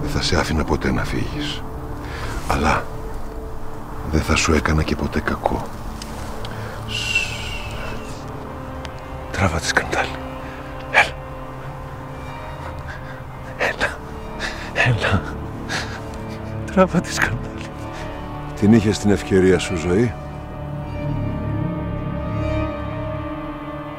Δεν 0.00 0.10
θα 0.10 0.22
σε 0.22 0.36
άφηνα 0.36 0.64
ποτέ 0.64 0.92
να 0.92 1.04
φύγεις. 1.04 1.62
Αλλά 2.48 2.84
δεν 4.10 4.20
θα 4.20 4.36
σου 4.36 4.52
έκανα 4.52 4.82
και 4.82 4.96
ποτέ 4.96 5.20
κακό. 5.20 5.66
Τράβα 9.30 9.58
τη 9.58 9.66
σκανδάλη. 9.66 10.25
Έλα. 14.86 15.22
Τράβα 16.66 17.00
τη 17.00 17.12
σκανδάλη. 17.12 17.66
Την 18.54 18.72
είχες 18.72 18.96
στην 18.96 19.10
ευκαιρία 19.10 19.58
σου 19.58 19.76
ζωή; 19.76 20.14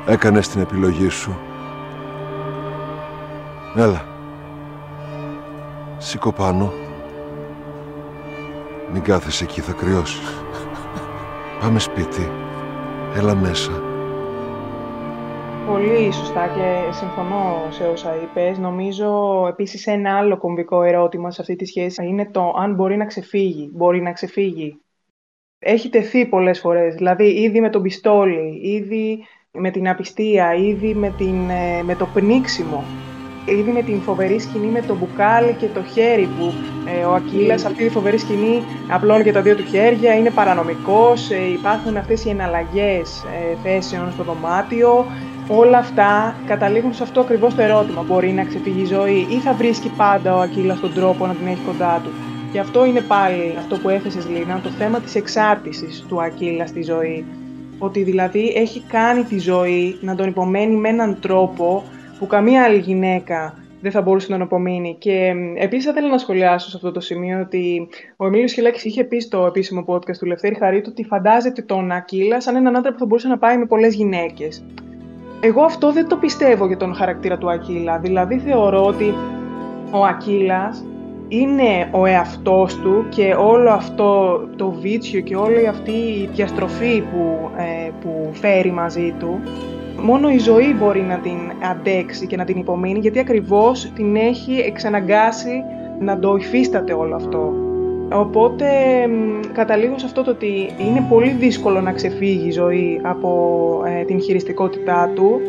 Έκανες 0.07 0.47
την 0.47 0.61
επιλογή 0.61 1.09
σου. 1.09 1.37
Έλα. 3.75 4.01
Σήκω 5.97 6.31
πάνω. 6.31 6.73
Μην 8.93 9.01
κάθεσαι 9.01 9.43
εκεί, 9.43 9.61
θα 9.61 9.71
κρυώσεις. 9.71 10.43
Πάμε 11.59 11.79
σπίτι. 11.79 12.31
Έλα 13.15 13.35
μέσα. 13.35 13.86
Πολύ 15.87 16.11
σωστά 16.13 16.47
και 16.47 16.91
συμφωνώ 16.91 17.67
σε 17.69 17.83
όσα 17.83 18.15
είπες. 18.15 18.57
Νομίζω 18.57 19.09
επίσης 19.49 19.87
ένα 19.87 20.17
άλλο 20.17 20.37
κομβικό 20.37 20.83
ερώτημα 20.83 21.31
σε 21.31 21.41
αυτή 21.41 21.55
τη 21.55 21.65
σχέση 21.65 22.05
είναι 22.05 22.29
το 22.31 22.53
αν 22.57 22.75
μπορεί 22.75 22.97
να 22.97 23.05
ξεφύγει. 23.05 23.69
Μπορεί 23.73 24.01
να 24.01 24.11
ξεφύγει. 24.11 24.81
Έχει 25.59 25.89
τεθεί 25.89 26.25
πολλές 26.25 26.59
φορές, 26.59 26.95
δηλαδή 26.95 27.41
ήδη 27.41 27.61
με 27.61 27.69
τον 27.69 27.81
πιστόλι, 27.81 28.59
ήδη 28.63 29.23
με 29.51 29.71
την 29.71 29.89
απιστία, 29.89 30.53
ήδη 30.53 30.93
με, 30.93 31.13
την, 31.17 31.49
ε, 31.49 31.83
με 31.83 31.95
το 31.95 32.05
πνίξιμο 32.13 32.83
ήδη 33.51 33.71
με 33.71 33.81
την 33.81 34.01
φοβερή 34.01 34.39
σκηνή 34.39 34.67
με 34.67 34.81
το 34.81 34.95
μπουκάλι 34.95 35.53
και 35.53 35.67
το 35.73 35.83
χέρι 35.83 36.29
που 36.37 36.53
ε, 36.85 37.05
ο 37.05 37.13
Ακύλας, 37.13 37.65
αυτή 37.65 37.83
τη 37.83 37.89
φοβερή 37.89 38.17
σκηνή 38.17 38.63
απλώνει 38.89 39.23
και 39.23 39.31
τα 39.31 39.41
δύο 39.41 39.55
του 39.55 39.63
χέρια, 39.63 40.13
είναι 40.13 40.29
παρανομικός, 40.29 41.29
ε, 41.31 41.51
υπάρχουν 41.51 41.97
αυτές 41.97 42.25
οι 42.25 42.29
εναλλαγές 42.29 43.23
ε, 43.23 43.55
θέσεων 43.63 44.11
στο 44.11 44.23
δωμάτιο. 44.23 45.05
Όλα 45.49 45.77
αυτά 45.77 46.35
καταλήγουν 46.45 46.93
σε 46.93 47.03
αυτό 47.03 47.19
ακριβώς 47.19 47.55
το 47.55 47.61
ερώτημα. 47.61 48.01
Μπορεί 48.01 48.31
να 48.31 48.43
ξεφύγει 48.43 48.81
η 48.81 48.85
ζωή 48.85 49.27
ή 49.29 49.39
θα 49.39 49.53
βρίσκει 49.53 49.91
πάντα 49.97 50.35
ο 50.35 50.39
Ακύλας 50.39 50.79
τον 50.79 50.93
τρόπο 50.93 51.27
να 51.27 51.33
την 51.33 51.47
έχει 51.47 51.61
κοντά 51.65 52.01
του. 52.03 52.09
Και 52.51 52.59
αυτό 52.59 52.85
είναι 52.85 53.01
πάλι 53.01 53.55
αυτό 53.57 53.77
που 53.77 53.89
έθεσες 53.89 54.27
Λίνα, 54.29 54.59
το 54.63 54.69
θέμα 54.69 54.99
της 54.99 55.15
εξάρτησης 55.15 56.05
του 56.07 56.21
Ακύλα 56.21 56.67
στη 56.67 56.83
ζωή. 56.83 57.25
Ότι 57.79 58.03
δηλαδή 58.03 58.53
έχει 58.55 58.83
κάνει 58.87 59.23
τη 59.23 59.39
ζωή 59.39 59.97
να 60.01 60.15
τον 60.15 60.27
υπομένει 60.27 60.75
με 60.75 60.89
έναν 60.89 61.17
τρόπο 61.21 61.83
που 62.19 62.27
καμία 62.27 62.63
άλλη 62.63 62.77
γυναίκα 62.77 63.53
δεν 63.81 63.91
θα 63.91 64.01
μπορούσε 64.01 64.27
να 64.31 64.37
τον 64.37 64.45
απομείνει. 64.45 64.95
Και 64.99 65.33
επίσης 65.55 65.85
θα 65.85 65.91
ήθελα 65.91 66.07
να 66.07 66.17
σχολιάσω 66.17 66.69
σε 66.69 66.75
αυτό 66.75 66.91
το 66.91 66.99
σημείο 66.99 67.39
ότι 67.39 67.87
ο 68.15 68.25
Εμίλιος 68.25 68.53
Χιλάκης 68.53 68.85
είχε 68.85 69.03
πει 69.03 69.19
στο 69.19 69.45
επίσημο 69.45 69.85
podcast 69.87 70.17
του 70.19 70.25
Λευτέρη 70.25 70.55
Χαρίτου 70.55 70.89
ότι 70.91 71.03
φαντάζεται 71.03 71.61
τον 71.61 71.91
Ακύλα 71.91 72.41
σαν 72.41 72.55
έναν 72.55 72.75
άντρα 72.75 72.91
που 72.91 72.99
θα 72.99 73.05
μπορούσε 73.05 73.27
να 73.27 73.37
πάει 73.37 73.57
με 73.57 73.65
πολλές 73.65 73.93
γυναίκες. 73.93 74.63
Εγώ 75.39 75.63
αυτό 75.63 75.91
δεν 75.91 76.07
το 76.07 76.17
πιστεύω 76.17 76.67
για 76.67 76.77
τον 76.77 76.95
χαρακτήρα 76.95 77.37
του 77.37 77.51
Ακύλα. 77.51 77.97
Δηλαδή 77.97 78.39
θεωρώ 78.39 78.85
ότι 78.85 79.13
ο 79.91 80.05
Ακύλας 80.05 80.85
είναι 81.27 81.89
ο 81.91 82.05
εαυτός 82.05 82.75
του 82.75 83.05
και 83.09 83.35
όλο 83.37 83.69
αυτό 83.69 84.39
το 84.55 84.71
βίτσιο 84.71 85.21
και 85.21 85.35
όλη 85.35 85.67
αυτή 85.67 85.91
η 85.91 86.29
διαστροφή 86.33 87.01
που, 87.01 87.49
ε, 87.57 87.89
που 88.01 88.29
φέρει 88.33 88.71
μαζί 88.71 89.13
του 89.19 89.39
μόνο 90.01 90.29
η 90.29 90.37
ζωή 90.37 90.73
μπορεί 90.73 91.01
να 91.01 91.17
την 91.17 91.37
αντέξει 91.71 92.27
και 92.27 92.35
να 92.37 92.45
την 92.45 92.57
υπομείνει, 92.57 92.99
γιατί 92.99 93.19
ακριβώς 93.19 93.91
την 93.95 94.15
έχει 94.15 94.53
εξαναγκάσει 94.53 95.63
να 95.99 96.19
το 96.19 96.35
υφίσταται 96.35 96.93
όλο 96.93 97.15
αυτό. 97.15 97.66
Οπότε 98.11 98.67
καταλήγω 99.53 99.97
σε 99.97 100.05
αυτό 100.05 100.23
το 100.23 100.31
ότι 100.31 100.69
είναι 100.77 101.05
πολύ 101.09 101.29
δύσκολο 101.29 101.81
να 101.81 101.91
ξεφύγει 101.91 102.47
η 102.47 102.51
ζωή 102.51 102.99
από 103.03 103.81
ε, 103.85 104.03
την 104.03 104.21
χειριστικότητά 104.21 105.11
του. 105.15 105.41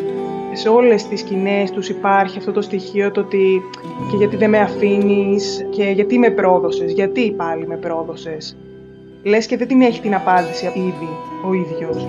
Σε 0.52 0.68
όλες 0.68 1.06
τις 1.08 1.20
σκηνές 1.20 1.70
τους 1.70 1.88
υπάρχει 1.88 2.38
αυτό 2.38 2.52
το 2.52 2.60
στοιχείο 2.60 3.10
το 3.10 3.20
ότι 3.20 3.62
και 4.10 4.16
γιατί 4.16 4.36
δεν 4.36 4.50
με 4.50 4.58
αφήνεις 4.58 5.66
και 5.70 5.84
γιατί 5.84 6.18
με 6.18 6.30
πρόδωσες, 6.30 6.92
γιατί 6.92 7.30
πάλι 7.30 7.66
με 7.66 7.76
πρόδωσες. 7.76 8.56
Λες 9.22 9.46
και 9.46 9.56
δεν 9.56 9.68
την 9.68 9.80
έχει 9.80 10.00
την 10.00 10.14
απάντηση 10.14 10.66
ήδη 10.74 11.08
ο 11.48 11.52
ίδιος. 11.52 12.06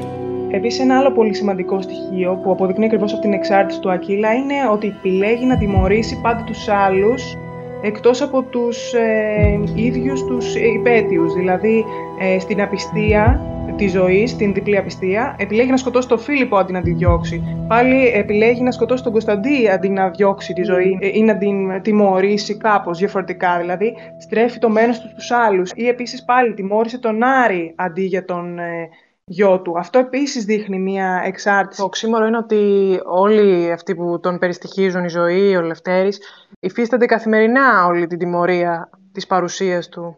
Επίσης, 0.52 0.80
ένα 0.80 0.98
άλλο 0.98 1.12
πολύ 1.12 1.34
σημαντικό 1.34 1.82
στοιχείο 1.82 2.40
που 2.44 2.52
αποδεικνύει 2.52 2.86
ακριβώς 2.86 3.14
αυτή 3.14 3.26
την 3.26 3.34
εξάρτηση 3.34 3.80
του 3.80 3.92
Ακύλα 3.92 4.34
είναι 4.34 4.54
ότι 4.72 4.88
επιλέγει 4.88 5.46
να 5.46 5.58
τιμωρήσει 5.58 6.20
πάντα 6.22 6.44
τους 6.44 6.68
άλλους 6.68 7.38
εκτός 7.82 8.22
από 8.22 8.44
τους 8.44 8.94
ε, 8.94 9.60
ίδιους 9.76 10.24
τους 10.24 10.56
υπέτειους. 10.56 11.34
Δηλαδή, 11.34 11.86
ε, 12.20 12.40
στην 12.40 12.62
απιστία 12.62 13.42
της 13.76 13.92
ζωής, 13.92 14.32
στην 14.32 14.54
διπλή 14.54 14.78
απιστία, 14.78 15.36
επιλέγει 15.40 15.70
να 15.70 15.78
σκοτώσει 15.78 16.08
τον 16.08 16.20
Φίλιππο 16.20 16.58
αντί 16.58 16.72
να 16.72 16.82
τη 16.82 16.92
διώξει. 16.92 17.66
Πάλι 17.68 18.08
επιλέγει 18.08 18.62
να 18.62 18.72
σκοτώσει 18.72 19.04
τον 19.04 19.12
Κωνσταντί 19.12 19.70
αντί 19.70 19.90
να 19.90 20.10
διώξει 20.10 20.54
τη 20.54 20.64
ζωή 20.64 20.98
ε, 21.02 21.08
ή 21.14 21.22
να 21.22 21.38
την 21.38 21.82
τιμωρήσει 21.82 22.58
κάπως 22.58 22.98
διαφορετικά. 22.98 23.58
Δηλαδή, 23.60 23.96
στρέφει 24.18 24.60
το 24.60 24.70
μένος 24.70 25.00
του 25.00 25.10
στους 25.10 25.32
άλλους. 25.32 25.72
Ή 25.76 25.88
επίσης 25.88 26.26
πάλι 26.26 26.54
τιμώρησε 26.54 27.00
τον 27.00 27.24
Άρη 27.24 27.74
αντί 27.76 28.04
για 28.04 28.26
τον 28.26 28.60
ε, 28.60 28.90
γιο 29.30 29.62
του. 29.62 29.80
Αυτό 29.80 30.00
επίσης 30.00 30.46
δείχνει 30.46 30.80
μια 30.80 31.22
εξάρτηση. 31.26 31.80
Το 31.80 31.86
οξύμορο 31.86 32.26
είναι 32.26 32.38
ότι 32.38 33.00
όλοι 33.06 33.72
αυτοί 33.72 33.96
που 33.96 34.20
τον 34.20 34.38
περιστοιχίζουν 34.38 35.04
η 35.04 35.10
ζωή, 35.10 35.56
ο 35.56 35.62
Λευτέρης, 35.62 36.20
υφίστανται 36.60 37.06
καθημερινά 37.06 37.86
όλη 37.86 38.08
την 38.08 38.18
τιμωρία 38.18 38.90
της 39.12 39.28
παρουσίας 39.28 39.90
του. 39.90 40.18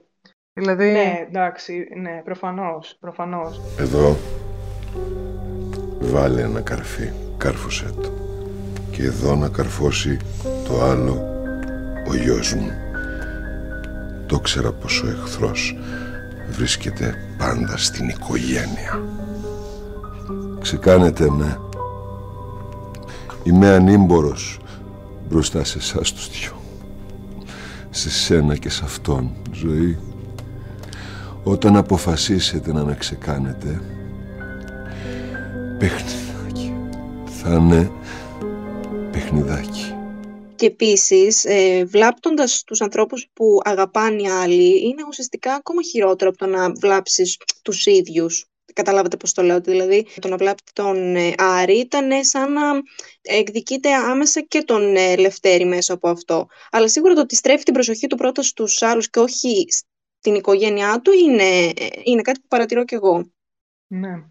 Δηλαδή... 0.54 0.92
Ναι, 0.92 1.26
εντάξει, 1.28 1.88
ναι, 2.02 2.22
προφανώς, 2.24 2.98
προφανώς. 3.00 3.62
Εδώ 3.80 4.16
βάλε 6.00 6.42
ένα 6.42 6.62
καρφί, 6.62 7.10
κάρφωσέ 7.38 7.94
το. 8.02 8.10
Και 8.92 9.04
εδώ 9.04 9.36
να 9.36 9.50
καρφώσει 9.50 10.18
το 10.68 10.82
άλλο 10.82 11.26
ο 12.10 12.16
γιος 12.16 12.54
μου. 12.54 12.72
Το 14.26 14.40
ξέρα 14.40 14.72
πως 14.72 15.04
ο 15.04 15.08
εχθρός 15.08 15.76
βρίσκεται 16.52 17.16
πάντα 17.38 17.78
στην 17.78 18.10
οικογένεια. 18.10 19.02
Ξεκάνετε 20.62 21.30
με. 21.30 21.60
Είμαι 23.44 23.70
ανήμπορος 23.70 24.60
μπροστά 25.30 25.64
σε 25.64 25.78
εσάς 25.78 26.14
τους 26.14 26.30
δυο. 26.30 26.52
Σε 27.90 28.10
σένα 28.10 28.56
και 28.56 28.70
σε 28.70 28.82
αυτόν, 28.84 29.32
ζωή. 29.52 29.98
Όταν 31.44 31.76
αποφασίσετε 31.76 32.74
να 32.74 32.86
με 32.86 32.96
ξεκάνετε, 32.96 33.82
παιχνιδάκι. 35.78 36.74
Θα 37.42 37.54
είναι 37.54 37.92
παιχνιδάκι. 39.12 39.94
Και 40.62 40.68
επίσης, 40.68 41.46
ε, 41.46 41.86
βλάπτοντας 41.86 42.64
τους 42.64 42.82
ανθρώπους 42.82 43.30
που 43.34 43.60
αγαπάνε 43.64 44.22
οι 44.22 44.28
άλλοι, 44.28 44.82
είναι 44.88 45.04
ουσιαστικά 45.08 45.54
ακόμα 45.54 45.84
χειρότερο 45.84 46.30
από 46.30 46.40
το 46.40 46.46
να 46.46 46.72
βλάψεις 46.72 47.38
τους 47.62 47.86
ίδιους. 47.86 48.46
Καταλάβατε 48.74 49.18
πώς 49.18 49.34
το 49.34 49.42
λέω, 49.42 49.60
δηλαδή 49.60 50.08
το 50.22 50.28
να 50.28 50.38
βλάπτει 50.38 50.72
τον 50.74 51.16
ε, 51.16 51.34
Άρη 51.38 51.80
ήταν 51.80 52.24
σαν 52.24 52.54
να 52.54 52.62
εκδικείται 53.22 53.94
άμεσα 53.94 54.42
και 54.42 54.62
τον 54.64 54.96
ε, 54.96 55.16
Λευτέρη 55.16 55.66
μέσα 55.66 55.94
από 55.94 56.10
αυτό. 56.10 56.48
Αλλά 56.72 56.88
σίγουρα 56.88 57.14
το 57.14 57.22
ότι 57.22 57.36
στρέφει 57.36 57.64
την 57.64 57.74
προσοχή 57.74 58.08
του 58.08 58.16
πρώτα 58.16 58.42
στους 58.42 58.82
άλλους 58.82 59.10
και 59.10 59.20
όχι 59.20 59.66
στην 60.18 60.36
οικογένειά 60.36 61.02
του 61.02 61.12
είναι, 61.12 61.66
ε, 61.66 61.88
είναι 62.04 62.22
κάτι 62.22 62.40
που 62.40 62.48
παρατηρώ 62.48 62.84
κι 62.84 62.94
εγώ. 62.94 63.32
Ναι. 63.88 64.31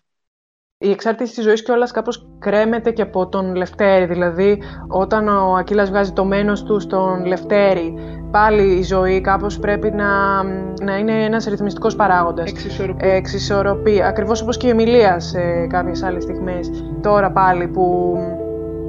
Η 0.83 0.91
εξάρτηση 0.91 1.35
της 1.35 1.45
ζωής 1.45 1.63
κιόλας 1.63 1.91
κάπως 1.91 2.27
κρέμεται 2.39 2.91
και 2.91 3.03
από 3.03 3.29
τον 3.29 3.55
Λευτέρη. 3.55 4.05
Δηλαδή, 4.05 4.63
όταν 4.89 5.29
ο 5.29 5.55
Ακύλας 5.55 5.89
βγάζει 5.89 6.13
το 6.13 6.25
μένος 6.25 6.63
του 6.63 6.81
στον 6.81 7.25
Λευτέρη, 7.25 7.95
πάλι 8.31 8.63
η 8.63 8.83
ζωή 8.83 9.21
κάπως 9.21 9.59
πρέπει 9.59 9.91
να, 9.91 10.43
να 10.83 10.99
είναι 10.99 11.25
ένας 11.25 11.45
ρυθμιστικός 11.45 11.97
παράγοντας. 11.97 12.51
Εξισορροπή. 12.51 13.09
Εξισορροπή. 13.09 14.03
Ακριβώς 14.03 14.43
όπως 14.43 14.57
και 14.57 14.67
η 14.67 14.71
Εμιλία 14.71 15.21
σε 15.21 15.67
κάποιες 15.67 16.03
άλλες 16.03 16.23
στιγμές. 16.23 16.71
Τώρα 17.01 17.31
πάλι 17.31 17.69
που 17.69 18.17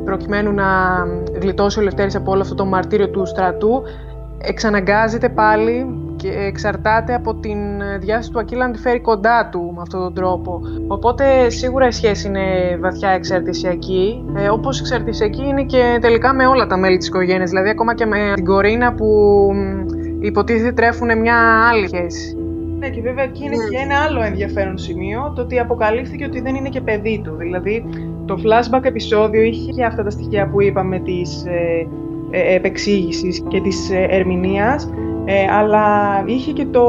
προκειμένου 0.05 0.51
να 0.53 0.67
γλιτώσει 1.41 1.79
ο 1.79 1.81
Λευτέρης 1.81 2.15
από 2.15 2.31
όλο 2.31 2.41
αυτό 2.41 2.55
το 2.55 2.65
μαρτύριο 2.65 3.09
του 3.09 3.25
στρατού, 3.25 3.83
εξαναγκάζεται 4.37 5.29
πάλι 5.29 6.00
και 6.21 6.29
εξαρτάται 6.47 7.13
από 7.13 7.35
την 7.35 7.57
διάσταση 7.99 8.31
του 8.31 8.39
Ακύλα 8.39 8.67
να 8.67 8.73
τη 8.73 8.79
φέρει 8.79 8.99
κοντά 8.99 9.49
του 9.51 9.71
με 9.75 9.81
αυτόν 9.81 10.01
τον 10.01 10.13
τρόπο. 10.13 10.61
Οπότε 10.87 11.49
σίγουρα 11.49 11.87
η 11.87 11.91
σχέση 11.91 12.27
είναι 12.27 12.77
βαθιά 12.79 13.09
εξαρτησιακή, 13.09 14.25
ε, 14.37 14.49
όπως 14.49 14.79
εξαρτησιακή 14.79 15.43
είναι 15.43 15.63
και 15.63 15.97
τελικά 16.01 16.33
με 16.33 16.45
όλα 16.45 16.67
τα 16.67 16.77
μέλη 16.77 16.97
της 16.97 17.07
οικογένειας, 17.07 17.49
δηλαδή 17.49 17.69
ακόμα 17.69 17.95
και 17.95 18.05
με 18.05 18.31
την 18.35 18.45
Κορίνα 18.45 18.93
που 18.93 19.07
υποτίθεται 20.19 20.71
τρέφουν 20.71 21.19
μια 21.19 21.67
άλλη 21.69 21.87
σχέση. 21.87 22.35
Ναι, 22.79 22.89
και 22.89 23.01
βέβαια 23.01 23.23
εκεί 23.23 23.43
είναι 23.43 23.55
και 23.55 23.77
ένα 23.83 23.95
άλλο 23.95 24.21
ενδιαφέρον 24.21 24.77
σημείο, 24.77 25.33
το 25.35 25.41
ότι 25.41 25.59
αποκαλύφθηκε 25.59 26.25
ότι 26.25 26.41
δεν 26.41 26.55
είναι 26.55 26.69
και 26.69 26.81
παιδί 26.81 27.21
του. 27.23 27.35
Δηλαδή, 27.37 27.85
το 28.25 28.37
flashback 28.43 28.83
επεισόδιο 28.83 29.41
είχε 29.41 29.71
και 29.71 29.83
αυτά 29.83 30.03
τα 30.03 30.09
στοιχεία 30.09 30.47
που 30.47 30.61
είπαμε 30.61 30.99
της 30.99 31.45
ε, 31.45 31.87
ε, 32.31 32.55
επεξήγησης 32.55 33.43
και 33.47 33.61
της 33.61 33.91
ε, 33.91 34.07
ερμηνείας, 34.09 34.89
ε, 35.25 35.51
αλλά 35.51 35.83
είχε 36.25 36.51
και 36.51 36.65
το 36.65 36.87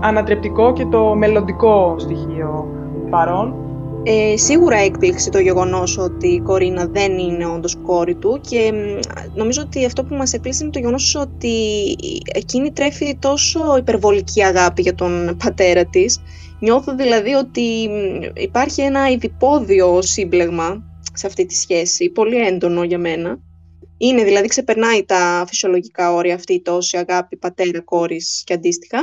ανατρεπτικό 0.00 0.72
και 0.72 0.84
το 0.84 1.14
μελλοντικό 1.14 1.94
στοιχείο 1.98 2.68
παρόν. 3.10 3.54
Ε, 4.02 4.36
σίγουρα 4.36 4.76
έκπληξε 4.76 5.30
το 5.30 5.38
γεγονός 5.38 5.98
ότι 5.98 6.28
η 6.28 6.40
Κορίνα 6.40 6.86
δεν 6.86 7.18
είναι 7.18 7.46
όντως 7.46 7.76
κόρη 7.86 8.14
του 8.14 8.40
και 8.48 8.72
νομίζω 9.34 9.62
ότι 9.62 9.84
αυτό 9.84 10.04
που 10.04 10.14
μας 10.14 10.32
εκπλήσει 10.32 10.62
είναι 10.62 10.72
το 10.72 10.78
γεγονός 10.78 11.14
ότι 11.14 11.56
εκείνη 12.34 12.72
τρέφει 12.72 13.16
τόσο 13.18 13.76
υπερβολική 13.78 14.42
αγάπη 14.44 14.82
για 14.82 14.94
τον 14.94 15.36
πατέρα 15.44 15.84
της. 15.84 16.20
Νιώθω 16.60 16.94
δηλαδή 16.94 17.32
ότι 17.32 17.88
υπάρχει 18.34 18.80
ένα 18.82 19.10
ιδιπόδιο 19.10 20.02
σύμπλεγμα 20.02 20.82
σε 21.12 21.26
αυτή 21.26 21.46
τη 21.46 21.54
σχέση, 21.54 22.10
πολύ 22.10 22.36
έντονο 22.36 22.82
για 22.82 22.98
μένα. 22.98 23.38
Είναι 23.98 24.24
δηλαδή 24.24 24.48
ξεπερνάει 24.48 25.04
τα 25.04 25.44
φυσιολογικά 25.48 26.12
όρια 26.12 26.34
αυτή 26.34 26.52
η 26.52 26.62
τόση 26.62 26.96
αγάπη 26.96 27.36
πατέρα-κόρης 27.36 28.42
και 28.46 28.52
αντίστοιχα. 28.52 28.98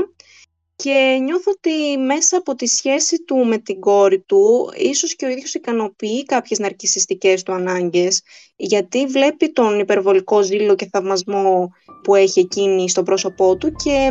Και 0.75 1.19
νιώθω 1.21 1.51
ότι 1.51 1.97
μέσα 1.97 2.37
από 2.37 2.55
τη 2.55 2.67
σχέση 2.67 3.23
του 3.23 3.35
με 3.35 3.57
την 3.57 3.79
κόρη 3.79 4.19
του, 4.19 4.71
ίσως 4.77 5.15
και 5.15 5.25
ο 5.25 5.29
ίδιος 5.29 5.53
ικανοποιεί 5.53 6.25
κάποιες 6.25 6.59
ναρκισιστικές 6.59 7.43
του 7.43 7.53
ανάγκες, 7.53 8.21
γιατί 8.55 9.05
βλέπει 9.05 9.51
τον 9.51 9.79
υπερβολικό 9.79 10.41
ζήλο 10.41 10.75
και 10.75 10.89
θαυμασμό 10.91 11.69
που 12.03 12.15
έχει 12.15 12.39
εκείνη 12.39 12.89
στο 12.89 13.03
πρόσωπό 13.03 13.57
του 13.57 13.71
και 13.71 14.09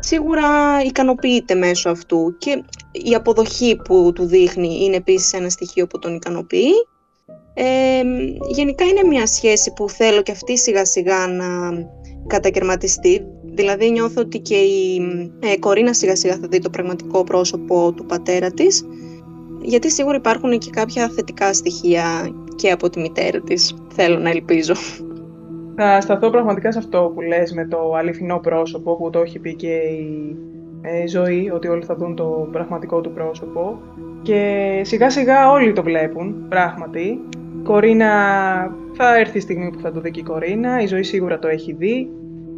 σίγουρα 0.00 0.80
ικανοποιείται 0.84 1.54
μέσω 1.54 1.90
αυτού. 1.90 2.36
Και 2.38 2.62
η 2.92 3.14
αποδοχή 3.14 3.76
που 3.84 4.12
του 4.14 4.26
δείχνει 4.26 4.84
είναι 4.84 4.96
επίσης 4.96 5.32
ένα 5.32 5.48
στοιχείο 5.48 5.86
που 5.86 5.98
τον 5.98 6.14
ικανοποιεί. 6.14 6.72
Ε, 7.60 8.02
γενικά 8.48 8.84
είναι 8.84 9.04
μια 9.08 9.26
σχέση 9.26 9.72
που 9.72 9.88
θέλω 9.88 10.22
και 10.22 10.32
αυτή 10.32 10.58
σιγά 10.58 10.84
σιγά 10.84 11.26
να 11.26 11.46
κατακαιρματιστεί. 12.26 13.26
Δηλαδή 13.44 13.90
νιώθω 13.90 14.20
ότι 14.20 14.38
και 14.38 14.56
η 14.56 15.00
ε, 15.40 15.58
Κορίνα 15.58 15.92
σιγά 15.92 16.16
σιγά 16.16 16.36
θα 16.36 16.48
δει 16.48 16.58
το 16.58 16.70
πραγματικό 16.70 17.24
πρόσωπο 17.24 17.92
του 17.92 18.06
πατέρα 18.06 18.50
της 18.50 18.84
γιατί 19.62 19.90
σίγουρα 19.90 20.16
υπάρχουν 20.16 20.58
και 20.58 20.70
κάποια 20.70 21.08
θετικά 21.08 21.52
στοιχεία 21.52 22.04
και 22.56 22.70
από 22.70 22.90
τη 22.90 23.00
μητέρα 23.00 23.40
της, 23.40 23.74
θέλω 23.94 24.18
να 24.18 24.30
ελπίζω. 24.30 24.74
Θα 25.76 26.00
σταθώ 26.00 26.30
πραγματικά 26.30 26.72
σε 26.72 26.78
αυτό 26.78 27.12
που 27.14 27.20
λες 27.20 27.52
με 27.52 27.66
το 27.66 27.94
αληθινό 27.94 28.38
πρόσωπο 28.38 28.96
που 28.96 29.10
το 29.10 29.20
έχει 29.20 29.38
πει 29.38 29.54
και 29.54 29.72
η 29.72 30.36
ε, 30.82 31.06
ζωή, 31.06 31.50
ότι 31.54 31.68
όλοι 31.68 31.84
θα 31.84 31.96
δουν 31.96 32.14
το 32.14 32.48
πραγματικό 32.52 33.00
του 33.00 33.12
πρόσωπο 33.12 33.78
και 34.22 34.80
σιγά 34.84 35.10
σιγά 35.10 35.50
όλοι 35.50 35.72
το 35.72 35.82
βλέπουν, 35.82 36.46
πράγματι. 36.48 37.20
Κορίνα, 37.68 38.10
θα 38.92 39.18
έρθει 39.18 39.38
η 39.38 39.40
στιγμή 39.40 39.70
που 39.70 39.80
θα 39.80 39.92
το 39.92 40.00
δει 40.00 40.10
και 40.10 40.20
η 40.20 40.22
Κορίνα, 40.22 40.80
η 40.80 40.86
ζωή 40.86 41.02
σίγουρα 41.02 41.38
το 41.38 41.48
έχει 41.48 41.72
δει. 41.72 42.08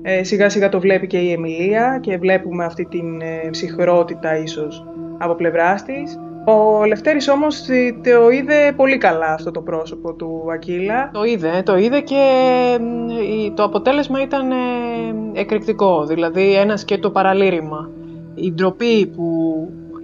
Ε, 0.03 0.23
σιγά 0.25 0.49
σιγά 0.49 0.69
το 0.69 0.81
βλέπει 0.81 1.07
και 1.07 1.19
η 1.19 1.33
Εμιλία 1.33 1.99
και 2.03 2.19
βλέπουμε 2.19 2.65
αυτή 2.65 2.85
την 2.85 3.21
ε, 3.21 3.49
ψυχρότητα 3.51 4.37
ίσως 4.37 4.87
από 5.19 5.35
πλευράς 5.35 5.83
της. 5.83 6.19
Ο 6.47 6.85
Λευτέρης 6.85 7.29
όμως 7.29 7.67
το 8.03 8.31
είδε 8.31 8.73
πολύ 8.77 8.99
καλά 8.99 9.33
αυτό 9.33 9.51
το 9.51 9.61
πρόσωπο 9.61 10.13
του 10.15 10.45
Ακύλα. 10.53 11.11
Το 11.13 11.25
είδε, 11.25 11.63
το 11.65 11.77
είδε 11.77 12.01
και 12.01 12.25
το 13.55 13.63
αποτέλεσμα 13.63 14.23
ήταν 14.23 14.51
ε, 14.51 14.55
εκρηκτικό, 15.33 16.05
δηλαδή 16.05 16.55
ένας 16.55 16.85
και 16.85 16.99
το 16.99 17.11
παραλήρημα. 17.11 17.91
Η 18.35 18.53
ντροπή 18.53 19.07
που 19.07 19.25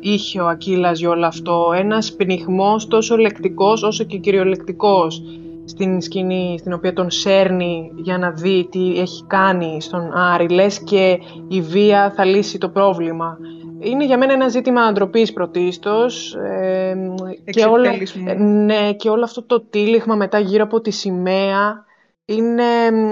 είχε 0.01 0.41
ο 0.41 0.49
Ακύλας 0.49 0.99
για 0.99 1.09
όλο 1.11 1.27
αυτό, 1.27 1.73
ένας 1.77 2.13
πνιγμός 2.13 2.87
τόσο 2.89 3.17
λεκτικός 3.17 3.83
όσο 3.83 4.05
και 4.05 4.19
κυριολεκτικός 4.19 5.23
στην 5.65 6.01
σκηνή 6.01 6.57
στην 6.59 6.73
οποία 6.73 6.93
τον 6.93 7.11
σέρνει 7.11 7.91
για 7.97 8.19
να 8.19 8.31
δει 8.31 8.69
τι 8.71 9.01
έχει 9.01 9.25
κάνει 9.27 9.81
στον 9.81 10.13
Άρη, 10.13 10.49
λες 10.49 10.83
και 10.83 11.19
η 11.49 11.61
βία 11.61 12.13
θα 12.17 12.25
λύσει 12.25 12.59
το 12.59 12.69
πρόβλημα. 12.69 13.39
Είναι 13.79 14.05
για 14.05 14.19
μένα 14.19 14.33
ένα 14.33 14.49
ζήτημα 14.49 14.93
ντροπής 14.93 15.33
πρωτίστως 15.33 16.35
ε, 16.35 16.97
και, 17.45 17.65
όλο, 17.65 17.91
ναι, 18.39 18.93
και 18.93 19.09
όλο 19.09 19.25
αυτό 19.25 19.43
το 19.43 19.61
τύλιγμα 19.61 20.15
μετά 20.15 20.39
γύρω 20.39 20.65
από 20.65 20.81
τη 20.81 20.91
σημαία 20.91 21.85
είναι 22.25 22.65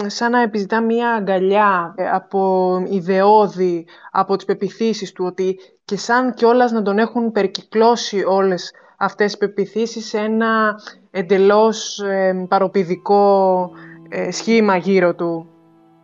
σαν 0.06 0.30
να 0.30 0.42
επιζητά 0.42 0.80
μία 0.80 1.10
αγκαλιά 1.10 1.94
ε, 1.96 2.08
από 2.08 2.82
ιδεώδη, 2.88 3.86
από 4.10 4.36
τις 4.36 4.44
πεπιθήσεις 4.44 5.12
του, 5.12 5.24
ότι 5.24 5.58
και 5.84 5.96
σαν 5.96 6.34
κιόλας 6.34 6.72
να 6.72 6.82
τον 6.82 6.98
έχουν 6.98 7.32
περικυκλώσει 7.32 8.24
όλες 8.24 8.72
αυτές 8.98 9.26
τις 9.26 9.38
πεπιθήσεις 9.38 10.08
σε 10.08 10.18
ένα 10.18 10.80
εντελώς 11.10 11.98
ε, 12.00 12.46
παροπηδικό 12.48 13.70
ε, 14.08 14.30
σχήμα 14.30 14.76
γύρω 14.76 15.14
του. 15.14 15.48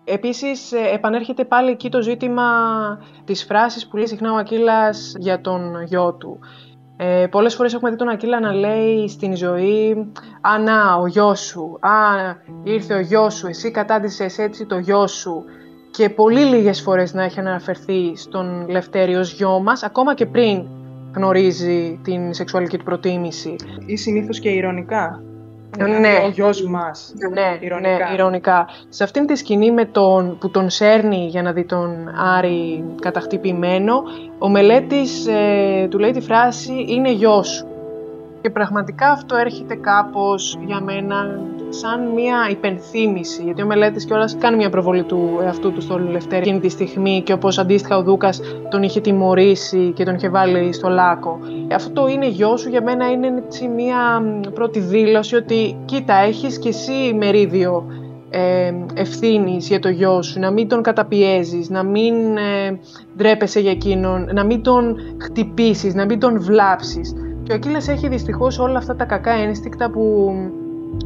Επίσης, 0.05 0.73
ε, 0.73 0.91
επανέρχεται 0.95 1.45
πάλι 1.45 1.71
εκεί 1.71 1.89
το 1.89 2.03
ζήτημα 2.03 2.45
της 3.25 3.45
φράσης 3.45 3.89
που 3.89 3.97
λέει 3.97 4.07
συχνά 4.07 4.33
ο 4.33 4.37
Ακύλας 4.37 5.15
για 5.19 5.41
τον 5.41 5.83
γιο 5.83 6.15
του. 6.15 6.39
Ε, 6.97 7.27
πολλές 7.31 7.55
φορές 7.55 7.75
έχουμε 7.75 7.91
δει 7.91 7.97
τον 7.97 8.09
Ακύλα 8.09 8.41
να 8.41 8.53
λέει 8.53 9.09
στην 9.09 9.37
ζωή 9.37 10.13
«Α, 10.41 10.59
να, 10.59 10.95
ο 10.95 11.07
γιος 11.07 11.41
σου, 11.41 11.79
α, 11.81 11.91
ήρθε 12.63 12.95
ο 12.95 13.01
γιος 13.01 13.35
σου, 13.35 13.47
εσύ 13.47 13.71
κατάντησες 13.71 14.39
έτσι 14.39 14.67
το 14.67 14.79
γιο 14.79 15.07
σου» 15.07 15.45
και 15.91 16.11
πολύ 16.11 16.41
λίγες 16.41 16.81
φορές 16.81 17.15
να 17.15 17.23
έχει 17.23 17.41
αναφερθεί 17.41 18.17
στον 18.17 18.69
Λευτέρη 18.69 19.15
ως 19.15 19.33
γιο 19.33 19.61
μας, 19.61 19.83
ακόμα 19.83 20.15
και 20.15 20.27
πριν 20.27 20.65
γνωρίζει 21.15 22.01
την 22.05 22.35
σεξουαλική 22.35 22.79
του 22.79 22.85
προτίμηση. 22.85 23.57
Ή 23.87 23.97
συνήθως 23.97 24.41
και 24.41 24.49
ηρωνικά. 24.49 25.23
Ναι. 25.79 26.23
Ο 26.25 26.29
γιος 26.29 26.63
μας. 26.63 27.15
Ναι, 27.33 27.59
ηρωνικά. 27.61 28.09
ναι, 28.09 28.15
ηρωνικά. 28.15 28.69
Σε 28.89 29.05
αυτήν 29.05 29.27
τη 29.27 29.37
σκηνή 29.37 29.71
με 29.71 29.85
τον, 29.85 30.39
που 30.39 30.51
τον 30.51 30.71
σέρνει 30.71 31.27
για 31.27 31.43
να 31.43 31.53
δει 31.53 31.65
τον 31.65 32.09
Άρη 32.37 32.85
καταχτυπημένο, 33.01 34.03
ο 34.39 34.49
μελέτης 34.49 35.27
ε, 35.27 35.87
του 35.91 35.99
λέει 35.99 36.11
τη 36.11 36.21
φράση 36.21 36.85
«είναι 36.89 37.13
γιος 37.13 37.49
σου». 37.49 37.67
Και 38.41 38.51
πραγματικά 38.51 39.11
αυτό 39.11 39.37
έρχεται 39.37 39.75
κάπως 39.75 40.59
για 40.65 40.81
μένα 40.81 41.41
σαν 41.71 42.13
μια 42.15 42.49
υπενθύμηση, 42.51 43.43
γιατί 43.43 43.63
ο 43.63 43.67
Μελέτης 43.67 44.05
κιόλας 44.05 44.37
κάνει 44.39 44.57
μια 44.57 44.71
προβολή 44.71 45.03
του 45.03 45.39
εαυτού 45.43 45.73
του 45.73 45.81
στο 45.81 45.99
Λευτέρη 45.99 46.43
εκείνη 46.43 46.61
τη 46.61 46.69
στιγμή 46.69 47.23
και 47.23 47.33
όπως 47.33 47.59
αντίστοιχα 47.59 47.97
ο 47.97 48.03
Δούκας 48.03 48.41
τον 48.71 48.83
είχε 48.83 49.01
τιμωρήσει 49.01 49.93
και 49.95 50.05
τον 50.05 50.15
είχε 50.15 50.29
βάλει 50.29 50.73
στο 50.73 50.89
λάκκο. 50.89 51.39
Αυτό 51.75 52.09
είναι 52.09 52.29
γιο 52.29 52.57
σου 52.57 52.69
για 52.69 52.83
μένα 52.83 53.11
είναι 53.11 53.43
έτσι 53.47 53.69
μια 53.69 54.23
πρώτη 54.55 54.81
δήλωση 54.81 55.37
ότι 55.37 55.77
κοίτα 55.85 56.15
έχεις 56.15 56.59
κι 56.59 56.69
εσύ 56.69 57.15
μερίδιο 57.19 57.87
ε, 58.31 58.73
ευθύνης 58.95 59.69
για 59.69 59.79
το 59.79 59.89
γιο 59.89 60.23
σου, 60.23 60.41
να 60.41 60.51
μην 60.51 60.69
τον 60.69 60.83
καταπιέζεις, 60.83 61.71
να 61.71 61.83
μην 61.83 62.37
ε, 62.37 62.79
ντρέπεσαι 63.17 63.61
για 63.61 63.71
εκείνον, 63.71 64.29
να 64.33 64.45
μην 64.45 64.63
τον 64.63 64.97
χτυπήσεις, 65.21 65.95
να 65.95 66.05
μην 66.05 66.19
τον 66.19 66.41
βλάψεις. 66.41 67.15
Και 67.43 67.53
ο 67.53 67.55
Ακύλας 67.55 67.89
έχει 67.89 68.09
δυστυχώς 68.09 68.59
όλα 68.59 68.79
αυτά 68.79 68.97
τα 68.97 69.05
κακά 69.05 69.33
ένστικτα 69.33 69.91
που 69.91 70.33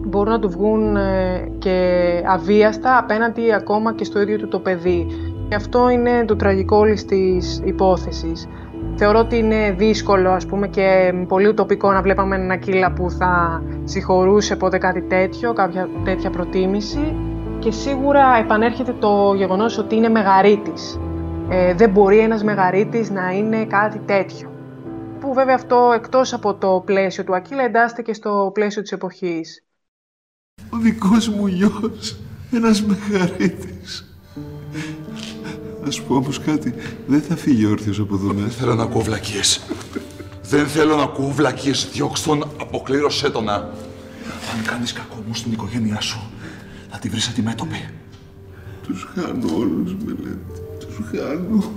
μπορούν 0.00 0.32
να 0.32 0.38
του 0.38 0.48
βγουν 0.48 0.96
ε, 0.96 1.48
και 1.58 2.00
αβίαστα 2.26 2.98
απέναντι 2.98 3.52
ακόμα 3.52 3.94
και 3.94 4.04
στο 4.04 4.20
ίδιο 4.20 4.38
του 4.38 4.48
το 4.48 4.58
παιδί. 4.58 5.06
Και 5.48 5.54
αυτό 5.54 5.88
είναι 5.88 6.24
το 6.24 6.36
τραγικό 6.36 6.76
όλης 6.76 7.04
της 7.04 7.62
υπόθεσης. 7.64 8.48
Θεωρώ 8.96 9.18
ότι 9.18 9.38
είναι 9.38 9.74
δύσκολο 9.78 10.30
ας 10.30 10.46
πούμε 10.46 10.68
και 10.68 11.14
πολύ 11.28 11.48
ουτοπικό 11.48 11.92
να 11.92 12.02
βλέπαμε 12.02 12.36
ένα 12.36 12.56
κύλα 12.56 12.92
που 12.92 13.10
θα 13.10 13.62
συγχωρούσε 13.84 14.56
ποτέ 14.56 14.78
κάτι 14.78 15.02
τέτοιο, 15.02 15.52
κάποια 15.52 15.88
τέτοια 16.04 16.30
προτίμηση 16.30 17.16
και 17.58 17.70
σίγουρα 17.70 18.36
επανέρχεται 18.38 18.94
το 18.98 19.34
γεγονός 19.36 19.78
ότι 19.78 19.96
είναι 19.96 20.08
μεγαρίτης. 20.08 21.00
Ε, 21.48 21.74
δεν 21.74 21.90
μπορεί 21.90 22.18
ένας 22.18 22.44
μεγαρίτης 22.44 23.10
να 23.10 23.30
είναι 23.30 23.64
κάτι 23.64 23.98
τέτοιο 23.98 24.48
που 25.24 25.32
βέβαια 25.32 25.54
αυτό 25.54 25.92
εκτός 25.94 26.32
από 26.32 26.54
το 26.54 26.82
πλαίσιο 26.84 27.24
του 27.24 27.34
Ακύλα 27.34 27.62
εντάσσεται 27.62 28.02
και 28.02 28.12
στο 28.12 28.50
πλαίσιο 28.54 28.82
της 28.82 28.92
εποχής. 28.92 29.63
Ο 30.74 30.76
δικός 30.76 31.28
μου 31.28 31.46
γιος, 31.46 32.16
ένας 32.52 32.82
μεγαρίτης. 32.82 34.18
Ας 35.86 36.02
πω 36.02 36.14
όμως 36.14 36.40
κάτι, 36.40 36.74
δεν 37.06 37.22
θα 37.22 37.36
φύγει 37.36 37.66
όρθιος 37.66 37.98
από 37.98 38.14
εδώ 38.14 38.34
μέσα. 38.34 38.46
Δεν 38.46 38.50
θέλω 38.50 38.74
να 38.74 38.82
ακούω 38.82 39.00
βλακίες. 39.02 39.60
δεν 40.42 40.66
θέλω 40.66 40.96
να 40.96 41.02
ακούω 41.02 41.30
βλακίες. 41.30 41.88
Διώξ' 41.92 42.22
τον, 42.22 42.42
αποκλήρωσέ 42.60 43.30
τον. 43.30 43.48
Αν 43.48 43.70
κάνεις 44.66 44.92
κακό 44.92 45.22
μου 45.26 45.34
στην 45.34 45.52
οικογένειά 45.52 46.00
σου, 46.00 46.30
θα 46.90 46.98
τη 46.98 47.08
βρεις 47.08 47.28
αντιμέτωπη. 47.28 47.88
Τους 48.82 49.08
χάνω 49.14 49.56
όλους, 49.56 49.94
Μελέτη. 49.94 50.60
Τους 50.78 50.96
χάνω. 51.10 51.72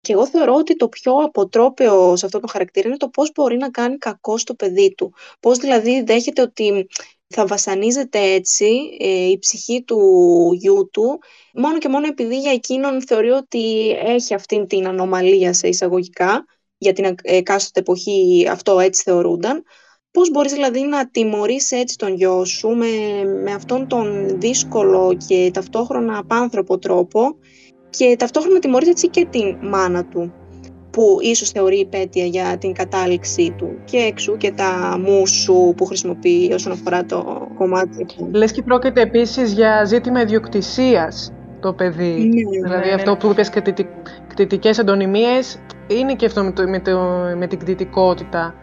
Και 0.00 0.12
εγώ 0.12 0.28
θεωρώ 0.28 0.54
ότι 0.54 0.76
το 0.76 0.88
πιο 0.88 1.12
αποτρόπαιο 1.12 2.16
σε 2.16 2.26
αυτό 2.26 2.40
το 2.40 2.46
χαρακτήρα 2.46 2.88
είναι 2.88 2.96
το 2.96 3.08
πώς 3.08 3.32
μπορεί 3.34 3.56
να 3.56 3.70
κάνει 3.70 3.96
κακό 3.98 4.38
στο 4.38 4.54
παιδί 4.54 4.94
του. 4.96 5.14
Πώς 5.40 5.58
δηλαδή 5.58 6.02
δέχεται 6.02 6.42
ότι 6.42 6.86
θα 7.34 7.46
βασανίζεται 7.46 8.18
έτσι 8.18 8.66
ε, 8.98 9.28
η 9.28 9.38
ψυχή 9.38 9.82
του 9.82 9.98
γιού 10.52 10.88
του, 10.92 11.18
μόνο 11.54 11.78
και 11.78 11.88
μόνο 11.88 12.06
επειδή 12.06 12.38
για 12.38 12.52
εκείνον 12.52 13.02
θεωρεί 13.06 13.30
ότι 13.30 13.90
έχει 13.90 14.34
αυτήν 14.34 14.66
την 14.66 14.86
ανομαλία 14.86 15.52
σε 15.52 15.68
εισαγωγικά, 15.68 16.44
για 16.78 16.92
την 16.92 17.14
εκάστοτε 17.22 17.80
εποχή 17.80 18.46
αυτό 18.50 18.80
έτσι 18.80 19.02
θεωρούνταν. 19.02 19.62
Πώς 20.10 20.30
μπορείς 20.30 20.52
δηλαδή 20.52 20.80
να 20.80 21.10
τιμωρείς 21.10 21.70
έτσι 21.72 21.96
τον 21.96 22.14
γιο 22.14 22.44
σου 22.44 22.68
με, 22.68 22.86
με 23.42 23.52
αυτόν 23.52 23.88
τον 23.88 24.38
δύσκολο 24.40 25.16
και 25.26 25.50
ταυτόχρονα 25.52 26.18
απάνθρωπο 26.18 26.78
τρόπο 26.78 27.38
και 27.90 28.16
ταυτόχρονα 28.18 28.58
τιμωρείς 28.58 28.88
έτσι 28.88 29.08
και 29.08 29.24
την 29.24 29.56
μάνα 29.62 30.04
του; 30.04 30.32
Που 30.90 31.18
ίσως 31.20 31.50
θεωρεί 31.50 31.78
υπέτεια 31.78 32.24
για 32.24 32.56
την 32.58 32.72
κατάληξή 32.72 33.54
του 33.58 33.68
και 33.84 33.96
εξού 33.96 34.36
και 34.36 34.52
τα 34.52 35.00
μουσου 35.04 35.74
που 35.76 35.84
χρησιμοποιεί 35.84 36.52
όσον 36.54 36.72
αφορά 36.72 37.04
το 37.04 37.48
κομμάτι 37.58 38.04
του. 38.04 38.28
Λες 38.32 38.52
και 38.52 38.62
πρόκειται 38.62 39.00
επίσης 39.00 39.52
για 39.52 39.84
ζήτημα 39.84 40.20
ιδιοκτησίας 40.20 41.32
το 41.60 41.72
παιδί. 41.72 42.32
Ναι, 42.34 42.60
δηλαδή 42.62 42.88
ναι, 42.88 42.94
αυτό 42.94 43.10
ναι. 43.10 43.16
που 43.16 43.28
είπες 43.30 43.50
κτητικές 44.28 44.78
αντωνυμίες 44.78 45.58
είναι 45.86 46.14
και 46.14 46.26
αυτό 46.26 46.42
με, 46.42 46.52
το, 46.52 46.68
με, 46.68 46.80
το, 46.80 46.98
με 47.36 47.46
την 47.46 47.58
κτητικότητα. 47.58 48.54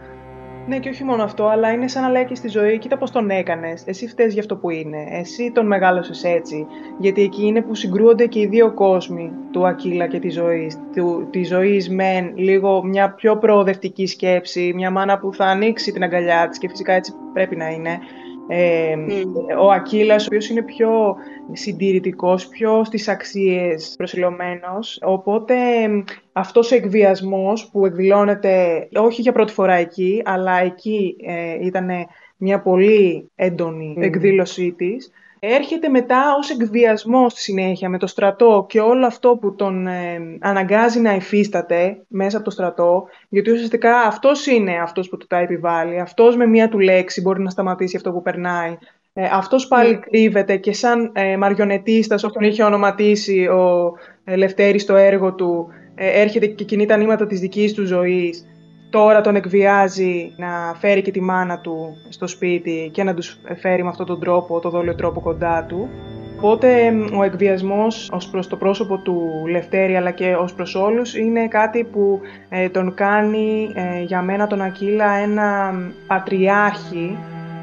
Ναι, 0.68 0.78
και 0.78 0.88
όχι 0.88 1.04
μόνο 1.04 1.22
αυτό, 1.22 1.46
αλλά 1.46 1.72
είναι 1.72 1.88
σαν 1.88 2.02
να 2.02 2.08
λέει 2.08 2.24
και 2.24 2.34
στη 2.34 2.48
ζωή: 2.48 2.78
Κοίτα 2.78 2.98
πώς 2.98 3.10
τον 3.10 3.30
έκανες. 3.30 3.82
Εσύ 3.86 4.08
φταίει 4.08 4.26
για 4.26 4.40
αυτό 4.40 4.56
που 4.56 4.70
είναι. 4.70 5.06
Εσύ 5.10 5.50
τον 5.54 5.66
μεγάλωσες 5.66 6.24
έτσι. 6.24 6.66
Γιατί 6.98 7.22
εκεί 7.22 7.46
είναι 7.46 7.62
που 7.62 7.74
συγκρούονται 7.74 8.26
και 8.26 8.40
οι 8.40 8.46
δύο 8.46 8.74
κόσμοι 8.74 9.32
του 9.50 9.66
Ακύλα 9.66 10.06
και 10.06 10.18
της 10.18 10.34
ζωής. 10.34 10.78
Της 11.30 11.48
ζωής 11.48 11.90
μεν 11.90 12.32
λίγο 12.34 12.84
μια 12.84 13.10
πιο 13.10 13.36
προοδευτική 13.38 14.06
σκέψη, 14.06 14.72
μια 14.74 14.90
μάνα 14.90 15.18
που 15.18 15.34
θα 15.34 15.44
ανοίξει 15.44 15.92
την 15.92 16.02
αγκαλιά 16.02 16.48
της 16.48 16.58
και 16.58 16.68
φυσικά 16.68 16.92
έτσι 16.92 17.12
πρέπει 17.32 17.56
να 17.56 17.68
είναι. 17.68 17.98
Ε, 18.48 18.96
Ο 19.58 19.70
Ακύλας, 19.72 20.22
ο 20.22 20.26
οποίος 20.26 20.48
είναι 20.48 20.62
πιο 20.62 21.16
συντηρητικός, 21.52 22.48
πιο 22.48 22.84
στις 22.84 23.08
αξίες 23.08 23.94
προσιλωμένος. 23.96 24.98
Οπότε 25.02 25.56
αυτός 26.32 26.72
ο 26.72 26.74
εκβιασμός 26.74 27.68
που 27.70 27.86
εκδηλώνεται 27.86 28.88
όχι 28.94 29.20
για 29.20 29.32
πρώτη 29.32 29.52
φορά 29.52 29.74
εκεί, 29.74 30.22
αλλά 30.24 30.62
εκεί 30.62 31.16
ε, 31.26 31.66
ήταν 31.66 31.90
μια 32.36 32.60
πολύ 32.60 33.30
έντονη 33.34 33.96
εκδήλωσή 33.98 34.74
της, 34.76 35.10
έρχεται 35.38 35.88
μετά 35.88 36.34
ως 36.38 36.50
εκβιασμό 36.50 37.28
στη 37.28 37.40
συνέχεια 37.40 37.88
με 37.88 37.98
το 37.98 38.06
στρατό 38.06 38.66
και 38.68 38.80
όλο 38.80 39.06
αυτό 39.06 39.36
που 39.40 39.54
τον 39.54 39.86
ε, 39.86 40.20
αναγκάζει 40.40 41.00
να 41.00 41.14
υφίσταται 41.14 41.98
μέσα 42.08 42.36
από 42.36 42.44
το 42.44 42.50
στρατό, 42.50 43.06
γιατί 43.28 43.50
ουσιαστικά 43.50 44.00
αυτός 44.00 44.46
είναι 44.46 44.78
αυτός 44.82 45.08
που 45.08 45.16
του 45.16 45.26
τα 45.26 45.38
επιβάλλει, 45.38 46.00
αυτός 46.00 46.36
με 46.36 46.46
μία 46.46 46.68
του 46.68 46.78
λέξη 46.78 47.20
μπορεί 47.20 47.42
να 47.42 47.50
σταματήσει 47.50 47.96
αυτό 47.96 48.12
που 48.12 48.22
περνάει, 48.22 48.78
ε, 49.12 49.28
αυτός 49.32 49.68
πάλι 49.68 49.98
κρύβεται 49.98 50.56
και 50.56 50.72
σαν 50.72 51.10
ε, 51.14 51.36
μαριονετίστας, 51.36 52.22
όπως 52.22 52.36
τον 52.36 52.44
είχε 52.44 52.62
ονοματίσει 52.62 53.46
ο 53.46 53.92
ε, 54.24 54.36
Λευτέρης 54.36 54.82
στο 54.82 54.96
έργο 54.96 55.34
του, 55.34 55.68
ε, 55.94 56.20
έρχεται 56.20 56.46
και 56.46 56.64
κινεί 56.64 56.86
τα 56.86 56.96
νήματα 56.96 57.26
της 57.26 57.40
δικής 57.40 57.72
του 57.72 57.86
ζωής, 57.86 58.46
τώρα 58.90 59.20
τον 59.20 59.36
εκβιάζει 59.36 60.32
να 60.36 60.74
φέρει 60.78 61.02
και 61.02 61.10
τη 61.10 61.20
μάνα 61.20 61.58
του 61.58 61.96
στο 62.08 62.26
σπίτι 62.26 62.90
και 62.92 63.02
να 63.02 63.14
τους 63.14 63.38
φέρει 63.60 63.82
με 63.82 63.88
αυτόν 63.88 64.06
τον 64.06 64.20
τρόπο, 64.20 64.60
το 64.60 64.70
δόλιο 64.70 64.94
τρόπο 64.94 65.20
κοντά 65.20 65.64
του. 65.68 65.88
Οπότε 66.40 66.92
ο 67.18 67.22
εκβιασμός 67.22 68.10
ως 68.12 68.28
προς 68.28 68.46
το 68.46 68.56
πρόσωπο 68.56 68.98
του 68.98 69.46
Λευτέρη 69.50 69.96
αλλά 69.96 70.10
και 70.10 70.34
ως 70.34 70.54
προς 70.54 70.74
όλους 70.74 71.16
είναι 71.16 71.48
κάτι 71.48 71.84
που 71.84 72.20
ε, 72.48 72.68
τον 72.68 72.94
κάνει 72.94 73.70
ε, 73.74 74.02
για 74.02 74.22
μένα 74.22 74.46
τον 74.46 74.60
Ακύλα 74.60 75.12
ένα 75.12 75.74
πατριάρχη 76.06 77.16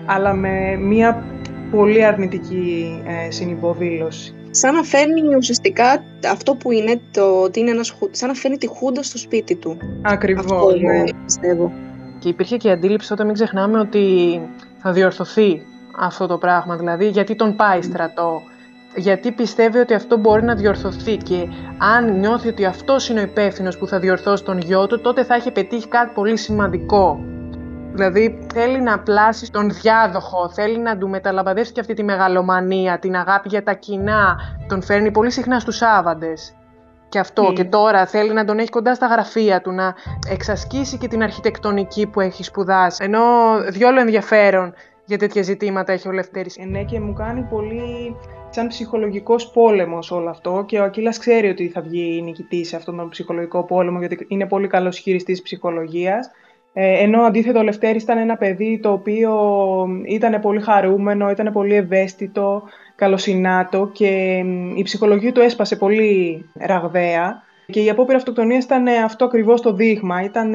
αλλά 0.06 0.34
με 0.34 0.76
μια 0.76 1.24
πολύ 1.72 2.06
αρνητική 2.06 3.02
ε, 3.06 3.32
συνυποδήλωση. 3.32 4.35
Σαν 4.56 4.74
να 4.74 4.84
φέρνει 4.84 5.36
ουσιαστικά 5.36 6.04
αυτό 6.32 6.56
που 6.56 6.72
είναι 6.72 7.02
το 7.12 7.42
ότι 7.42 7.60
είναι 7.60 7.72
ένας 7.72 7.90
χου... 7.90 8.10
σαν 8.12 8.28
να 8.28 8.34
φέρνει 8.34 8.58
τη 8.58 8.68
χούντα 8.68 9.04
στο 9.04 9.18
σπίτι 9.18 9.56
του. 9.56 9.78
Ακριβώς, 10.02 10.44
Αυτό 10.44 10.72
ναι. 10.76 11.04
πιστεύω. 11.26 11.72
Και 12.20 12.30
υπήρχε 12.30 12.58
και 12.58 12.68
η 12.68 12.72
αντίληψη 12.72 13.14
όταν 13.14 13.26
μην 13.26 13.36
ξεχνάμε 13.36 13.80
ότι 13.80 14.42
θα 14.78 14.92
διορθωθεί 14.92 15.62
αυτό 15.98 16.28
το 16.28 16.38
πράγμα. 16.38 16.76
Δηλαδή, 16.76 17.08
γιατί 17.08 17.36
τον 17.36 17.56
πάει 17.56 17.82
στρατό. 17.82 18.42
Γιατί 18.96 19.32
πιστεύει 19.32 19.78
ότι 19.78 19.94
αυτό 19.94 20.18
μπορεί 20.18 20.44
να 20.44 20.56
διορθωθεί 20.56 21.18
και 21.18 21.48
αν 21.78 22.20
νιώθει 22.20 22.48
ότι 22.48 22.66
αυτός 22.66 23.10
είναι 23.10 23.20
ο 23.20 23.24
υπεύθυνος 23.24 23.78
που 23.78 23.88
θα 23.88 24.00
διορθώσει 24.00 24.44
τον 24.44 24.58
γιο 24.58 24.88
του, 24.88 25.02
τότε 25.02 25.24
θα 25.24 25.36
έχει 25.36 25.52
πετύχει 25.52 25.88
κάτι 25.88 26.12
πολύ 26.14 26.38
σημαντικό. 26.38 27.35
Δηλαδή 27.96 28.46
θέλει 28.54 28.82
να 28.82 29.00
πλάσει 29.00 29.52
τον 29.52 29.70
διάδοχο, 29.70 30.50
θέλει 30.50 30.80
να 30.80 30.98
του 30.98 31.10
μεταλαμπαδεύσει 31.10 31.72
και 31.72 31.80
αυτή 31.80 31.94
τη 31.94 32.04
μεγαλομανία, 32.04 33.00
την 33.00 33.16
αγάπη 33.16 33.50
για 33.50 33.64
τα 33.64 33.74
κοινά. 33.74 34.38
Τον 34.68 34.82
φέρνει 34.82 35.12
πολύ 35.12 35.32
συχνά 35.32 35.60
στους 35.60 35.76
Σάββαντες. 35.76 36.56
Και 37.10 37.20
αυτό. 37.20 37.52
Και 37.56 37.64
τώρα 37.64 38.06
θέλει 38.06 38.34
να 38.34 38.46
τον 38.46 38.60
έχει 38.60 38.70
κοντά 38.70 38.96
στα 38.96 39.08
γραφεία 39.08 39.62
του, 39.62 39.72
να 39.72 39.96
εξασκήσει 40.30 40.98
και 40.98 41.08
την 41.08 41.24
αρχιτεκτονική 41.24 42.08
που 42.08 42.22
έχει 42.22 42.44
σπουδάσει. 42.44 43.04
Ενώ 43.04 43.22
διόλο 43.70 44.00
ενδιαφέρον 44.00 44.74
για 45.06 45.18
τέτοια 45.18 45.42
ζητήματα 45.42 45.94
έχει 45.94 46.08
ο 46.08 46.12
Λευτέρης. 46.12 46.58
Ε, 46.58 46.66
ναι, 46.66 46.84
και 46.84 47.00
μου 47.00 47.14
κάνει 47.14 47.42
πολύ 47.42 48.16
σαν 48.50 48.68
ψυχολογικός 48.68 49.52
πόλεμος 49.52 50.12
όλο 50.12 50.30
αυτό 50.30 50.64
και 50.68 50.80
ο 50.80 50.84
Ακύλας 50.84 51.18
ξέρει 51.18 51.50
ότι 51.50 51.70
θα 51.70 51.82
βγει 51.82 52.22
νικητής 52.22 52.68
σε 52.68 52.76
αυτόν 52.76 52.98
τον 52.98 53.10
ψυχολογικό 53.10 53.64
πόλεμο 53.64 54.00
γιατί 54.00 54.26
είναι 54.28 54.48
πολύ 54.48 54.68
καλός 54.68 54.98
χειριστής 54.98 55.42
ψυχολογίας. 55.42 56.32
Ε, 56.78 57.04
ενώ 57.04 57.22
αντίθετα 57.22 57.60
ο 57.60 57.64
Λευτέρης 57.64 58.04
ήταν 58.04 58.18
ένα 58.18 58.38
παιδί 58.38 58.80
το 58.82 58.92
οποίο 58.92 59.34
ήταν 60.08 60.42
πολύ 60.42 60.62
χαρούμενο, 60.62 61.30
ήταν 61.30 61.54
πολύ 61.54 61.76
ευαίσθητο, 61.76 62.64
καλοσυνάτο 62.96 63.90
και 63.94 64.44
η 64.76 64.84
ψυχολογία 64.84 65.32
του 65.32 65.42
έσπασε 65.42 65.76
πολύ 65.76 66.46
ραγδαία. 66.54 67.44
Και 67.68 67.84
η 67.84 67.90
απόπειρα 67.90 68.18
αυτοκτονίας 68.18 68.64
ήταν 68.64 68.88
αυτό 68.88 69.26
ακριβώς 69.26 69.62
το 69.62 69.74
δείγμα. 69.74 70.24
Ήταν 70.24 70.54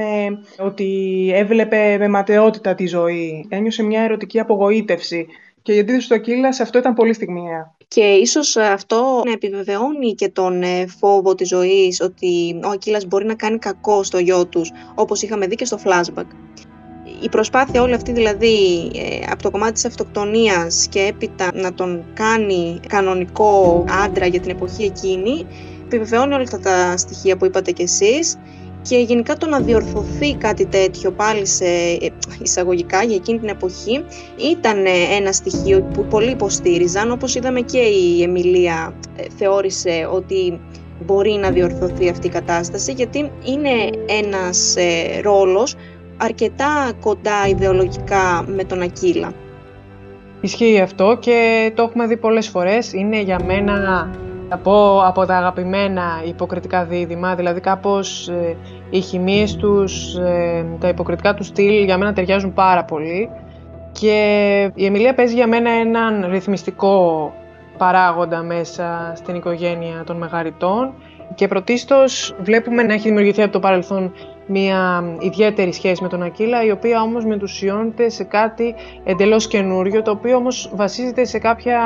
ότι 0.59 1.31
έβλεπε 1.35 1.97
με 1.99 2.09
ματαιότητα 2.09 2.75
τη 2.75 2.87
ζωή. 2.87 3.47
Ένιωσε 3.49 3.83
μια 3.83 4.03
ερωτική 4.03 4.41
απογοήτευση. 4.41 5.27
Και 5.63 5.75
η 5.75 5.79
αντίθεση 5.79 6.09
του 6.09 6.15
Ακύλας 6.15 6.57
σε 6.57 6.63
αυτό 6.63 6.79
ήταν 6.79 6.95
πολύ 6.95 7.13
στιγμιαία. 7.13 7.75
Και 7.95 8.01
ίσως 8.01 8.57
αυτό 8.57 9.23
να 9.25 9.33
επιβεβαιώνει 9.33 10.15
και 10.15 10.29
τον 10.29 10.63
ε, 10.63 10.87
φόβο 10.87 11.35
της 11.35 11.49
ζωής 11.49 12.01
ότι 12.01 12.61
ο 12.65 12.69
Ακύλας 12.69 13.07
μπορεί 13.07 13.25
να 13.25 13.35
κάνει 13.35 13.59
κακό 13.59 14.03
στο 14.03 14.19
γιο 14.19 14.47
τους, 14.47 14.71
όπως 14.95 15.23
είχαμε 15.23 15.47
δει 15.47 15.55
και 15.55 15.65
στο 15.65 15.79
flashback. 15.85 16.27
Η 17.23 17.29
προσπάθεια 17.29 17.83
όλη 17.83 17.95
αυτή 17.95 18.13
δηλαδή 18.13 18.91
ε, 18.95 19.31
από 19.31 19.43
το 19.43 19.51
κομμάτι 19.51 19.73
της 19.73 19.85
αυτοκτονίας 19.85 20.87
και 20.91 21.01
έπειτα 21.01 21.51
να 21.55 21.75
τον 21.75 22.05
κάνει 22.15 22.81
κανονικό 22.89 23.85
άντρα 24.05 24.27
για 24.27 24.41
την 24.41 24.51
εποχή 24.51 24.83
εκείνη, 24.83 25.47
επιβεβαιώνει 25.85 26.35
όλα 26.35 26.43
αυτά 26.43 26.59
τα 26.59 26.97
στοιχεία 26.97 27.37
που 27.37 27.45
είπατε 27.45 27.71
κι 27.71 27.83
εσείς 27.83 28.37
και 28.83 28.97
γενικά 28.97 29.37
το 29.37 29.47
να 29.47 29.61
διορθωθεί 29.61 30.35
κάτι 30.35 30.67
τέτοιο 30.67 31.11
πάλι 31.11 31.47
σε 31.47 31.65
εισαγωγικά 32.43 33.03
για 33.03 33.15
εκείνη 33.15 33.39
την 33.39 33.49
εποχή 33.49 34.05
ήταν 34.53 34.85
ένα 35.17 35.33
στοιχείο 35.33 35.83
που 35.83 36.05
πολλοί 36.05 36.31
υποστήριζαν 36.31 37.11
όπως 37.11 37.35
είδαμε 37.35 37.61
και 37.61 37.79
η 37.79 38.23
Εμιλία 38.23 38.95
ε, 39.17 39.23
θεώρησε 39.37 40.09
ότι 40.13 40.61
μπορεί 41.05 41.33
να 41.33 41.51
διορθωθεί 41.51 42.09
αυτή 42.09 42.27
η 42.27 42.31
κατάσταση 42.31 42.93
γιατί 42.93 43.31
είναι 43.45 43.71
ένας 44.07 44.77
ε, 44.77 45.21
ρόλος 45.21 45.77
αρκετά 46.17 46.93
κοντά 47.01 47.49
ιδεολογικά 47.49 48.45
με 48.47 48.65
τον 48.65 48.83
Ακύλα. 48.83 49.33
Ισχύει 50.41 50.81
αυτό 50.81 51.17
και 51.21 51.73
το 51.75 51.83
έχουμε 51.83 52.07
δει 52.07 52.17
πολλές 52.17 52.49
φορές. 52.49 52.93
Είναι 52.93 53.21
για 53.21 53.41
μένα 53.45 54.11
από, 54.51 55.03
από 55.05 55.27
τα 55.27 55.37
αγαπημένα 55.37 56.23
υποκριτικά 56.25 56.85
δίδυμα, 56.85 57.35
δηλαδή 57.35 57.61
κάπως 57.61 58.29
ε, 58.29 58.57
οι 58.91 59.01
χημείες 59.01 59.57
τους, 59.57 60.15
ε, 60.15 60.65
τα 60.81 60.89
υποκριτικά 60.89 61.35
του 61.35 61.45
στυλ 61.45 61.85
για 61.85 61.99
μένα 61.99 62.13
ταιριάζουν 62.13 62.53
πάρα 62.53 62.85
πολύ. 62.85 63.29
Και 63.93 64.71
η 64.75 64.85
Εμιλία 64.85 65.15
παίζει 65.15 65.35
για 65.35 65.47
μένα 65.47 65.71
έναν 65.71 66.27
ρυθμιστικό 66.31 67.33
παράγοντα 67.79 68.43
μέσα 68.43 69.13
στην 69.17 69.35
οικογένεια 69.35 70.03
των 70.07 70.17
Μεγαριτών. 70.17 70.93
Και 71.35 71.49
πρωτίστως 71.49 72.35
βλέπουμε 72.41 72.83
να 72.83 72.93
έχει 72.93 73.09
δημιουργηθεί 73.09 73.43
από 73.43 73.53
το 73.53 73.59
παρελθόν 73.59 74.13
μια 74.51 75.05
ιδιαίτερη 75.21 75.73
σχέση 75.73 76.03
με 76.03 76.09
τον 76.09 76.23
Ακύλα, 76.23 76.65
η 76.65 76.71
οποία 76.71 77.03
όμως 77.03 77.25
μετουσιώνεται 77.25 78.09
σε 78.09 78.25
κάτι 78.25 78.75
εντελώς 79.05 79.47
καινούριο, 79.47 80.03
το 80.03 80.11
οποίο 80.11 80.37
όμως 80.37 80.71
βασίζεται 80.75 81.25
σε 81.25 81.39
κάποια 81.39 81.81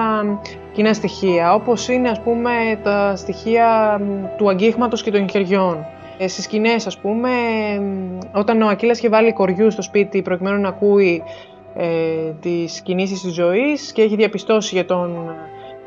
κοινά 0.72 0.92
στοιχεία, 0.92 1.54
όπως 1.54 1.88
είναι 1.88 2.08
ας 2.08 2.20
πούμε 2.20 2.50
τα 2.82 3.16
στοιχεία 3.16 4.00
του 4.36 4.48
αγγίχματος 4.48 5.02
και 5.02 5.10
των 5.10 5.30
χεριών. 5.30 5.86
Ε, 6.18 6.28
στις 6.28 6.44
σκηνές, 6.44 6.86
ας 6.86 6.98
πούμε, 6.98 7.30
όταν 8.32 8.62
ο 8.62 8.66
Ακύλας 8.68 8.98
είχε 8.98 9.08
βάλει 9.08 9.32
κοριού 9.32 9.70
στο 9.70 9.82
σπίτι 9.82 10.22
προκειμένου 10.22 10.60
να 10.60 10.68
ακούει 10.68 11.22
ε, 11.76 11.86
τις 12.40 12.80
κινήσεις 12.80 13.20
της 13.20 13.32
ζωής 13.32 13.92
και 13.92 14.02
έχει 14.02 14.16
διαπιστώσει 14.16 14.74
για 14.74 14.84
τον 14.84 15.34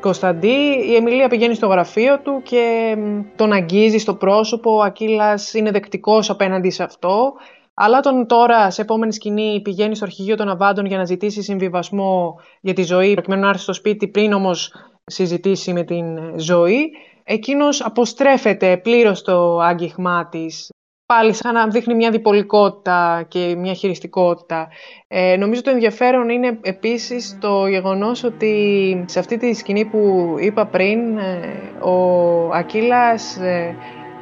Κωνσταντή, 0.00 0.84
η 0.88 0.94
Εμιλία 0.94 1.28
πηγαίνει 1.28 1.54
στο 1.54 1.66
γραφείο 1.66 2.20
του 2.20 2.40
και 2.42 2.96
τον 3.36 3.52
αγγίζει 3.52 3.98
στο 3.98 4.14
πρόσωπο, 4.14 4.76
ο 4.76 4.82
Ακύλας 4.82 5.54
είναι 5.54 5.70
δεκτικός 5.70 6.30
απέναντι 6.30 6.70
σε 6.70 6.82
αυτό, 6.82 7.32
αλλά 7.74 8.00
τον 8.00 8.26
τώρα 8.26 8.70
σε 8.70 8.82
επόμενη 8.82 9.12
σκηνή 9.12 9.60
πηγαίνει 9.62 9.94
στο 9.94 10.04
αρχηγείο 10.04 10.36
των 10.36 10.48
Αβάντων 10.48 10.86
για 10.86 10.96
να 10.96 11.04
ζητήσει 11.04 11.42
συμβιβασμό 11.42 12.34
για 12.60 12.72
τη 12.74 12.82
ζωή, 12.82 13.12
προκειμένου 13.12 13.42
να 13.42 13.48
έρθει 13.48 13.62
στο 13.62 13.72
σπίτι 13.72 14.08
πριν 14.08 14.32
όμως 14.32 14.72
συζητήσει 15.04 15.72
με 15.72 15.82
την 15.82 16.38
ζωή, 16.38 16.90
εκείνος 17.24 17.80
αποστρέφεται 17.80 18.76
πλήρως 18.76 19.22
το 19.22 19.58
άγγιγμά 19.58 20.28
της 20.28 20.68
πάλι 21.12 21.32
σαν 21.34 21.54
να 21.54 21.68
δείχνει 21.68 21.94
μια 21.94 22.10
διπολικότητα 22.10 23.24
και 23.28 23.54
μια 23.58 23.72
χειριστικότητα. 23.72 24.68
Ε, 25.08 25.36
νομίζω 25.36 25.62
το 25.62 25.70
ενδιαφέρον 25.70 26.28
είναι 26.28 26.58
επίσης 26.62 27.38
το 27.40 27.66
γεγονός 27.66 28.24
ότι 28.24 29.04
σε 29.08 29.18
αυτή 29.18 29.36
τη 29.36 29.54
σκηνή 29.54 29.84
που 29.84 30.34
είπα 30.40 30.66
πριν, 30.66 31.18
ε, 31.18 31.84
ο 31.84 32.50
Ακύλας 32.52 33.36
ε, 33.36 33.76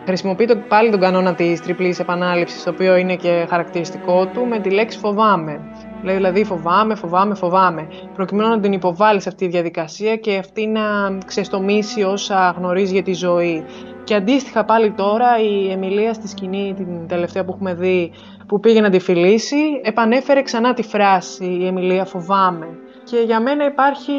χρησιμοποιεί 0.05 0.45
το, 0.45 0.57
πάλι 0.69 0.91
τον 0.91 1.01
κανόνα 1.01 1.35
της 1.35 1.61
τριπλής 1.61 1.99
επανάληψης, 1.99 2.63
το 2.63 2.71
οποίο 2.71 2.97
είναι 2.97 3.17
και 3.17 3.47
χαρακτηριστικό 3.49 4.27
του, 4.27 4.47
με 4.47 4.59
τη 4.59 4.71
λέξη 4.71 4.99
φοβάμαι. 4.99 5.61
Λέει 6.03 6.15
δηλαδή 6.15 6.45
φοβάμαι, 6.45 6.95
φοβάμαι, 6.95 7.35
φοβάμαι. 7.35 7.89
Προκειμένου 8.15 8.49
να 8.49 8.61
την 8.61 8.73
υποβάλει 8.73 9.21
σε 9.21 9.29
αυτή 9.29 9.45
τη 9.45 9.51
διαδικασία 9.51 10.17
και 10.17 10.37
αυτή 10.37 10.67
να 10.67 10.83
ξεστομίσει 11.27 12.03
όσα 12.03 12.55
γνωρίζει 12.59 12.93
για 12.93 13.03
τη 13.03 13.13
ζωή. 13.13 13.65
Και 14.07 14.15
αντίστοιχα 14.15 14.65
πάλι 14.65 14.91
τώρα 14.91 15.39
η 15.39 15.71
Εμιλία 15.71 16.13
στη 16.13 16.29
σκηνή 16.29 16.75
την 16.77 17.09
τελευταία 17.09 17.45
που 17.45 17.53
έχουμε 17.53 17.75
δει 17.75 18.13
που 18.47 18.61
πήγε 18.61 18.81
να 18.81 18.91
τη 18.91 18.99
φιλήσει 18.99 19.81
επανέφερε 19.83 20.43
ξανά 20.43 20.75
τη 20.75 20.83
φράση 20.83 21.45
η 21.45 21.67
Εμιλία 21.67 22.05
φοβάμαι. 22.05 22.67
Και 23.05 23.17
για 23.17 23.41
μένα 23.41 23.65
υπάρχει 23.65 24.13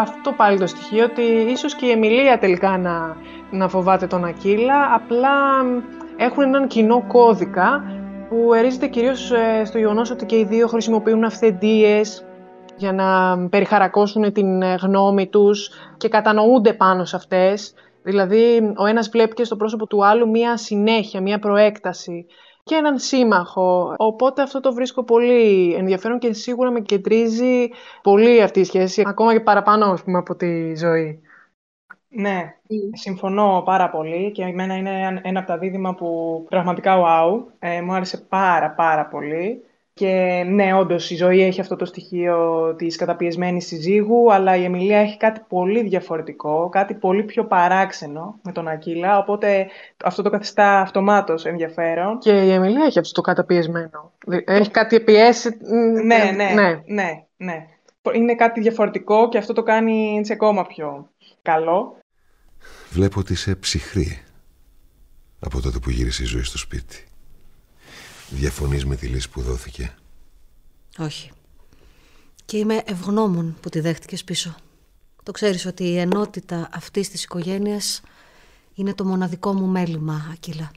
αυτό 0.00 0.32
πάλι 0.32 0.58
το 0.58 0.66
στοιχείο 0.66 1.04
ότι 1.04 1.22
ίσως 1.22 1.74
και 1.74 1.86
η 1.86 1.90
Εμιλία 1.90 2.38
τελικά 2.38 2.78
να, 2.78 3.16
να 3.50 3.68
φοβάται 3.68 4.06
τον 4.06 4.24
Ακύλα 4.24 4.94
απλά 4.94 5.64
έχουν 6.16 6.42
έναν 6.42 6.66
κοινό 6.66 7.04
κώδικα 7.06 7.82
που 8.28 8.54
ερίζεται 8.54 8.86
κυρίως 8.86 9.32
ε, 9.32 9.64
στο 9.64 9.78
γεγονός 9.78 10.10
ότι 10.10 10.26
και 10.26 10.36
οι 10.36 10.44
δύο 10.44 10.66
χρησιμοποιούν 10.66 11.24
αυθεντίες 11.24 12.24
για 12.76 12.92
να 12.92 13.38
περιχαρακώσουν 13.48 14.32
την 14.32 14.62
ε, 14.62 14.74
γνώμη 14.74 15.26
τους 15.26 15.70
και 15.96 16.08
κατανοούνται 16.08 16.72
πάνω 16.72 17.04
σε 17.04 17.16
αυτές. 17.16 17.74
Δηλαδή, 18.06 18.72
ο 18.76 18.86
ένας 18.86 19.08
βλέπει 19.08 19.34
και 19.34 19.44
στο 19.44 19.56
πρόσωπο 19.56 19.86
του 19.86 20.06
άλλου 20.06 20.28
μία 20.28 20.56
συνέχεια, 20.56 21.20
μία 21.20 21.38
προέκταση 21.38 22.26
και 22.62 22.74
έναν 22.74 22.98
σύμμαχο. 22.98 23.94
Οπότε 23.96 24.42
αυτό 24.42 24.60
το 24.60 24.72
βρίσκω 24.72 25.04
πολύ 25.04 25.74
ενδιαφέρον 25.74 26.18
και 26.18 26.32
σίγουρα 26.32 26.70
με 26.70 26.80
κεντρίζει 26.80 27.68
πολύ 28.02 28.42
αυτή 28.42 28.60
η 28.60 28.64
σχέση, 28.64 29.02
ακόμα 29.06 29.32
και 29.32 29.40
παραπάνω 29.40 29.84
ας 29.84 30.02
πούμε, 30.02 30.18
από 30.18 30.36
τη 30.36 30.76
ζωή. 30.76 31.20
Ναι, 32.08 32.54
συμφωνώ 32.92 33.62
πάρα 33.64 33.90
πολύ 33.90 34.32
και 34.32 34.42
εμένα 34.42 34.76
είναι 34.76 35.20
ένα 35.22 35.38
από 35.38 35.48
τα 35.48 35.58
δίδυμα 35.58 35.94
που 35.94 36.44
πραγματικά 36.48 36.94
wow, 36.96 37.44
ε, 37.58 37.80
μου 37.80 37.94
άρεσε 37.94 38.18
πάρα 38.18 38.70
πάρα 38.70 39.06
πολύ. 39.06 39.62
Και 39.98 40.44
ναι, 40.46 40.74
όντως 40.74 41.10
η 41.10 41.16
ζωή 41.16 41.42
έχει 41.42 41.60
αυτό 41.60 41.76
το 41.76 41.84
στοιχείο 41.84 42.74
της 42.78 42.96
καταπιεσμένης 42.96 43.66
συζύγου, 43.66 44.32
αλλά 44.32 44.56
η 44.56 44.64
Εμιλία 44.64 44.98
έχει 44.98 45.16
κάτι 45.16 45.40
πολύ 45.48 45.82
διαφορετικό, 45.82 46.68
κάτι 46.68 46.94
πολύ 46.94 47.22
πιο 47.22 47.46
παράξενο 47.46 48.38
με 48.42 48.52
τον 48.52 48.68
Ακύλα. 48.68 49.18
Οπότε 49.18 49.66
αυτό 50.04 50.22
το 50.22 50.30
καθιστά 50.30 50.80
αυτομάτως 50.80 51.44
ενδιαφέρον. 51.44 52.18
Και 52.18 52.30
η 52.30 52.50
Εμιλία 52.50 52.84
έχει 52.84 52.98
αυτό 52.98 53.12
το 53.12 53.20
καταπιεσμένο. 53.20 54.12
Έχει 54.44 54.70
κάτι 54.70 55.00
πιέσει. 55.00 55.56
Ναι, 56.04 56.32
ναι, 56.34 56.52
ναι, 56.54 56.82
ναι, 56.86 57.24
ναι. 57.36 57.66
Είναι 58.14 58.34
κάτι 58.34 58.60
διαφορετικό 58.60 59.28
και 59.28 59.38
αυτό 59.38 59.52
το 59.52 59.62
κάνει 59.62 60.16
έτσι 60.18 60.32
ακόμα 60.32 60.66
πιο 60.66 61.10
καλό. 61.42 61.98
Βλέπω 62.90 63.20
ότι 63.20 63.32
είσαι 63.32 63.54
ψυχρή 63.54 64.22
από 65.40 65.60
τότε 65.60 65.78
που 65.78 65.90
γύρισε 65.90 66.22
η 66.22 66.26
ζωή 66.26 66.42
στο 66.42 66.58
σπίτι. 66.58 67.06
Διαφωνείς 68.30 68.84
με 68.84 68.96
τη 68.96 69.06
λύση 69.06 69.30
που 69.30 69.42
δόθηκε; 69.42 69.94
Όχι. 70.98 71.30
Και 72.44 72.56
είμαι 72.56 72.82
ευγνώμων 72.86 73.56
που 73.60 73.68
τη 73.68 73.80
δέχτηκες 73.80 74.24
πίσω. 74.24 74.54
Το 75.22 75.32
ξέρεις 75.32 75.66
ότι 75.66 75.84
η 75.84 75.98
ενότητα 75.98 76.68
αυτής 76.72 77.08
της 77.08 77.24
οικογένειας 77.24 78.00
είναι 78.74 78.94
το 78.94 79.04
μοναδικό 79.04 79.52
μου 79.52 79.66
μέλημα, 79.66 80.28
Ακύλα. 80.32 80.70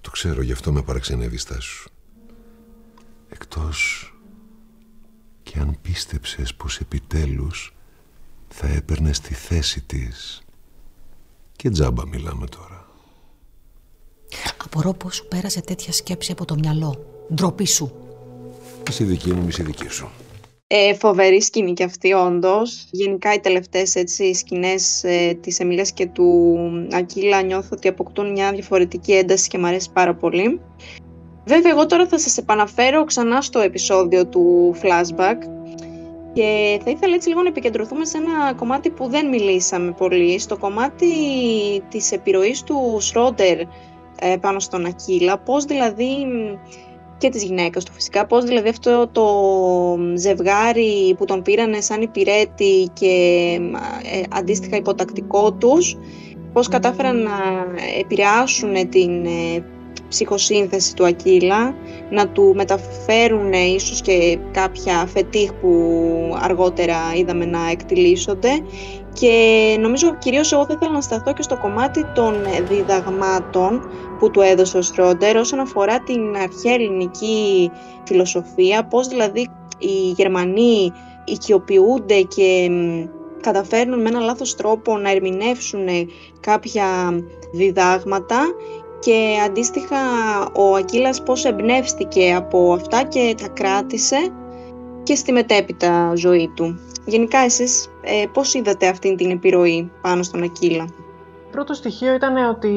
Το 0.00 0.10
ξέρω, 0.10 0.42
γι' 0.42 0.52
αυτό 0.52 0.72
με 0.72 0.82
παραξενεύεις 0.82 1.38
η 1.38 1.42
στάση 1.42 1.60
σου. 1.60 1.90
Εκτός 3.28 4.10
και 5.42 5.58
αν 5.58 5.78
πίστεψες 5.82 6.54
πως 6.54 6.78
επιτέλους 6.78 7.74
θα 8.48 8.66
έπαιρνες 8.66 9.20
τη 9.20 9.34
θέση 9.34 9.80
της. 9.80 10.42
Και 11.56 11.70
τζάμπα 11.70 12.06
μιλάμε 12.06 12.46
τώρα. 12.46 12.75
Απορώ 14.66 14.92
πώς 14.92 15.14
σου 15.14 15.26
πέρασε 15.28 15.60
τέτοια 15.60 15.92
σκέψη 15.92 16.32
από 16.32 16.44
το 16.44 16.54
μυαλό. 16.54 17.04
Ντροπή 17.34 17.66
σου. 17.66 17.92
Μισή 18.86 19.04
δική 19.04 19.32
μου, 19.32 19.44
μισή 19.44 19.62
δική 19.62 19.88
σου. 19.88 20.08
Ε, 20.66 20.94
φοβερή 20.94 21.42
σκηνή 21.42 21.72
και 21.72 21.84
αυτή 21.84 22.12
όντως. 22.12 22.88
Γενικά 22.90 23.34
οι 23.34 23.40
τελευταίες 23.40 23.94
έτσι, 23.94 24.34
σκηνές 24.34 25.04
ε, 25.04 25.38
της 25.40 25.60
Εμίλιας 25.60 25.92
και 25.92 26.06
του 26.06 26.58
Ακύλα 26.92 27.42
νιώθω 27.42 27.68
ότι 27.72 27.88
αποκτούν 27.88 28.30
μια 28.30 28.52
διαφορετική 28.52 29.12
ένταση 29.12 29.48
και 29.48 29.58
μου 29.58 29.66
αρέσει 29.66 29.90
πάρα 29.92 30.14
πολύ. 30.14 30.60
Βέβαια 31.44 31.70
εγώ 31.70 31.86
τώρα 31.86 32.06
θα 32.06 32.18
σας 32.18 32.36
επαναφέρω 32.36 33.04
ξανά 33.04 33.40
στο 33.40 33.58
επεισόδιο 33.58 34.26
του 34.26 34.74
flashback 34.82 35.38
και 36.32 36.80
θα 36.84 36.90
ήθελα 36.90 37.14
έτσι 37.14 37.28
λίγο 37.28 37.42
να 37.42 37.48
επικεντρωθούμε 37.48 38.04
σε 38.04 38.16
ένα 38.16 38.54
κομμάτι 38.54 38.90
που 38.90 39.08
δεν 39.08 39.28
μιλήσαμε 39.28 39.92
πολύ, 39.92 40.38
στο 40.38 40.56
κομμάτι 40.56 41.06
της 41.88 42.12
επιρροής 42.12 42.62
του 42.62 42.96
Σρόντερ 43.00 43.58
ε, 43.60 43.68
πάνω 44.40 44.60
στον 44.60 44.86
Ακύλα, 44.86 45.38
πώς 45.38 45.64
δηλαδή 45.64 46.26
και 47.18 47.28
της 47.28 47.44
γυναίκας 47.44 47.84
του 47.84 47.92
φυσικά, 47.92 48.26
πώς 48.26 48.44
δηλαδή 48.44 48.68
αυτό 48.68 49.08
το 49.12 49.26
ζευγάρι 50.14 51.14
που 51.18 51.24
τον 51.24 51.42
πήρανε 51.42 51.80
σαν 51.80 52.02
υπηρέτη 52.02 52.90
και 52.92 53.10
ε, 54.12 54.22
αντίστοιχα 54.30 54.76
υποτακτικό 54.76 55.52
τους, 55.52 55.96
πώς 56.52 56.68
κατάφεραν 56.68 57.22
να 57.22 57.66
επηρεάσουν 57.98 58.88
την 58.88 59.26
ε, 59.26 59.64
ψυχοσύνθεση 60.08 60.94
του 60.94 61.06
Ακύλα, 61.06 61.74
να 62.10 62.28
του 62.28 62.52
μεταφέρουν 62.56 63.52
ίσως 63.52 64.00
και 64.00 64.38
κάποια 64.52 65.06
φετίχ 65.06 65.52
που 65.52 65.72
αργότερα 66.40 66.96
είδαμε 67.16 67.44
να 67.44 67.70
εκτιλήσονται 67.70 68.50
και 69.20 69.76
νομίζω 69.80 70.14
κυρίως 70.18 70.52
εγώ 70.52 70.66
θα 70.66 70.72
ήθελα 70.72 70.92
να 70.92 71.00
σταθώ 71.00 71.32
και 71.32 71.42
στο 71.42 71.56
κομμάτι 71.56 72.04
των 72.14 72.34
διδαγμάτων 72.68 73.88
που 74.18 74.30
του 74.30 74.40
έδωσε 74.40 74.78
ο 74.78 74.82
Στρόντερ 74.82 75.36
όσον 75.36 75.60
αφορά 75.60 76.00
την 76.00 76.36
αρχαία 76.36 76.74
ελληνική 76.74 77.70
φιλοσοφία, 78.04 78.84
πώς 78.84 79.06
δηλαδή 79.08 79.48
οι 79.78 80.10
Γερμανοί 80.16 80.92
οικειοποιούνται 81.24 82.20
και 82.20 82.70
καταφέρνουν 83.40 84.00
με 84.00 84.08
ένα 84.08 84.20
λάθος 84.20 84.54
τρόπο 84.54 84.98
να 84.98 85.10
ερμηνεύσουν 85.10 85.86
κάποια 86.40 86.86
διδάγματα 87.52 88.40
και 88.98 89.36
αντίστοιχα 89.46 89.96
ο 90.52 90.74
Ακύλας 90.74 91.22
πώς 91.22 91.44
εμπνεύστηκε 91.44 92.34
από 92.36 92.72
αυτά 92.72 93.02
και 93.02 93.34
τα 93.42 93.48
κράτησε 93.48 94.16
και 95.06 95.14
στη 95.14 95.32
μετέπειτα 95.32 96.12
ζωή 96.14 96.50
του. 96.54 96.78
Γενικά 97.04 97.38
εσείς 97.38 97.88
ε, 98.00 98.26
πώς 98.32 98.54
είδατε 98.54 98.88
αυτή 98.88 99.14
την 99.14 99.30
επιρροή 99.30 99.90
πάνω 100.00 100.22
στον 100.22 100.42
Ακύλα; 100.42 100.84
Πρώτο 101.50 101.74
στοιχείο 101.74 102.14
ήταν 102.14 102.36
ότι 102.48 102.74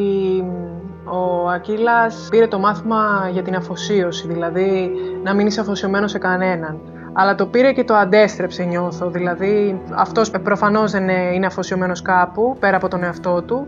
ο 1.03 1.49
Ακύλας 1.49 2.27
πήρε 2.29 2.47
το 2.47 2.59
μάθημα 2.59 3.29
για 3.31 3.41
την 3.41 3.55
αφοσίωση, 3.55 4.27
δηλαδή 4.27 4.91
να 5.23 5.33
μην 5.33 5.47
είσαι 5.47 5.59
αφοσιωμένος 5.59 6.11
σε 6.11 6.17
κανέναν. 6.17 6.79
Αλλά 7.13 7.35
το 7.35 7.45
πήρε 7.45 7.73
και 7.73 7.83
το 7.83 7.93
αντέστρεψε 7.93 8.63
νιώθω, 8.63 9.09
δηλαδή 9.09 9.81
αυτός 9.95 10.31
προφανώς 10.43 10.91
δεν 10.91 11.09
είναι 11.09 11.45
αφοσιωμένος 11.45 12.01
κάπου 12.01 12.57
πέρα 12.59 12.75
από 12.75 12.87
τον 12.87 13.03
εαυτό 13.03 13.41
του 13.41 13.67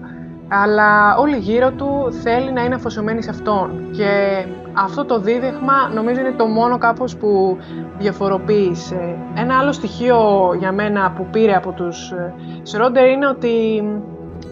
αλλά 0.54 1.16
όλοι 1.18 1.38
γύρω 1.38 1.72
του 1.72 2.14
θέλει 2.24 2.52
να 2.52 2.64
είναι 2.64 2.76
αφοσιωμένοι 2.76 3.24
σε 3.24 3.30
αυτόν. 3.30 3.90
Και 3.92 4.46
αυτό 4.74 5.06
το 5.06 5.20
δίδυχμα 5.20 5.74
νομίζω 5.94 6.20
είναι 6.20 6.34
το 6.38 6.46
μόνο 6.46 6.78
κάπως 6.78 7.16
που 7.16 7.58
διαφοροποίησε. 7.98 9.18
Ένα 9.36 9.58
άλλο 9.58 9.72
στοιχείο 9.72 10.20
για 10.60 10.72
μένα 10.72 11.12
που 11.12 11.28
πήρε 11.32 11.56
από 11.56 11.72
τους 11.72 12.12
ε, 12.12 12.34
Σρόντερ 12.62 13.08
είναι 13.08 13.28
ότι 13.28 13.84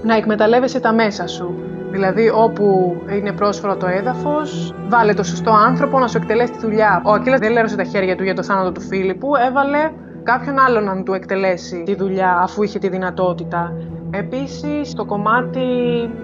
να 0.03 0.15
εκμεταλλεύεσαι 0.15 0.79
τα 0.79 0.93
μέσα 0.93 1.27
σου. 1.27 1.55
Δηλαδή, 1.91 2.29
όπου 2.29 2.95
είναι 3.09 3.31
πρόσφορο 3.31 3.75
το 3.75 3.87
έδαφος, 3.87 4.73
βάλε 4.87 5.13
το 5.13 5.23
σωστό 5.23 5.51
άνθρωπο 5.51 5.99
να 5.99 6.07
σου 6.07 6.17
εκτελέσει 6.17 6.51
τη 6.51 6.59
δουλειά. 6.59 7.01
Ο 7.05 7.11
Ακύλα 7.11 7.37
δεν 7.37 7.51
λέρωσε 7.51 7.75
τα 7.75 7.83
χέρια 7.83 8.15
του 8.15 8.23
για 8.23 8.35
το 8.35 8.43
θάνατο 8.43 8.71
του 8.71 8.81
Φίλιππου, 8.81 9.35
έβαλε 9.47 9.91
κάποιον 10.23 10.59
άλλον 10.59 10.83
να 10.83 11.03
του 11.03 11.13
εκτελέσει 11.13 11.83
τη 11.85 11.95
δουλειά 11.95 12.39
αφού 12.41 12.63
είχε 12.63 12.79
τη 12.79 12.89
δυνατότητα. 12.89 13.73
Επίσης, 14.11 14.93
το 14.93 15.05
κομμάτι 15.05 15.59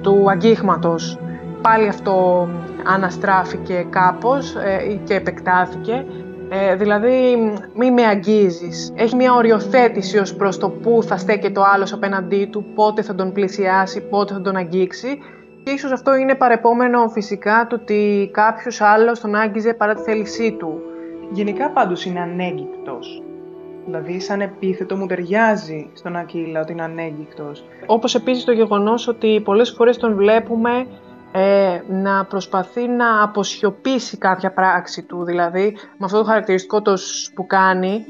του 0.01 0.29
αγγίγματος, 0.29 1.17
πάλι 1.61 1.87
αυτό 1.87 2.47
αναστράφηκε 2.83 3.85
κάπως 3.89 4.55
ε, 4.55 4.99
και 5.03 5.13
επεκτάθηκε. 5.13 6.05
Ε, 6.49 6.75
δηλαδή, 6.75 7.35
μη 7.75 7.91
με 7.91 8.05
αγγίζεις. 8.05 8.93
Έχει 8.95 9.15
μια 9.15 9.33
οριοθέτηση 9.33 10.17
ως 10.17 10.35
προς 10.35 10.57
το 10.57 10.69
πού 10.69 11.03
θα 11.03 11.17
στέκεται 11.17 11.59
ο 11.59 11.63
άλλος 11.73 11.93
απέναντί 11.93 12.45
του, 12.51 12.65
πότε 12.75 13.01
θα 13.01 13.15
τον 13.15 13.31
πλησιάσει, 13.31 14.01
πότε 14.01 14.33
θα 14.33 14.41
τον 14.41 14.55
αγγίξει. 14.55 15.19
Και 15.63 15.71
ίσως 15.71 15.91
αυτό 15.91 16.15
είναι 16.15 16.35
παρεπόμενο 16.35 17.07
φυσικά 17.07 17.67
του 17.69 17.77
ότι 17.81 18.29
κάποιος 18.33 18.81
άλλος 18.81 19.19
τον 19.19 19.35
άγγιζε 19.35 19.73
παρά 19.73 19.93
τη 19.93 20.01
θέλησή 20.01 20.55
του. 20.59 20.81
Γενικά 21.31 21.69
πάντως 21.69 22.05
είναι 22.05 22.19
ανέγκυκτος. 22.19 23.24
Δηλαδή, 23.85 24.19
σαν 24.19 24.41
επίθετο 24.41 24.95
μου 24.95 25.05
ταιριάζει 25.05 25.89
στον 25.93 26.15
Ακύλα 26.15 26.61
ότι 26.61 26.71
είναι 26.71 26.83
ανέγκυκτος. 26.83 27.65
Όπως 27.85 28.15
επίσης 28.15 28.43
το 28.43 28.51
γεγονός 28.51 29.07
ότι 29.07 29.41
πολλές 29.43 29.71
φορές 29.71 29.97
τον 29.97 30.15
βλέπουμε 30.15 30.87
ε, 31.31 31.81
να 31.87 32.25
προσπαθεί 32.25 32.87
να 32.87 33.23
αποσιωπήσει 33.23 34.17
κάποια 34.17 34.51
πράξη 34.51 35.03
του, 35.03 35.23
δηλαδή 35.23 35.77
με 35.97 36.05
αυτό 36.05 36.17
το 36.17 36.23
χαρακτηριστικό 36.23 36.81
το 36.81 36.93
που 37.33 37.45
κάνει 37.45 38.05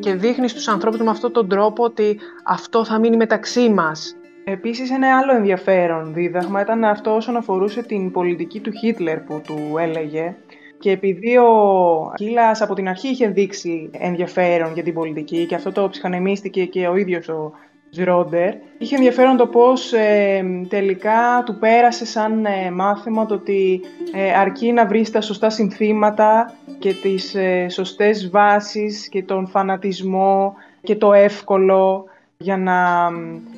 και 0.00 0.14
δείχνει 0.14 0.48
στους 0.48 0.68
ανθρώπους 0.68 1.00
με 1.00 1.10
αυτόν 1.10 1.32
τον 1.32 1.48
τρόπο 1.48 1.84
ότι 1.84 2.18
αυτό 2.44 2.84
θα 2.84 2.98
μείνει 2.98 3.16
μεταξύ 3.16 3.70
μας. 3.70 4.14
Επίσης 4.44 4.90
ένα 4.90 5.18
άλλο 5.18 5.34
ενδιαφέρον 5.34 6.12
δίδαγμα 6.12 6.60
ήταν 6.60 6.84
αυτό 6.84 7.14
όσον 7.14 7.36
αφορούσε 7.36 7.82
την 7.82 8.10
πολιτική 8.10 8.60
του 8.60 8.70
Χίτλερ 8.70 9.18
που 9.20 9.40
του 9.44 9.76
έλεγε 9.78 10.36
και 10.80 10.90
επειδή 10.90 11.36
ο 11.36 12.12
Κίλας 12.14 12.62
από 12.62 12.74
την 12.74 12.88
αρχή 12.88 13.08
είχε 13.08 13.28
δείξει 13.28 13.90
ενδιαφέρον 13.92 14.72
για 14.74 14.82
την 14.82 14.94
πολιτική 14.94 15.46
και 15.46 15.54
αυτό 15.54 15.72
το 15.72 15.88
ψυχανεμίστηκε 15.88 16.64
και 16.64 16.86
ο 16.86 16.96
ίδιος 16.96 17.28
ο 17.28 17.52
Ζρόντερ, 17.90 18.54
είχε 18.78 18.96
ενδιαφέρον 18.96 19.36
το 19.36 19.46
πώς 19.46 19.92
ε, 19.92 20.44
τελικά 20.68 21.42
του 21.44 21.58
πέρασε 21.58 22.06
σαν 22.06 22.44
ε, 22.44 22.70
μάθημα 22.70 23.26
το 23.26 23.34
ότι 23.34 23.80
ε, 24.14 24.32
αρκεί 24.32 24.72
να 24.72 24.86
βρεις 24.86 25.10
τα 25.10 25.20
σωστά 25.20 25.50
συνθήματα 25.50 26.54
και 26.78 26.92
τις 26.92 27.34
ε, 27.34 27.68
σωστές 27.68 28.30
βάσεις 28.30 29.08
και 29.08 29.22
τον 29.22 29.46
φανατισμό 29.46 30.54
και 30.82 30.96
το 30.96 31.12
εύκολο 31.12 32.04
για 32.36 32.56
να 32.56 33.08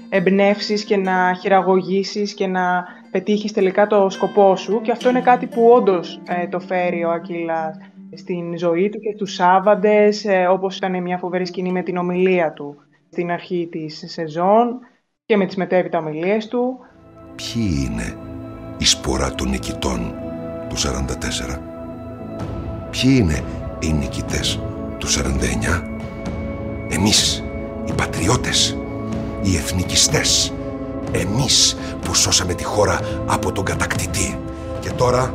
εμπνεύσεις 0.09 0.85
και 0.85 0.97
να 0.97 1.35
χειραγωγήσεις 1.41 2.35
και 2.35 2.47
να 2.47 2.85
πετύχεις 3.13 3.53
τελικά 3.53 3.87
το 3.87 4.11
σκοπό 4.11 4.57
σου 4.57 4.81
και 4.81 4.91
αυτό 4.91 5.09
είναι 5.09 5.21
κάτι 5.21 5.47
που 5.47 5.69
όντως 5.71 6.21
ε, 6.25 6.47
το 6.47 6.61
φέρει 6.61 7.05
ο 7.05 7.11
Ακύλα 7.11 7.77
στην 8.15 8.59
ζωή 8.59 8.89
του 8.89 8.99
και 8.99 9.15
τους 9.17 9.35
Σάββαντες, 9.35 10.25
ε, 10.25 10.47
όπως 10.47 10.77
ήταν 10.77 11.03
μια 11.03 11.19
φοβερή 11.19 11.47
σκηνή 11.47 11.73
με 11.73 11.83
την 11.83 11.97
ομιλία 11.97 12.53
του 12.53 12.77
στην 13.11 13.31
αρχή 13.31 13.69
της 13.71 14.05
σεζόν 14.07 14.79
και 15.25 15.37
με 15.37 15.47
τις 15.47 15.57
μετέπειτα 15.57 15.99
ομιλίες 15.99 16.49
του. 16.49 16.79
Ποιοι 17.37 17.87
είναι 17.87 18.17
η 18.79 18.85
σπορά 18.85 19.35
των 19.35 19.49
νικητών 19.49 20.15
του 20.69 20.77
44? 20.77 21.59
Ποιοι 22.91 23.19
είναι 23.21 23.45
οι 23.81 23.93
νικητές 23.93 24.61
του 24.99 25.07
49? 25.07 25.83
Εμείς, 26.89 27.45
οι 27.85 27.93
πατριώτες, 27.93 28.79
οι 29.43 29.57
εθνικιστές, 29.57 30.53
εμείς 31.13 31.77
που 32.01 32.15
σώσαμε 32.15 32.55
τη 32.55 32.65
χώρα 32.65 33.01
από 33.27 33.53
τον 33.53 33.65
κατακτητή. 33.65 34.39
Και 34.81 34.91
τώρα 34.91 35.35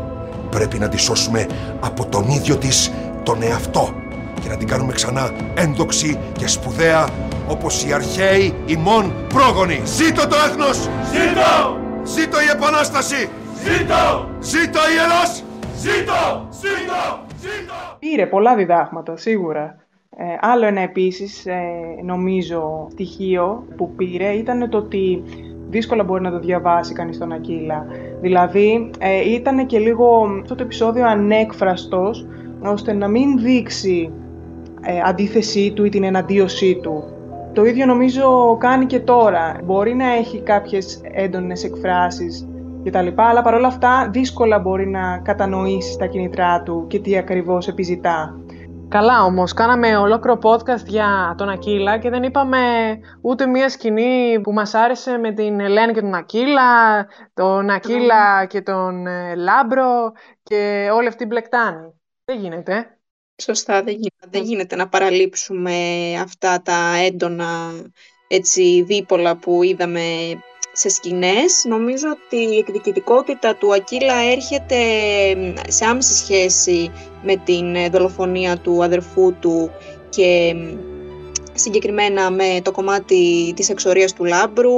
πρέπει 0.50 0.80
να 0.80 0.90
τη 0.90 0.98
σώσουμε 0.98 1.48
από 1.80 2.06
τον 2.06 2.28
ίδιο 2.28 2.56
της 2.58 2.92
τον 3.24 3.42
εαυτό 3.42 3.94
και 4.42 4.50
να 4.50 4.58
την 4.58 4.68
κάνουμε 4.68 4.94
ξανά 4.94 5.32
ένδοξη 5.56 6.20
και 6.38 6.48
σπουδαία 6.48 7.10
όπως 7.48 7.86
οι 7.86 7.94
αρχαίοι 7.94 8.54
ημών 8.66 9.14
πρόγονοι. 9.34 9.82
Ζήτω 9.86 10.28
το 10.28 10.36
έθνος! 10.48 10.78
Ζήτω! 11.12 11.78
Ζήτω 12.04 12.42
η 12.42 12.50
Επανάσταση! 12.56 13.30
Ζήτω! 13.64 14.30
Ζήτω 14.40 14.80
η 14.80 14.98
Ελλάς! 15.04 15.44
Ζήτω! 15.78 16.48
Ζήτω! 16.52 17.26
Ζήτω! 17.40 17.74
Πήρε 18.00 18.26
πολλά 18.26 18.56
διδάγματα, 18.56 19.18
σίγουρα. 19.18 19.76
Ε, 20.18 20.24
άλλο 20.42 20.66
ένα 20.66 20.82
επίσης, 20.82 21.46
ε, 21.46 21.62
νομίζω, 22.04 22.88
στοιχείο 22.92 23.64
που 23.78 23.92
πήρε 23.96 24.30
ήταν 24.30 24.70
το 24.70 24.78
ότι 24.78 25.24
δύσκολα 25.70 26.04
μπορεί 26.04 26.22
να 26.22 26.32
το 26.32 26.40
διαβάσει 26.40 26.94
κανείς 26.94 27.18
τον 27.18 27.32
Ακύλα. 27.32 27.86
Δηλαδή, 28.22 28.90
ε, 29.00 29.34
ήταν 29.34 29.66
και 29.66 29.80
λίγο 29.80 30.28
αυτό 30.42 30.56
το 30.56 30.64
επεισόδιο 30.64 31.08
ανέκφραστος, 31.08 32.28
ώστε 32.64 32.94
να 32.94 33.08
μην 33.08 33.40
δείξει 33.40 34.12
ε, 34.82 35.00
αντίθεσή 35.06 35.72
του 35.72 35.86
ή 35.86 35.90
την 35.90 36.04
εναντίωσή 36.04 36.80
του. 36.82 37.04
Το 37.54 37.66
ίδιο 37.66 37.86
νομίζω 37.86 38.58
κάνει 38.60 38.86
και 38.86 39.00
τώρα. 39.00 39.56
Μπορεί 39.64 39.94
να 39.94 40.14
έχει 40.14 40.42
κάποιες 40.42 41.02
έντονες 41.04 41.64
εκφράσεις 41.64 42.48
κτλ. 42.84 43.08
Αλλά 43.16 43.42
παρόλα 43.42 43.68
αυτά 43.68 44.10
δύσκολα 44.12 44.60
μπορεί 44.60 44.88
να 44.88 45.18
κατανοήσει 45.18 45.98
τα 45.98 46.06
κίνητρά 46.06 46.62
του 46.62 46.86
και 46.88 47.00
τι 47.00 47.18
ακριβώς 47.18 47.68
επιζητά. 47.68 48.40
Καλά 48.90 49.24
όμως, 49.24 49.54
κάναμε 49.54 49.98
ολόκληρο 49.98 50.40
podcast 50.42 50.86
για 50.86 51.36
τον 51.38 51.50
Ακύλα 51.50 51.98
και 52.00 52.10
δεν 52.10 52.24
είπαμε 52.24 52.60
ούτε 53.22 53.46
μία 53.46 53.70
σκηνή 53.70 54.40
που 54.42 54.54
μας 54.54 54.74
άρεσε 54.74 55.18
με 55.18 55.34
την 55.34 55.60
Ελένη 55.60 55.94
και 55.94 56.02
τον 56.02 56.14
Ακύλα, 56.14 57.08
τον 57.34 57.70
Ακύλα 57.70 58.46
και 58.46 58.62
τον 58.62 59.08
ε, 59.08 59.36
Λάμπρο 59.36 60.12
και 60.44 60.90
όλη 60.94 61.08
αυτή 61.08 61.20
την 61.20 61.28
πλεκτάνη. 61.28 61.94
Δεν 62.26 62.40
γίνεται. 62.40 63.00
Σωστά, 63.42 63.84
δεν 63.84 63.94
γίνεται, 63.94 64.28
δεν 64.30 64.44
γίνεται 64.44 64.76
να 64.76 64.90
παραλείψουμε 64.90 65.76
αυτά 66.22 66.62
τα 66.62 66.96
έντονα 67.06 67.72
έτσι, 68.28 68.82
δίπολα 68.82 69.36
που 69.36 69.64
είδαμε 69.64 70.02
σε 70.80 70.90
σκηνές. 70.90 71.66
Νομίζω 71.68 72.08
ότι 72.10 72.36
η 72.36 72.58
εκδικητικότητα 72.58 73.56
του 73.56 73.74
Ακύλα 73.74 74.16
έρχεται 74.32 74.78
σε 75.68 75.86
άμεση 75.86 76.14
σχέση 76.14 76.92
με 77.24 77.36
την 77.36 77.76
ε, 77.76 77.90
δολοφονία 77.90 78.58
του 78.58 78.84
αδερφού 78.84 79.34
του 79.40 79.72
και 80.10 80.56
συγκεκριμένα 81.54 82.32
με 82.32 82.60
το 82.64 82.72
κομμάτι 82.72 83.54
της 83.56 83.70
εξορίας 83.70 84.14
του 84.14 84.24
Λάμπρου, 84.24 84.72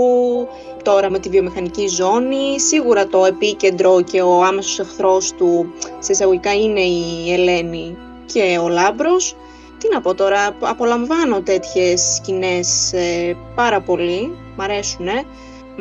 τώρα 0.84 1.10
με 1.10 1.20
τη 1.20 1.30
βιομηχανική 1.30 1.88
ζώνη. 1.88 2.60
Σίγουρα 2.60 3.08
το 3.08 3.26
επίκεντρο 3.26 4.02
και 4.02 4.22
ο 4.22 4.44
άμεσος 4.44 4.80
εχθρός 4.80 5.34
του 5.34 5.74
σε 6.00 6.12
εισαγωγικά 6.12 6.54
είναι 6.54 6.82
η 6.82 7.34
Ελένη 7.34 7.98
και 8.26 8.60
ο 8.62 8.68
Λάμπρος. 8.68 9.36
Τι 9.78 9.88
να 9.94 10.02
πω 10.02 10.16
τώρα, 10.16 10.58
απολαμβάνω 10.60 11.42
τέτοιες 11.42 12.02
σκηνές 12.16 12.94
ε, 12.94 13.38
πάρα 13.56 13.82
πολύ, 13.82 14.38
μ' 14.56 14.62
αρέσουνε. 14.62 15.24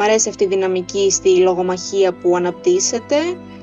Μ' 0.01 0.03
αρέσει 0.03 0.29
αυτή 0.29 0.45
η 0.45 0.47
δυναμική 0.47 1.11
στη 1.11 1.39
λογομαχία 1.39 2.13
που 2.13 2.37
αναπτύσσεται 2.37 3.17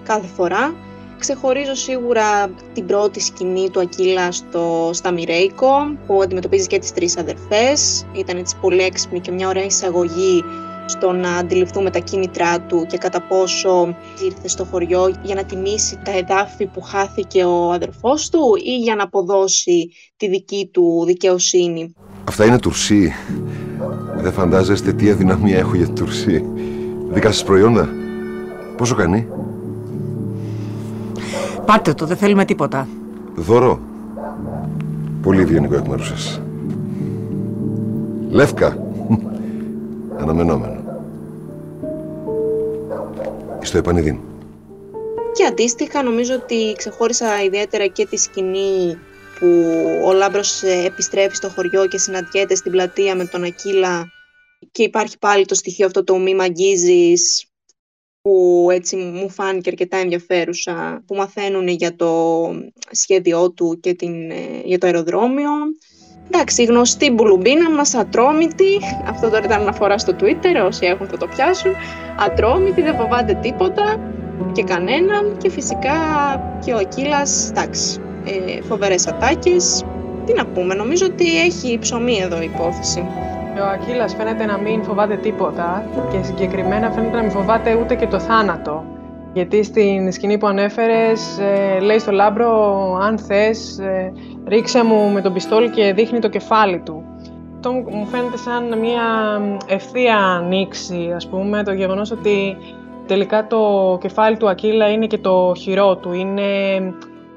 κάθε 0.03 0.27
φορά. 0.27 0.75
Ξεχωρίζω 1.19 1.75
σίγουρα 1.75 2.47
την 2.73 2.86
πρώτη 2.86 3.19
σκηνή 3.19 3.69
του 3.69 3.79
Ακύλα 3.79 4.31
στο, 4.31 4.89
στα 4.93 5.11
Μιρέικο, 5.11 5.97
που 6.07 6.21
αντιμετωπίζει 6.21 6.67
και 6.67 6.79
τις 6.79 6.93
τρεις 6.93 7.17
αδερφές. 7.17 8.05
Ήταν 8.15 8.38
έτσι 8.38 8.55
πολύ 8.61 8.81
έξυπνη 8.81 9.19
και 9.19 9.31
μια 9.31 9.47
ωραία 9.47 9.63
εισαγωγή 9.63 10.43
στο 10.86 11.11
να 11.11 11.36
αντιληφθούμε 11.36 11.89
τα 11.89 11.99
κίνητρά 11.99 12.61
του 12.61 12.86
και 12.89 12.97
κατά 12.97 13.21
πόσο 13.21 13.95
ήρθε 14.25 14.47
στο 14.47 14.65
χωριό 14.65 15.13
για 15.23 15.36
να 15.36 15.43
τιμήσει 15.43 15.99
τα 16.03 16.17
εδάφη 16.17 16.65
που 16.65 16.81
χάθηκε 16.81 17.43
ο 17.43 17.71
αδερφός 17.71 18.29
του 18.29 18.41
ή 18.63 18.77
για 18.77 18.95
να 18.95 19.03
αποδώσει 19.03 19.91
τη 20.17 20.27
δική 20.27 20.69
του 20.73 21.03
δικαιοσύνη. 21.05 21.93
Αυτά 22.27 22.45
είναι 22.45 22.59
τουρσί. 22.59 23.13
Δεν 24.26 24.34
φαντάζεστε 24.34 24.93
τι 24.93 25.09
αδυναμία 25.09 25.57
έχω 25.57 25.76
για 25.76 25.88
τουρσί. 25.88 26.45
Δικά 27.09 27.32
σας 27.32 27.43
προϊόντα. 27.43 27.89
Πόσο 28.78 28.95
κάνει; 28.95 29.28
Πάρτε 31.65 31.93
το, 31.93 32.05
δεν 32.05 32.17
θέλουμε 32.17 32.45
τίποτα. 32.45 32.88
Δώρο. 33.36 33.80
Πολύ 35.21 35.41
ευγενικό 35.41 35.76
εκ 35.76 35.88
μέρους 35.88 36.07
σας. 36.07 36.41
Λεύκα. 38.30 38.78
Αναμενόμενο. 40.21 40.80
Στο 43.61 43.78
επανειδήν. 43.78 44.17
Και 45.34 45.45
αντίστοιχα 45.45 46.03
νομίζω 46.03 46.34
ότι 46.34 46.73
ξεχώρισα 46.78 47.43
ιδιαίτερα 47.43 47.88
και 47.88 48.05
τη 48.05 48.17
σκηνή 48.17 48.97
που 49.39 49.47
ο 50.05 50.13
Λάμπρος 50.13 50.63
ε, 50.63 50.86
επιστρέφει 50.86 51.36
στο 51.36 51.49
χωριό 51.49 51.88
και 51.88 51.97
συναντιέται 51.97 52.55
στην 52.55 52.71
πλατεία 52.71 53.15
με 53.15 53.26
τον 53.26 53.43
Ακύλα 53.43 54.13
και 54.72 54.84
υπάρχει 54.84 55.18
πάλι 55.18 55.45
το 55.45 55.55
στοιχείο 55.55 55.86
αυτό 55.86 56.03
το 56.03 56.18
μη 56.18 56.36
μαγγίζεις 56.36 57.49
που 58.22 58.68
έτσι 58.72 58.95
μου 58.95 59.30
φάνηκε 59.30 59.70
αρκετά 59.70 59.97
ενδιαφέρουσα, 59.97 61.03
που 61.07 61.16
μαθαίνουν 61.16 61.68
για 61.68 61.95
το 61.95 62.11
σχέδιό 62.91 63.51
του 63.51 63.80
και 63.82 63.93
την, 63.93 64.32
ε, 64.32 64.61
για 64.63 64.78
το 64.78 64.86
αεροδρόμιο. 64.86 65.51
Εντάξει, 66.26 66.61
η 66.61 66.66
γνωστή 66.66 67.11
μπουλουμπίνα 67.11 67.72
μας, 67.72 67.93
ατρόμητη, 67.93 68.80
αυτό 69.07 69.30
τώρα 69.30 69.45
ήταν 69.45 69.61
αναφορά 69.61 69.97
στο 69.97 70.16
Twitter, 70.20 70.66
όσοι 70.66 70.86
έχουν 70.86 71.07
θα 71.07 71.18
το 71.18 71.28
πιάσουν, 71.28 71.72
ατρόμητη, 72.20 72.82
δεν 72.82 72.95
φοβάται 72.95 73.39
τίποτα 73.41 74.13
και 74.51 74.63
κανέναν 74.63 75.38
και 75.38 75.49
φυσικά 75.49 75.97
και 76.66 76.74
ο 76.74 76.78
Ακύλας, 76.78 77.49
εντάξει, 77.49 77.99
ε, 78.26 78.61
φοβερές 78.61 79.07
ατάκες, 79.07 79.84
τι 80.26 80.34
να 80.34 80.45
πούμε, 80.45 80.74
νομίζω 80.74 81.05
ότι 81.05 81.39
έχει 81.39 81.80
ψωμί 81.80 82.18
εδώ 82.22 82.41
η 82.41 82.49
υπόθεση. 82.53 83.05
Ο 83.62 83.66
Ακύλας 83.66 84.16
φαίνεται 84.16 84.45
να 84.45 84.58
μην 84.58 84.84
φοβάται 84.84 85.16
τίποτα 85.16 85.84
και 86.12 86.22
συγκεκριμένα 86.24 86.91
φαίνεται 86.91 87.16
να 87.16 87.22
μην 87.22 87.32
φοβάται 87.32 87.76
ούτε 87.76 87.95
και 87.95 88.08
το 88.08 88.20
θάνατο. 88.20 88.84
Γιατί 89.34 89.64
στην 89.64 90.12
σκηνή 90.12 90.38
που 90.38 90.47
ανέφερες, 90.47 91.39
ε, 91.39 91.80
λέει 91.80 91.99
στο 91.99 92.12
Λάμπρο, 92.12 92.93
αν 93.01 93.18
θες, 93.18 93.80
ε, 93.80 94.14
ρίξε 94.47 94.84
μου 94.84 95.10
με 95.10 95.22
τον 95.22 95.34
πιστόλι 95.34 95.70
και 95.70 95.93
δείχνει 95.93 96.20
το 96.20 96.30
κεφάλι 96.30 96.80
του. 96.80 97.03
Αυτό 97.56 97.72
μου 97.72 98.06
φαίνεται 98.06 98.38
σαν 98.38 98.80
μια 98.80 99.03
ευθεία 99.68 100.18
ανοίξη, 100.18 101.12
ας 101.16 101.28
πούμε, 101.28 101.64
το 101.64 101.74
γεγονός 101.74 102.12
ότι 102.12 102.58
τελικά 103.08 103.47
το 103.47 103.97
κεφάλι 104.01 104.38
του 104.38 104.49
Ακύλα 104.49 104.91
είναι 104.91 105.08
και 105.08 105.18
το 105.18 105.53
χειρό 105.58 105.95
του, 105.95 106.14
είναι, 106.14 106.43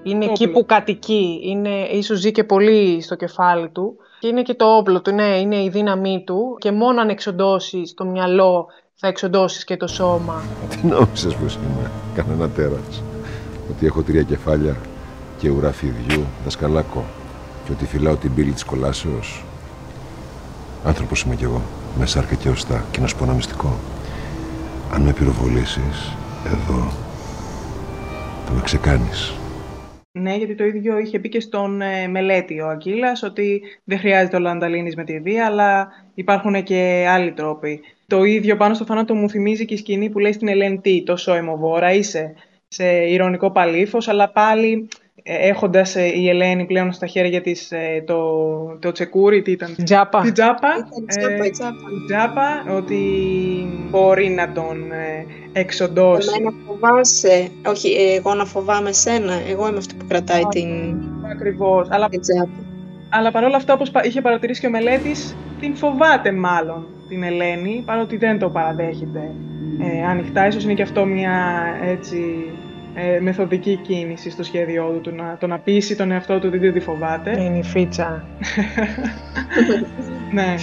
είναι 0.03 0.25
εκεί 0.25 0.49
που 0.49 0.67
κατοικεί, 0.67 1.41
είναι, 1.43 1.71
ίσως 1.93 2.19
ζει 2.19 2.33
και 2.33 2.45
πολύ 2.45 3.01
στο 3.01 3.15
κεφάλι 3.15 3.69
του 3.69 3.97
και 4.19 4.29
είναι 4.29 4.43
και 4.43 4.55
το 4.55 4.77
όπλο 4.77 5.01
του, 5.01 5.11
ναι, 5.11 5.39
είναι 5.39 5.63
η 5.63 5.69
δύναμή 5.69 6.23
του 6.27 6.57
και 6.59 6.73
μόνο 6.73 7.01
αν 7.01 7.09
εξοντώσεις 7.09 7.95
το 7.95 8.05
μυαλό 8.05 8.67
θα 8.95 9.09
εξοντώσεις 9.09 9.65
και 9.65 9.77
το 9.77 9.87
σώμα. 9.87 10.43
Τι 10.71 10.87
νόμισες 10.87 11.35
πως 11.35 11.55
είμαι, 11.55 11.91
κανένα 12.15 12.49
τέρας, 12.49 13.03
ότι 13.71 13.87
έχω 13.87 14.03
τρία 14.03 14.23
κεφάλια 14.23 14.77
και 15.39 15.49
ουρά 15.49 15.73
φιδιού, 15.73 16.25
δασκαλάκο 16.45 17.05
και 17.65 17.73
ότι 17.73 17.85
φυλάω 17.85 18.17
την 18.17 18.35
πύλη 18.35 18.53
της 18.53 18.65
κολάσεως; 18.65 19.45
Άνθρωπος 20.85 21.23
είμαι 21.23 21.35
κι 21.35 21.45
εγώ, 21.45 21.63
με 21.99 22.07
σάρκα 22.07 22.35
και 22.35 22.49
οστά 22.49 22.85
και 22.91 23.01
να 23.01 23.07
σου 23.07 23.17
πω 23.17 23.25
ένα 23.25 23.33
μυστικό. 23.33 23.79
Αν 24.93 25.03
με 25.03 25.13
πυροβολήσεις, 25.13 26.13
εδώ, 26.47 26.93
θα 28.47 28.53
με 28.55 28.61
ξεκάνεις. 28.65 29.33
Ναι, 30.21 30.35
γιατί 30.37 30.55
το 30.55 30.65
ίδιο 30.65 30.99
είχε 30.99 31.19
πει 31.19 31.29
και 31.29 31.41
στον 31.41 31.81
ε, 31.81 32.09
μελέτη 32.09 32.61
ο 32.61 32.69
Ακύλας, 32.69 33.23
ότι 33.23 33.63
δεν 33.85 33.99
χρειάζεται 33.99 34.37
ο 34.37 34.39
Λανταλίνης 34.39 34.97
με 34.97 35.05
τη 35.05 35.21
βία, 35.21 35.47
αλλά 35.47 35.89
υπάρχουν 36.15 36.63
και 36.63 37.07
άλλοι 37.09 37.33
τρόποι. 37.33 37.81
Το 38.07 38.25
ίδιο 38.25 38.57
πάνω 38.57 38.75
στο 38.75 38.85
θάνατο 38.85 39.15
μου 39.15 39.31
θυμίζει 39.31 39.65
και 39.65 39.75
η 39.75 39.77
σκηνή 39.77 40.11
που 40.11 40.19
λέει 40.19 40.33
στην 40.33 40.49
Ελένη 40.49 40.81
τι, 40.81 41.03
τόσο 41.03 41.35
αιμοβόρα 41.35 41.93
είσαι, 41.93 42.35
σε 42.69 42.87
ηρωνικό 42.87 43.51
παλίφος, 43.51 44.09
αλλά 44.09 44.29
πάλι 44.29 44.89
ε, 45.03 45.08
έχοντας 45.23 45.97
ε, 45.97 46.05
η 46.05 46.29
Ελένη 46.29 46.65
πλέον 46.65 46.93
στα 46.93 47.07
χέρια 47.07 47.41
της 47.41 47.73
ε, 47.73 48.03
το, 48.07 48.19
το 48.79 48.93
τσεκούρι, 48.93 49.43
τι 49.43 49.51
ήταν, 49.51 49.75
τζάπα. 49.85 50.21
Την 50.21 50.33
τζάπα, 50.33 50.69
τζάπα, 51.07 51.45
ε, 51.45 51.51
τζάπα, 52.07 52.77
ότι 52.77 53.01
μπορεί 53.91 54.29
να 54.29 54.53
τον 54.53 54.77
εξοντώσει. 55.53 56.29
Εμένα 56.39 56.57
φοβάσαι, 56.67 57.49
όχι 57.67 57.97
εγώ 58.17 58.35
να 58.35 58.45
φοβάμαι 58.45 58.93
σένα, 58.93 59.33
εγώ 59.49 59.69
είμαι 59.69 59.79
αυτή 59.79 59.95
που 59.95 60.05
κρατάει 60.09 60.43
την, 60.45 60.95
Ακριβώς, 61.33 61.89
αλλά, 61.91 62.09
την 62.09 62.21
τζάπα. 62.21 62.51
αλλά 63.09 63.31
παρόλα 63.31 63.57
αυτά 63.57 63.75
όπως 63.75 63.93
είχε 64.03 64.21
παρατηρήσει 64.21 64.61
και 64.61 64.67
ο 64.67 64.71
μελέτης, 64.71 65.37
την 65.61 65.75
φοβάται 65.77 66.33
μάλλον 66.33 66.87
την 67.09 67.23
Ελένη, 67.23 67.83
παρότι 67.87 68.17
δεν 68.17 68.39
το 68.39 68.49
παραδέχεται 68.49 69.31
ε, 69.81 70.07
ανοιχτά. 70.07 70.47
Ίσως 70.47 70.65
είναι 70.65 70.75
και 70.75 70.83
αυτό 70.83 71.05
μια 71.05 71.65
έτσι 71.85 72.19
ε, 73.01 73.21
μεθοδική 73.21 73.77
κίνηση 73.77 74.31
στο 74.31 74.43
σχέδιό 74.43 75.01
του, 75.03 75.15
να, 75.15 75.37
το 75.41 75.47
να 75.47 75.59
πείσει 75.59 75.97
τον 75.97 76.11
εαυτό 76.11 76.39
του 76.39 76.45
ότι 76.47 76.59
δεν 76.59 76.73
τη 76.73 76.81
φοβάται. 76.81 77.43
Είναι 77.43 77.59
η 77.59 77.63
φίτσα. 77.63 78.25
ναι. 80.33 80.55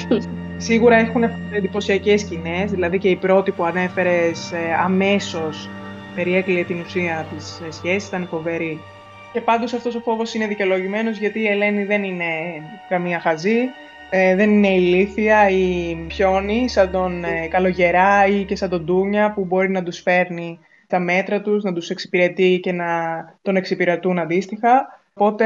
Σίγουρα 0.58 0.96
έχουν 0.96 1.24
εντυπωσιακές 1.52 2.22
σκηνές, 2.22 2.72
δηλαδή 2.72 2.98
και 2.98 3.10
η 3.10 3.16
πρώτη 3.16 3.52
που 3.52 3.64
ανέφερες 3.64 4.52
ε, 4.52 4.74
αμέσως 4.84 5.70
περιέκλειε 6.16 6.64
την 6.64 6.80
ουσία 6.80 7.26
της 7.36 7.62
ε, 7.68 7.72
σχέσης, 7.72 8.08
ήταν 8.08 8.28
φοβερή. 8.28 8.80
Και 9.34 9.42
πάντως 9.42 9.74
αυτός 9.74 9.96
ο 9.96 10.00
φόβος 10.00 10.34
είναι 10.34 10.48
δικαιολογημένος 10.48 11.18
γιατί 11.18 11.40
η 11.40 11.48
Ελένη 11.48 11.84
δεν 11.84 12.04
είναι 12.04 12.26
καμία 12.90 13.20
χαζή, 13.20 13.58
ε, 14.10 14.36
δεν 14.36 14.50
είναι 14.50 14.68
ηλίθια 14.68 15.50
ή 15.50 15.96
πιόνι 16.08 16.70
σαν 16.70 16.92
τον 16.92 17.24
ε, 17.24 17.48
Καλογερά 17.48 18.28
ή 18.28 18.44
και 18.44 18.56
σαν 18.56 18.70
τον 18.70 18.84
Ντούνια 18.84 19.32
που 19.34 19.46
μπορεί 19.46 19.70
να 19.70 19.84
τους 19.84 20.00
φέρνει 20.00 20.60
τα 20.88 21.00
μέτρα 21.00 21.42
τους, 21.42 21.64
να 21.64 21.74
τους 21.74 21.90
εξυπηρετεί 21.90 22.60
και 22.64 22.72
να 22.72 22.86
τον 23.42 23.56
εξυπηρετούν 23.56 24.20
αντίστοιχα. 24.20 25.00
Οπότε 25.14 25.46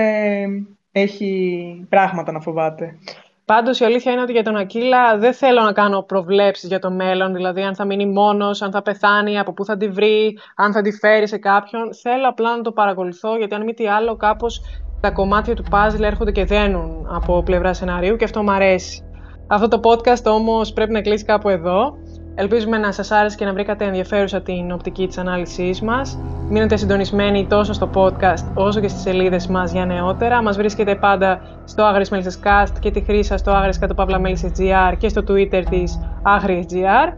έχει 0.91 1.85
πράγματα 1.89 2.31
να 2.31 2.39
φοβάται. 2.39 2.97
Πάντως 3.45 3.79
η 3.79 3.85
αλήθεια 3.85 4.11
είναι 4.11 4.21
ότι 4.21 4.31
για 4.31 4.43
τον 4.43 4.55
Ακύλα 4.55 5.17
δεν 5.17 5.33
θέλω 5.33 5.61
να 5.61 5.71
κάνω 5.71 6.01
προβλέψεις 6.01 6.69
για 6.69 6.79
το 6.79 6.91
μέλλον, 6.91 7.33
δηλαδή 7.33 7.61
αν 7.61 7.75
θα 7.75 7.85
μείνει 7.85 8.05
μόνος, 8.05 8.61
αν 8.61 8.71
θα 8.71 8.81
πεθάνει, 8.81 9.39
από 9.39 9.53
πού 9.53 9.65
θα 9.65 9.77
τη 9.77 9.87
βρει, 9.87 10.37
αν 10.55 10.71
θα 10.73 10.81
τη 10.81 10.91
φέρει 10.91 11.27
σε 11.27 11.37
κάποιον. 11.37 11.93
Θέλω 12.01 12.29
απλά 12.29 12.55
να 12.55 12.61
το 12.61 12.71
παρακολουθώ, 12.71 13.35
γιατί 13.37 13.55
αν 13.55 13.63
μη 13.63 13.73
τι 13.73 13.87
άλλο 13.87 14.15
κάπως 14.15 14.61
τα 15.01 15.11
κομμάτια 15.11 15.55
του 15.55 15.63
puzzle 15.71 16.01
έρχονται 16.01 16.31
και 16.31 16.45
δένουν 16.45 17.07
από 17.11 17.43
πλευρά 17.43 17.73
σενάριου 17.73 18.15
και 18.15 18.23
αυτό 18.23 18.43
μου 18.43 18.51
αρέσει. 18.51 19.03
Αυτό 19.47 19.67
το 19.67 19.79
podcast 19.83 20.23
όμως 20.23 20.73
πρέπει 20.73 20.91
να 20.91 21.01
κλείσει 21.01 21.25
κάπου 21.25 21.49
εδώ. 21.49 21.97
Ελπίζουμε 22.41 22.77
να 22.77 22.91
σας 22.91 23.11
άρεσε 23.11 23.35
και 23.35 23.45
να 23.45 23.53
βρήκατε 23.53 23.85
ενδιαφέρουσα 23.85 24.41
την 24.41 24.71
οπτική 24.71 25.07
της 25.07 25.17
ανάλυσής 25.17 25.81
μας. 25.81 26.19
Μείνετε 26.49 26.77
συντονισμένοι 26.77 27.45
τόσο 27.49 27.73
στο 27.73 27.89
podcast 27.93 28.45
όσο 28.53 28.79
και 28.79 28.87
στις 28.87 29.01
σελίδες 29.01 29.47
μας 29.47 29.71
για 29.71 29.85
νεότερα. 29.85 30.41
Μας 30.41 30.57
βρίσκεται 30.57 30.95
πάντα 30.95 31.41
στο 31.65 31.83
Άγρις 31.83 32.09
Μέλισσες 32.09 32.39
Cast 32.43 32.73
και 32.79 32.91
τη 32.91 33.01
Χρύσα 33.01 33.37
στο 33.37 33.51
Άγρις 33.51 33.79
Κατ' 33.79 33.91
GR 33.99 34.93
και 34.97 35.09
στο 35.09 35.23
Twitter 35.27 35.63
της 35.69 35.99
Άγρις 36.23 36.65
GR. 36.69 37.13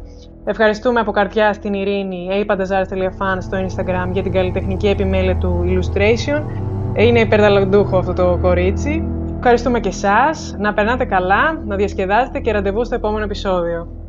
Ευχαριστούμε 0.45 0.99
από 0.99 1.11
καρδιά 1.11 1.53
στην 1.53 1.73
Ειρήνη, 1.73 2.27
apantazars.fan 2.47 3.37
στο 3.39 3.57
Instagram 3.57 4.09
για 4.11 4.23
την 4.23 4.31
καλλιτεχνική 4.31 4.87
επιμέλεια 4.87 5.35
του 5.35 5.65
Illustration. 5.67 6.41
Είναι 6.93 7.19
υπερταλαντούχο 7.19 7.97
αυτό 7.97 8.13
το 8.13 8.37
κορίτσι. 8.41 9.07
Ευχαριστούμε 9.37 9.79
και 9.79 9.89
εσάς, 9.89 10.55
να 10.59 10.73
περνάτε 10.73 11.05
καλά, 11.05 11.61
να 11.65 11.75
διασκεδάζετε 11.75 12.39
και 12.39 12.51
ραντεβού 12.51 12.85
στο 12.85 12.95
επόμενο 12.95 13.23
επεισόδιο. 13.23 14.00